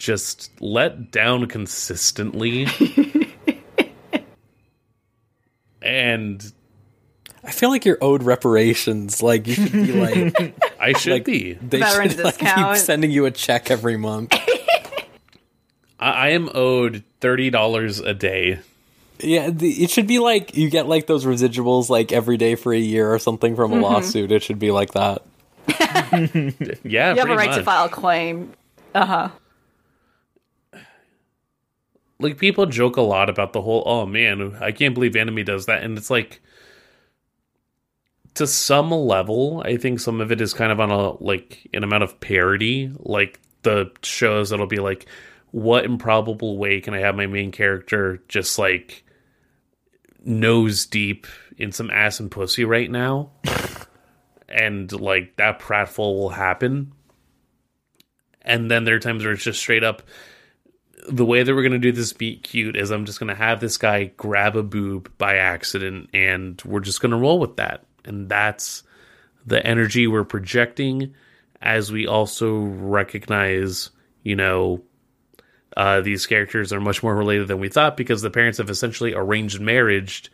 [0.00, 2.66] just let down consistently.
[5.82, 6.52] and
[7.44, 9.22] I feel like you're owed reparations.
[9.22, 9.92] Like you should be
[10.34, 11.52] like I should like be.
[11.54, 14.34] they Veterans should like, keep sending you a check every month.
[15.98, 18.60] I, I am owed thirty dollars a day.
[19.18, 22.72] Yeah, the, it should be like you get like those residuals like every day for
[22.72, 23.84] a year or something from a Mm-hmm.
[23.84, 24.32] lawsuit.
[24.32, 25.22] It should be like that.
[25.68, 26.16] Yeah,
[26.82, 28.52] You have a pretty right to file a claim.
[28.94, 29.28] Uh huh.
[32.20, 35.66] Like people joke a lot about the whole oh man i can't believe anime does
[35.66, 35.82] that.
[35.82, 36.40] And it's like
[38.34, 41.82] to some level i think some of it is kind of on a like an
[41.82, 42.92] amount of parody.
[42.98, 45.06] Like the shows that'll be like
[45.50, 49.04] what improbable way can i have my main character just like
[50.24, 51.26] nose deep
[51.56, 53.30] in some ass and pussy right now?
[54.52, 56.92] And like that pratfall will happen.
[58.42, 60.02] And then there are times where it's just straight up
[61.08, 63.34] the way that we're going to do this beat cute is I'm just going to
[63.34, 67.56] have this guy grab a boob by accident and we're just going to roll with
[67.56, 67.84] that.
[68.04, 68.82] And that's
[69.46, 71.14] the energy we're projecting
[71.60, 73.90] as we also recognize,
[74.22, 74.82] you know,
[75.76, 79.14] uh, these characters are much more related than we thought because the parents have essentially
[79.14, 80.30] arranged marriage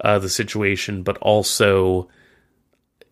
[0.00, 2.08] uh, the situation, but also,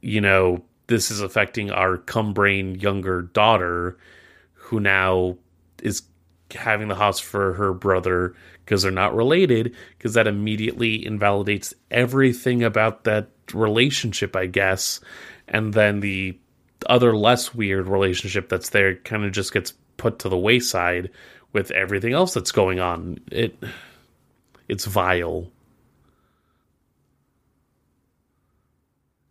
[0.00, 3.96] you know, this is affecting our cum brain younger daughter
[4.52, 5.36] who now
[5.82, 6.02] is
[6.52, 8.34] having the house for her brother
[8.64, 15.00] because they're not related because that immediately invalidates everything about that relationship i guess.
[15.48, 16.38] And then the
[16.86, 21.10] other less weird relationship that's there kind of just gets put to the wayside
[21.52, 23.18] with everything else that's going on.
[23.30, 23.56] It
[24.68, 25.50] it's vile.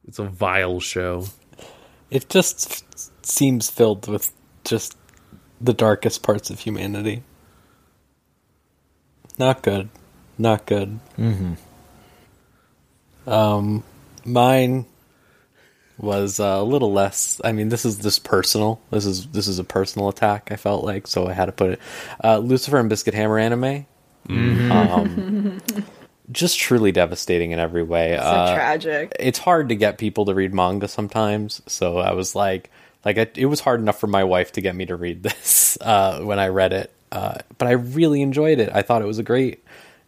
[0.07, 1.25] It's a vile show.
[2.09, 4.31] It just seems filled with
[4.63, 4.97] just
[5.63, 7.23] the darkest parts of humanity.
[9.39, 9.89] Not good.
[10.37, 10.99] Not good.
[11.17, 11.53] Mm-hmm.
[13.29, 13.83] Um,
[14.25, 14.85] mine
[15.97, 17.39] was uh, a little less.
[17.43, 18.81] I mean, this is this personal.
[18.91, 20.49] This is this is a personal attack.
[20.51, 21.79] I felt like so I had to put it.
[22.23, 23.85] Uh, Lucifer and Biscuit Hammer anime.
[24.29, 25.61] Um,
[26.31, 28.15] just truly devastating in every way.
[28.17, 29.13] So Uh, tragic.
[29.19, 31.61] it's hard to get people to read manga sometimes.
[31.67, 32.69] So I was like,
[33.05, 35.77] like I, it was hard enough for my wife to get me to read this
[35.81, 36.93] uh, when I read it.
[37.11, 38.69] Uh, but I really enjoyed it.
[38.73, 39.63] I thought it was a great,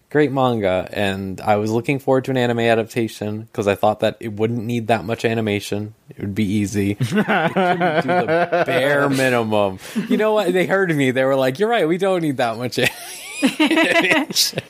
[0.10, 4.18] great manga, and I was looking forward to an anime adaptation because I thought that
[4.20, 5.94] it wouldn't need that much animation.
[6.10, 6.92] It would be easy.
[6.94, 9.78] it do the bare minimum.
[10.10, 10.52] You know what?
[10.52, 11.12] They heard me.
[11.12, 11.88] They were like, "You're right.
[11.88, 12.80] We don't need that much
[13.60, 14.62] animation."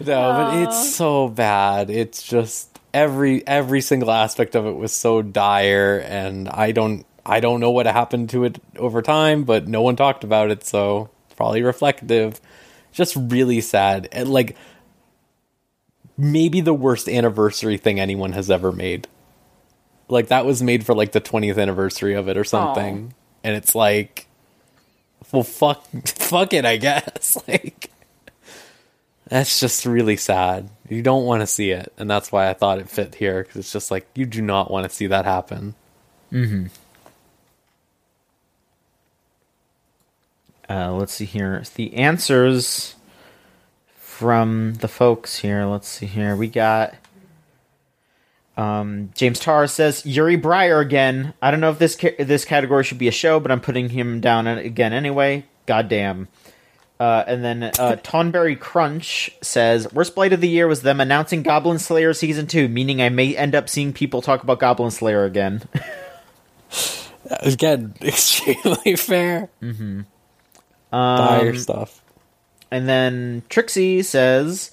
[0.00, 1.88] no, but it's so bad.
[1.88, 7.40] It's just every every single aspect of it was so dire, and I don't I
[7.40, 11.10] don't know what happened to it over time, but no one talked about it, so
[11.36, 12.40] probably reflective.
[12.92, 14.56] Just really sad, and like
[16.16, 19.08] maybe the worst anniversary thing anyone has ever made.
[20.08, 23.14] Like that was made for like the 20th anniversary of it or something,
[23.44, 24.26] and it's like,
[25.32, 27.38] well, fuck, fuck it, I guess.
[27.48, 27.90] Like
[29.28, 30.68] that's just really sad.
[30.88, 33.56] You don't want to see it, and that's why I thought it fit here because
[33.56, 35.76] it's just like you do not want to see that happen.
[36.32, 36.66] Mm-hmm.
[40.70, 41.64] Uh, let's see here.
[41.74, 42.94] The answers
[43.96, 45.64] from the folks here.
[45.64, 46.36] Let's see here.
[46.36, 46.94] We got
[48.56, 51.34] um, James Tarr says Yuri Briar again.
[51.42, 53.88] I don't know if this ca- this category should be a show, but I'm putting
[53.88, 55.46] him down again anyway.
[55.66, 56.28] Goddamn.
[57.00, 57.70] Uh, and then uh,
[58.04, 62.68] Tonberry Crunch says, "Worst blight of the year was them announcing Goblin Slayer season two,
[62.68, 65.62] meaning I may end up seeing people talk about Goblin Slayer again."
[67.30, 69.50] Again, extremely fair.
[69.62, 70.00] Mm-hmm.
[70.92, 72.02] Dire um, stuff.
[72.70, 74.70] And then Trixie says,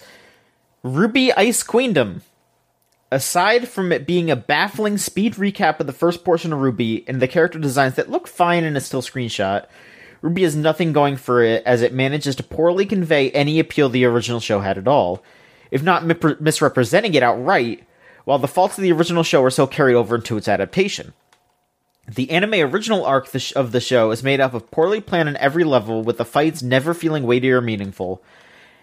[0.84, 2.22] "RWBY Ice Queendom."
[3.10, 7.22] Aside from it being a baffling speed recap of the first portion of RWBY and
[7.22, 9.66] the character designs that look fine in a still screenshot,
[10.22, 14.06] RWBY has nothing going for it as it manages to poorly convey any appeal the
[14.06, 15.24] original show had at all,
[15.72, 17.88] if not mi- misrepresenting it outright,
[18.26, 21.14] while the faults of the original show are so carried over into its adaptation.
[22.08, 25.66] The anime original arc of the show is made up of poorly planned on every
[25.66, 28.24] level, with the fights never feeling weighty or meaningful.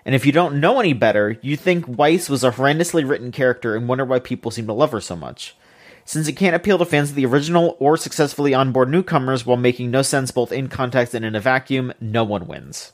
[0.05, 3.75] And if you don't know any better, you think Weiss was a horrendously written character
[3.75, 5.57] and wonder why people seem to love her so much.
[6.05, 9.91] Since it can't appeal to fans of the original or successfully onboard newcomers while making
[9.91, 12.93] no sense both in context and in a vacuum, no one wins.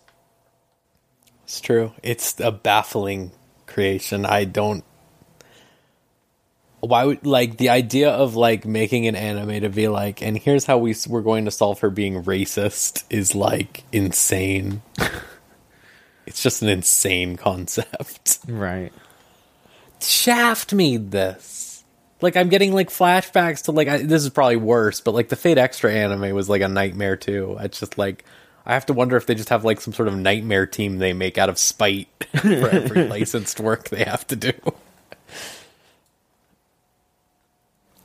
[1.43, 1.93] It's true.
[2.05, 3.33] It's a baffling
[3.67, 4.25] creation.
[4.25, 4.85] I don't.
[6.81, 10.65] Why would like the idea of like making an anime to be like, and here's
[10.65, 14.83] how we we're going to solve her being racist is like insane.
[16.27, 18.39] it's just an insane concept.
[18.49, 18.93] Right.
[20.01, 21.85] Shaft made this.
[22.23, 25.37] Like I'm getting like flashbacks to like I, this is probably worse, but like the
[25.37, 27.57] Fate Extra anime was like a nightmare too.
[27.61, 28.25] It's just like
[28.67, 31.13] I have to wonder if they just have like some sort of nightmare team they
[31.13, 34.53] make out of spite for every licensed work they have to do.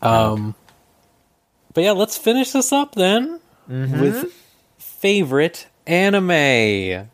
[0.01, 0.55] Um,
[1.73, 4.34] but yeah, let's finish this up then with
[4.77, 7.07] favorite anime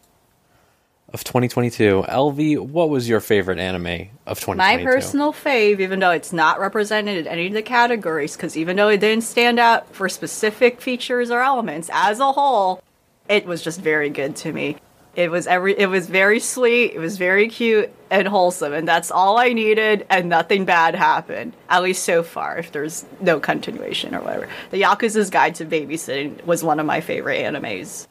[1.14, 2.04] of 2022.
[2.08, 4.56] LV, what was your favorite anime of 2022?
[4.56, 8.78] My personal fave, even though it's not represented in any of the categories, because even
[8.78, 12.82] though it didn't stand out for specific features or elements, as a whole,
[13.28, 14.78] it was just very good to me.
[15.16, 15.78] It was every.
[15.78, 16.94] It was very sweet.
[16.94, 20.06] It was very cute and wholesome, and that's all I needed.
[20.10, 22.58] And nothing bad happened, at least so far.
[22.60, 27.02] If there's no continuation or whatever, the Yakuza's Guide to Babysitting was one of my
[27.02, 28.06] favorite animes,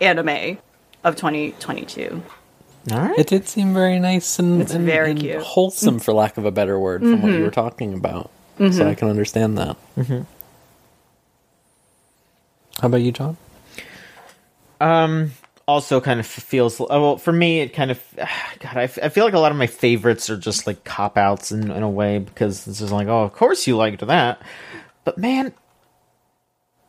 [0.00, 0.56] anime
[1.04, 2.22] of 2022.
[2.92, 3.18] All right.
[3.18, 5.32] It did seem very nice and, It's and- very and cute.
[5.34, 5.42] Mm-hmm.
[5.44, 8.30] wholesome, for lack of a better word, from what you were talking about.
[8.72, 9.76] So I can understand that.
[9.98, 10.20] Mm-hmm.
[12.80, 13.36] How about you, John?
[14.80, 15.32] Um,
[15.70, 17.60] also kind of feels uh, well for me.
[17.60, 18.02] It kind of
[18.60, 21.70] God, I, feel like a lot of my favorites are just like cop outs in,
[21.70, 24.42] in a way because it's just like, oh, of course you liked that,
[25.04, 25.54] but man,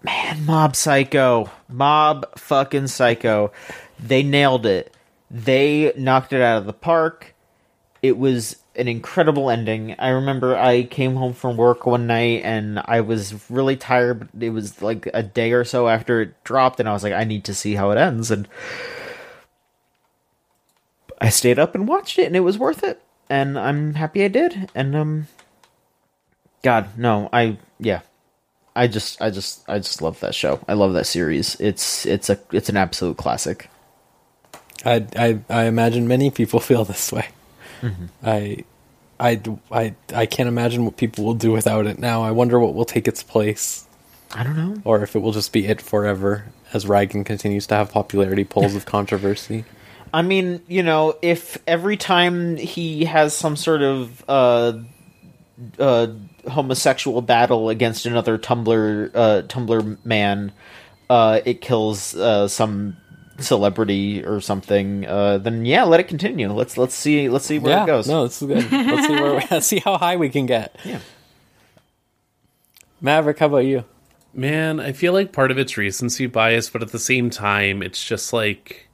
[0.03, 3.51] man, Mob Psycho, Mob fucking Psycho,
[3.99, 4.95] they nailed it.
[5.29, 7.35] They knocked it out of the park.
[8.01, 9.95] It was an incredible ending.
[9.99, 14.19] I remember I came home from work one night and I was really tired.
[14.19, 17.14] But it was like a day or so after it dropped, and I was like,
[17.14, 18.31] I need to see how it ends.
[18.31, 18.48] And
[21.19, 23.02] I stayed up and watched it, and it was worth it.
[23.30, 24.69] And I'm happy I did.
[24.73, 25.27] And um,
[26.64, 28.02] God, no, I yeah,
[28.76, 30.64] I just, I just, I just love that show.
[30.68, 31.60] I love that series.
[31.60, 33.69] It's, it's a, it's an absolute classic.
[34.85, 37.27] I, I, I imagine many people feel this way.
[37.81, 38.05] Mm-hmm.
[38.23, 38.63] I,
[39.19, 39.41] I,
[39.71, 42.23] I, I can't imagine what people will do without it now.
[42.23, 43.85] I wonder what will take its place,
[44.33, 44.81] I don't know.
[44.83, 48.75] or if it will just be it forever as Reigen continues to have popularity polls
[48.75, 49.65] of controversy.
[50.13, 54.73] I mean, you know, if every time he has some sort of uh,
[55.79, 56.07] uh,
[56.49, 60.51] homosexual battle against another Tumblr uh, Tumblr man,
[61.09, 62.97] uh, it kills uh, some
[63.41, 66.51] celebrity or something, uh, then yeah, let it continue.
[66.51, 68.07] Let's let's see let's see where yeah, it goes.
[68.07, 68.72] no, this is good.
[68.72, 70.76] Let's see where let's see how high we can get.
[70.84, 70.99] Yeah.
[73.01, 73.84] Maverick, how about you?
[74.34, 78.03] Man, I feel like part of it's recency bias, but at the same time, it's
[78.03, 78.88] just like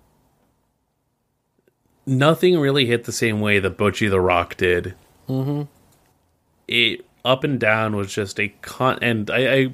[2.06, 4.96] nothing really hit the same way that Bocchi the Rock did.
[5.30, 5.64] Mm-hmm.
[6.68, 9.72] It up and down was just a con, and I, I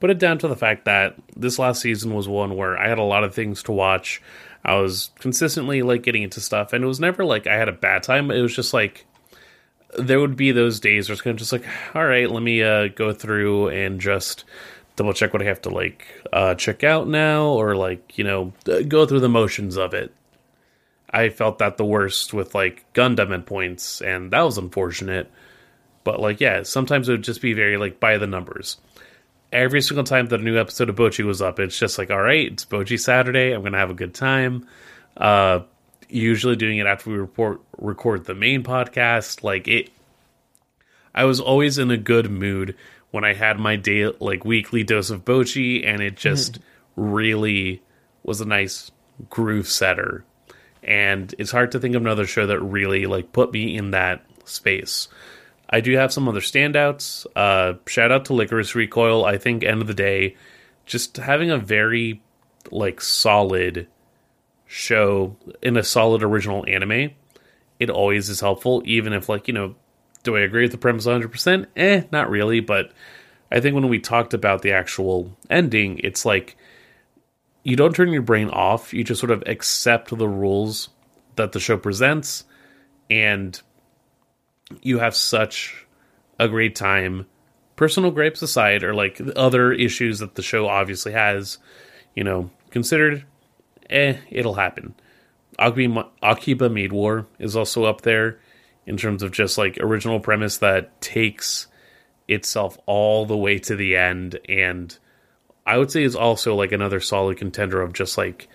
[0.00, 2.98] put it down to the fact that this last season was one where I had
[2.98, 4.22] a lot of things to watch.
[4.64, 7.72] I was consistently like getting into stuff, and it was never like I had a
[7.72, 8.30] bad time.
[8.30, 9.06] It was just like
[9.98, 11.64] there would be those days where it's kind of just like,
[11.94, 14.44] all right, let me uh, go through and just
[14.96, 18.52] double check what I have to like uh, check out now, or like you know
[18.68, 20.12] uh, go through the motions of it.
[21.10, 25.30] I felt that the worst with like Gundam endpoints, and that was unfortunate.
[26.04, 28.78] But like, yeah, sometimes it would just be very like by the numbers.
[29.52, 32.20] Every single time that a new episode of Bocchi was up, it's just like, all
[32.20, 33.52] right, it's Bocchi Saturday.
[33.52, 34.66] I'm gonna have a good time.
[35.16, 35.60] Uh,
[36.08, 39.42] usually doing it after we report record the main podcast.
[39.42, 39.90] Like it,
[41.14, 42.76] I was always in a good mood
[43.10, 46.58] when I had my day like weekly dose of Bocchi, and it just
[46.96, 47.82] really
[48.22, 48.90] was a nice
[49.30, 50.24] groove setter.
[50.82, 54.24] And it's hard to think of another show that really like put me in that
[54.44, 55.08] space.
[55.68, 57.26] I do have some other standouts.
[57.34, 59.24] Uh, shout out to Lycoris Recoil.
[59.24, 60.36] I think end of the day,
[60.84, 62.22] just having a very
[62.70, 63.88] like solid
[64.66, 67.10] show in a solid original anime,
[67.78, 68.82] it always is helpful.
[68.84, 69.74] Even if like you know,
[70.22, 71.28] do I agree with the premise 100?
[71.30, 72.60] percent Eh, not really.
[72.60, 72.92] But
[73.50, 76.56] I think when we talked about the actual ending, it's like
[77.64, 78.94] you don't turn your brain off.
[78.94, 80.90] You just sort of accept the rules
[81.34, 82.44] that the show presents,
[83.10, 83.60] and
[84.82, 85.86] you have such
[86.38, 87.26] a great time.
[87.76, 91.58] Personal gripes aside, or like other issues that the show obviously has,
[92.14, 93.24] you know, considered,
[93.90, 94.94] eh, it'll happen.
[95.58, 98.38] Akiba, Akiba Maid War is also up there
[98.86, 101.66] in terms of just like original premise that takes
[102.28, 104.98] itself all the way to the end and
[105.66, 108.48] I would say is also like another solid contender of just like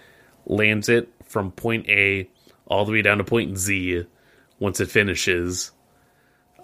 [0.46, 2.30] lands it from point A
[2.66, 4.06] all the way down to point Z
[4.60, 5.72] once it finishes.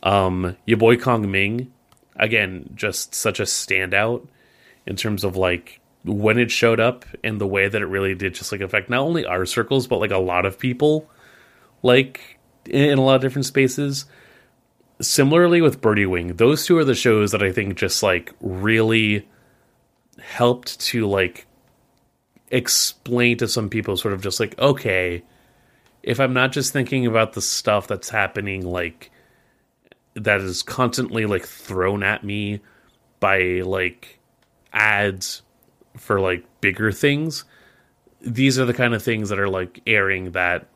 [0.04, 1.72] Um, your boy Kong Ming,
[2.16, 4.28] again, just such a standout
[4.86, 8.34] in terms of like when it showed up and the way that it really did
[8.34, 11.10] just like affect not only our circles but like a lot of people,
[11.84, 14.06] like in a lot of different spaces.
[15.00, 19.28] Similarly with Birdie Wing, those two are the shows that I think just like really
[20.20, 21.46] helped to like
[22.50, 25.22] explain to some people sort of just like okay
[26.04, 29.12] if i'm not just thinking about the stuff that's happening like
[30.18, 32.62] that is constantly like thrown at me
[33.20, 34.20] by like
[34.74, 35.42] ads
[35.96, 37.46] for like bigger things.
[38.22, 40.68] These are the kind of things that are like airing that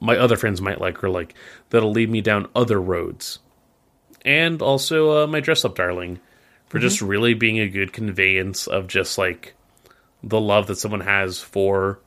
[0.00, 1.34] my other friends might like or like
[1.70, 3.38] that'll lead me down other roads.
[4.24, 6.20] And also uh, my dress up darling
[6.68, 9.54] for just really being a good conveyance of just like
[10.22, 12.00] the love that someone has for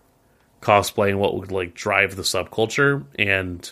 [0.62, 3.72] cosplay and what would like drive the subculture and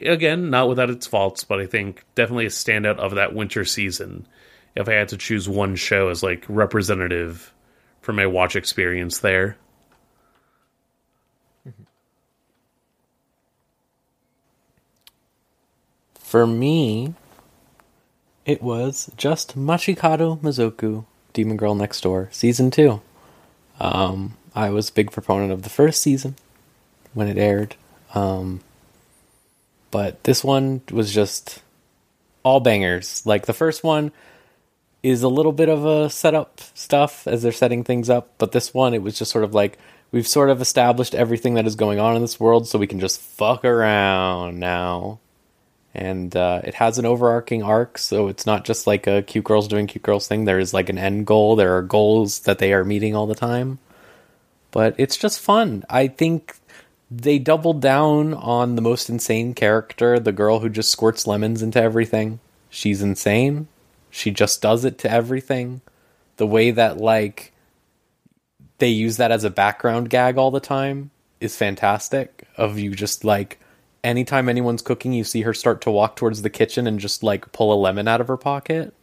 [0.00, 4.26] again not without its faults but i think definitely a standout of that winter season.
[4.74, 7.52] If i had to choose one show as like representative
[8.00, 9.58] for my watch experience there.
[16.14, 17.14] For me,
[18.44, 23.00] it was just Machikado Mazoku, Demon Girl Next Door, season two.
[23.80, 26.36] Um, I was a big proponent of the first season
[27.14, 27.76] when it aired,
[28.14, 28.60] um,
[29.90, 31.62] but this one was just
[32.42, 33.24] all bangers.
[33.26, 34.12] Like the first one
[35.02, 38.74] is a little bit of a setup stuff as they're setting things up, but this
[38.74, 39.78] one it was just sort of like
[40.10, 43.00] we've sort of established everything that is going on in this world, so we can
[43.00, 45.20] just fuck around now.
[45.94, 49.68] And uh, it has an overarching arc so it's not just like a cute girls
[49.68, 50.44] doing cute girls thing.
[50.44, 51.56] There is like an end goal.
[51.56, 53.78] There are goals that they are meeting all the time.
[54.70, 55.84] But it's just fun.
[55.88, 56.54] I think
[57.10, 61.80] they doubled down on the most insane character the girl who just squirts lemons into
[61.80, 62.40] everything.
[62.68, 63.68] She's insane.
[64.10, 65.80] She just does it to everything.
[66.36, 67.52] The way that like
[68.78, 71.10] they use that as a background gag all the time
[71.40, 72.46] is fantastic.
[72.56, 73.58] Of you just like
[74.04, 77.52] anytime anyone's cooking, you see her start to walk towards the kitchen and just like
[77.52, 78.94] pull a lemon out of her pocket.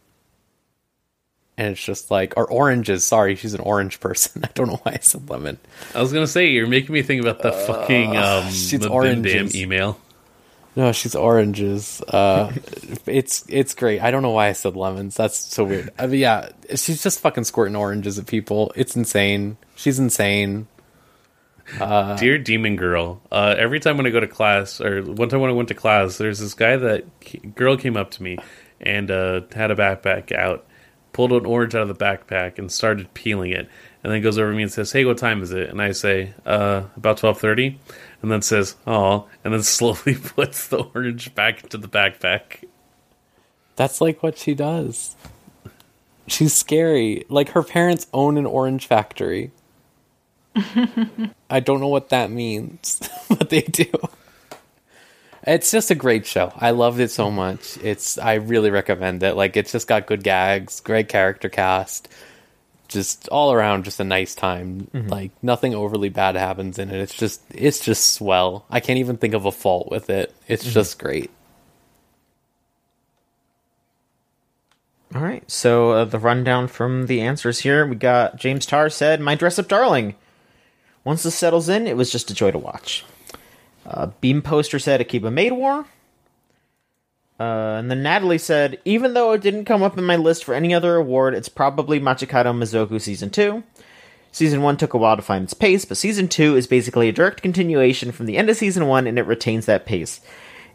[1.57, 3.05] And it's just like, or oranges.
[3.05, 4.43] Sorry, she's an orange person.
[4.45, 5.57] I don't know why I said lemon.
[5.93, 9.53] i was gonna say you're making me think about the fucking um she's the oranges.
[9.53, 9.97] damn email
[10.75, 12.01] No, she's oranges.
[12.01, 12.51] Uh,
[13.05, 14.01] it's it's great.
[14.01, 15.15] I don't know why I said lemons.
[15.15, 15.91] That's so weird.
[15.97, 18.73] I mean, yeah, she's just fucking squirting oranges at people.
[18.75, 19.55] It's insane.
[19.75, 20.67] She's insane.
[21.79, 25.49] Dear Demon Girl, uh, every time when I go to class, or one time when
[25.49, 28.37] I went to class, there's this guy that girl came up to me
[28.79, 30.65] and uh, had a backpack out,
[31.15, 33.69] pulled an orange out of the backpack and started peeling it,
[34.03, 35.93] and then goes over to me and says, "Hey, what time is it?" And I
[35.93, 37.79] say, uh, "About twelve 30
[38.21, 42.67] and then says, "Oh," and then slowly puts the orange back into the backpack.
[43.77, 45.15] That's like what she does.
[46.27, 47.23] She's scary.
[47.29, 49.51] Like her parents own an orange factory.
[51.49, 53.89] I don't know what that means, but they do.
[55.45, 56.51] It's just a great show.
[56.55, 57.77] I loved it so much.
[57.83, 59.35] It's I really recommend it.
[59.35, 62.07] Like it's just got good gags, great character cast,
[62.87, 64.89] just all around just a nice time.
[64.93, 66.99] Like nothing overly bad happens in it.
[66.99, 68.65] It's just it's just swell.
[68.71, 70.33] I can't even think of a fault with it.
[70.47, 71.29] It's just great.
[75.13, 75.49] All right.
[75.49, 79.59] So uh, the rundown from the answers here, we got James Tarr said, "My dress
[79.59, 80.15] up darling."
[81.03, 83.05] Once this settles in, it was just a joy to watch.
[83.85, 85.85] Uh, Beam Poster said, "Akiba Maid War."
[87.39, 90.55] Uh, and then Natalie said, "Even though it didn't come up in my list for
[90.55, 93.63] any other award, it's probably Machikado Mazoku season 2.
[94.35, 97.13] Season 1 took a while to find its pace, but Season 2 is basically a
[97.13, 100.19] direct continuation from the end of Season 1 and it retains that pace.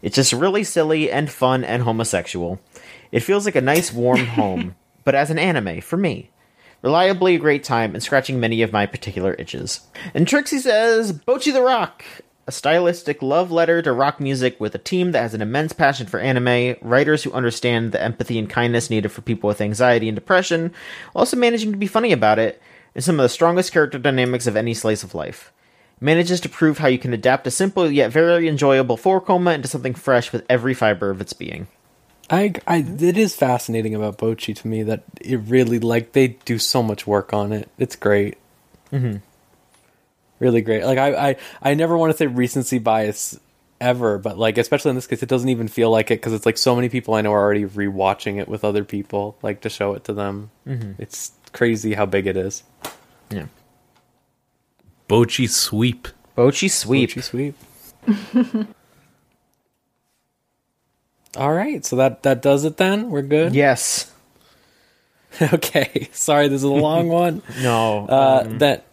[0.01, 2.59] It's just really silly and fun and homosexual.
[3.11, 6.31] It feels like a nice warm home, but as an anime, for me.
[6.81, 9.81] Reliably a great time and scratching many of my particular itches.
[10.15, 12.03] And Trixie says, Bocchi the Rock!
[12.51, 16.05] A stylistic love letter to rock music with a team that has an immense passion
[16.05, 20.17] for anime, writers who understand the empathy and kindness needed for people with anxiety and
[20.17, 20.73] depression,
[21.15, 22.61] also managing to be funny about it,
[22.93, 25.53] and some of the strongest character dynamics of any slice of life.
[26.01, 29.69] Manages to prove how you can adapt a simple yet very enjoyable four koma into
[29.69, 31.69] something fresh with every fiber of its being.
[32.29, 36.59] I, I, it is fascinating about Bocchi to me that it really like they do
[36.59, 37.69] so much work on it.
[37.77, 38.37] It's great.
[38.91, 39.19] Mm-hmm.
[40.41, 40.83] Really great.
[40.83, 43.39] Like I, I, I never want to say recency bias
[43.79, 46.47] ever, but like especially in this case, it doesn't even feel like it because it's
[46.47, 49.69] like so many people I know are already rewatching it with other people, like to
[49.69, 50.49] show it to them.
[50.67, 50.93] Mm-hmm.
[50.97, 52.63] It's crazy how big it is.
[53.29, 53.45] Yeah.
[55.07, 56.07] Bocchi sweep.
[56.35, 57.11] Bocchi sweep.
[57.11, 57.55] Bocchi sweep.
[61.37, 63.11] All right, so that that does it then.
[63.11, 63.53] We're good.
[63.53, 64.11] Yes.
[65.53, 66.09] okay.
[66.13, 67.43] Sorry, this is a long one.
[67.61, 68.07] No.
[68.07, 68.85] Uh, um, that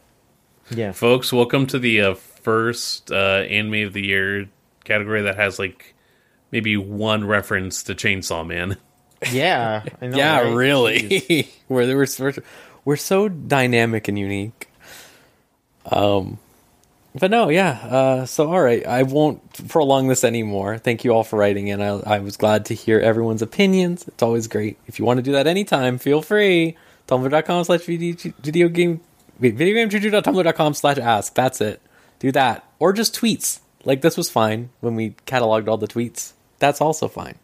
[0.71, 0.93] yeah.
[0.93, 4.49] Folks, welcome to the uh, first uh, anime of the year
[4.85, 5.95] category that has like
[6.51, 8.77] maybe one reference to Chainsaw Man.
[9.31, 9.85] Yeah.
[10.01, 10.55] I know, yeah, right?
[10.55, 11.49] really.
[11.69, 12.35] Where there was we're,
[12.85, 14.69] we're so dynamic and unique.
[15.91, 16.39] Um,
[17.15, 17.71] but no, yeah.
[17.71, 20.79] Uh, so all right, I won't prolong this anymore.
[20.79, 21.81] Thank you all for writing in.
[21.81, 24.07] I, I was glad to hear everyone's opinions.
[24.07, 24.79] It's always great.
[24.87, 26.77] If you want to do that anytime, feel free.
[27.09, 29.01] Tumblr.com slash video game
[29.39, 31.35] wait, videogamejuju.tumblr.com slash ask.
[31.35, 31.81] That's it.
[32.19, 32.65] Do that.
[32.79, 33.61] Or just tweets.
[33.85, 36.33] Like this was fine when we cataloged all the tweets.
[36.59, 37.37] That's also fine.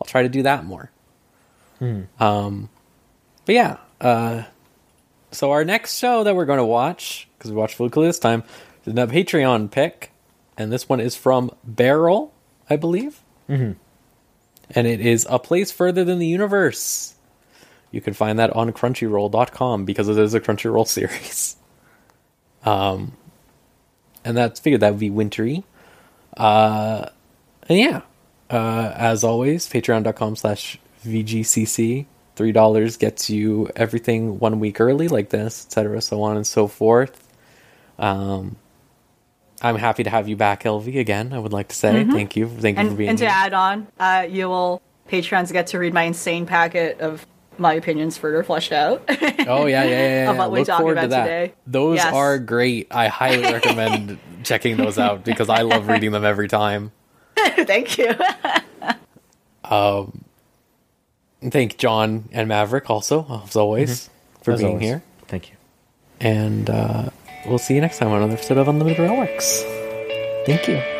[0.00, 0.90] I'll try to do that more.
[2.18, 2.68] Um,
[3.44, 4.44] but yeah, uh,
[5.32, 8.18] so our next show that we're going to watch because we watched Fooly Cooly this
[8.18, 8.44] time
[8.84, 10.12] is a Patreon pick,
[10.56, 12.32] and this one is from Barrel,
[12.68, 13.72] I believe, mm-hmm.
[14.70, 17.14] and it is a place further than the universe.
[17.90, 21.56] You can find that on Crunchyroll.com because it is a Crunchyroll series.
[22.64, 23.12] Um,
[24.24, 25.64] and that's figured that would be wintry.
[26.36, 27.08] Uh,
[27.68, 28.02] and yeah,
[28.50, 32.06] uh, as always, patreon.com slash VGCC.
[32.36, 36.68] Three dollars gets you everything one week early, like this, etc., so on and so
[36.68, 37.28] forth.
[37.98, 38.56] Um,
[39.60, 40.98] I'm happy to have you back, LV.
[40.98, 43.34] Again, I would like to say thank you, thank you for being and to here.
[43.34, 47.26] add on, uh, you will Patrons get to read my insane packet of
[47.60, 49.02] my opinions further fleshed out.
[49.46, 50.24] Oh yeah, yeah, yeah.
[50.24, 50.30] yeah.
[50.30, 51.24] of what we're Look talking forward to about that.
[51.24, 51.54] today.
[51.66, 52.12] Those Yes.
[52.14, 52.88] are great.
[52.90, 56.92] I highly recommend checking those out because I love reading them every time.
[57.36, 58.12] Thank you.
[61.42, 64.10] And Thank John and Maverick also, as always,
[64.42, 64.52] for Mm-hmm.
[64.52, 64.84] As being always.
[64.84, 65.02] here.
[65.28, 65.56] Thank you.
[66.20, 67.10] And uh,
[67.46, 69.62] we'll see you next time on another episode of Unlimited Relics.
[70.46, 70.99] Thank you.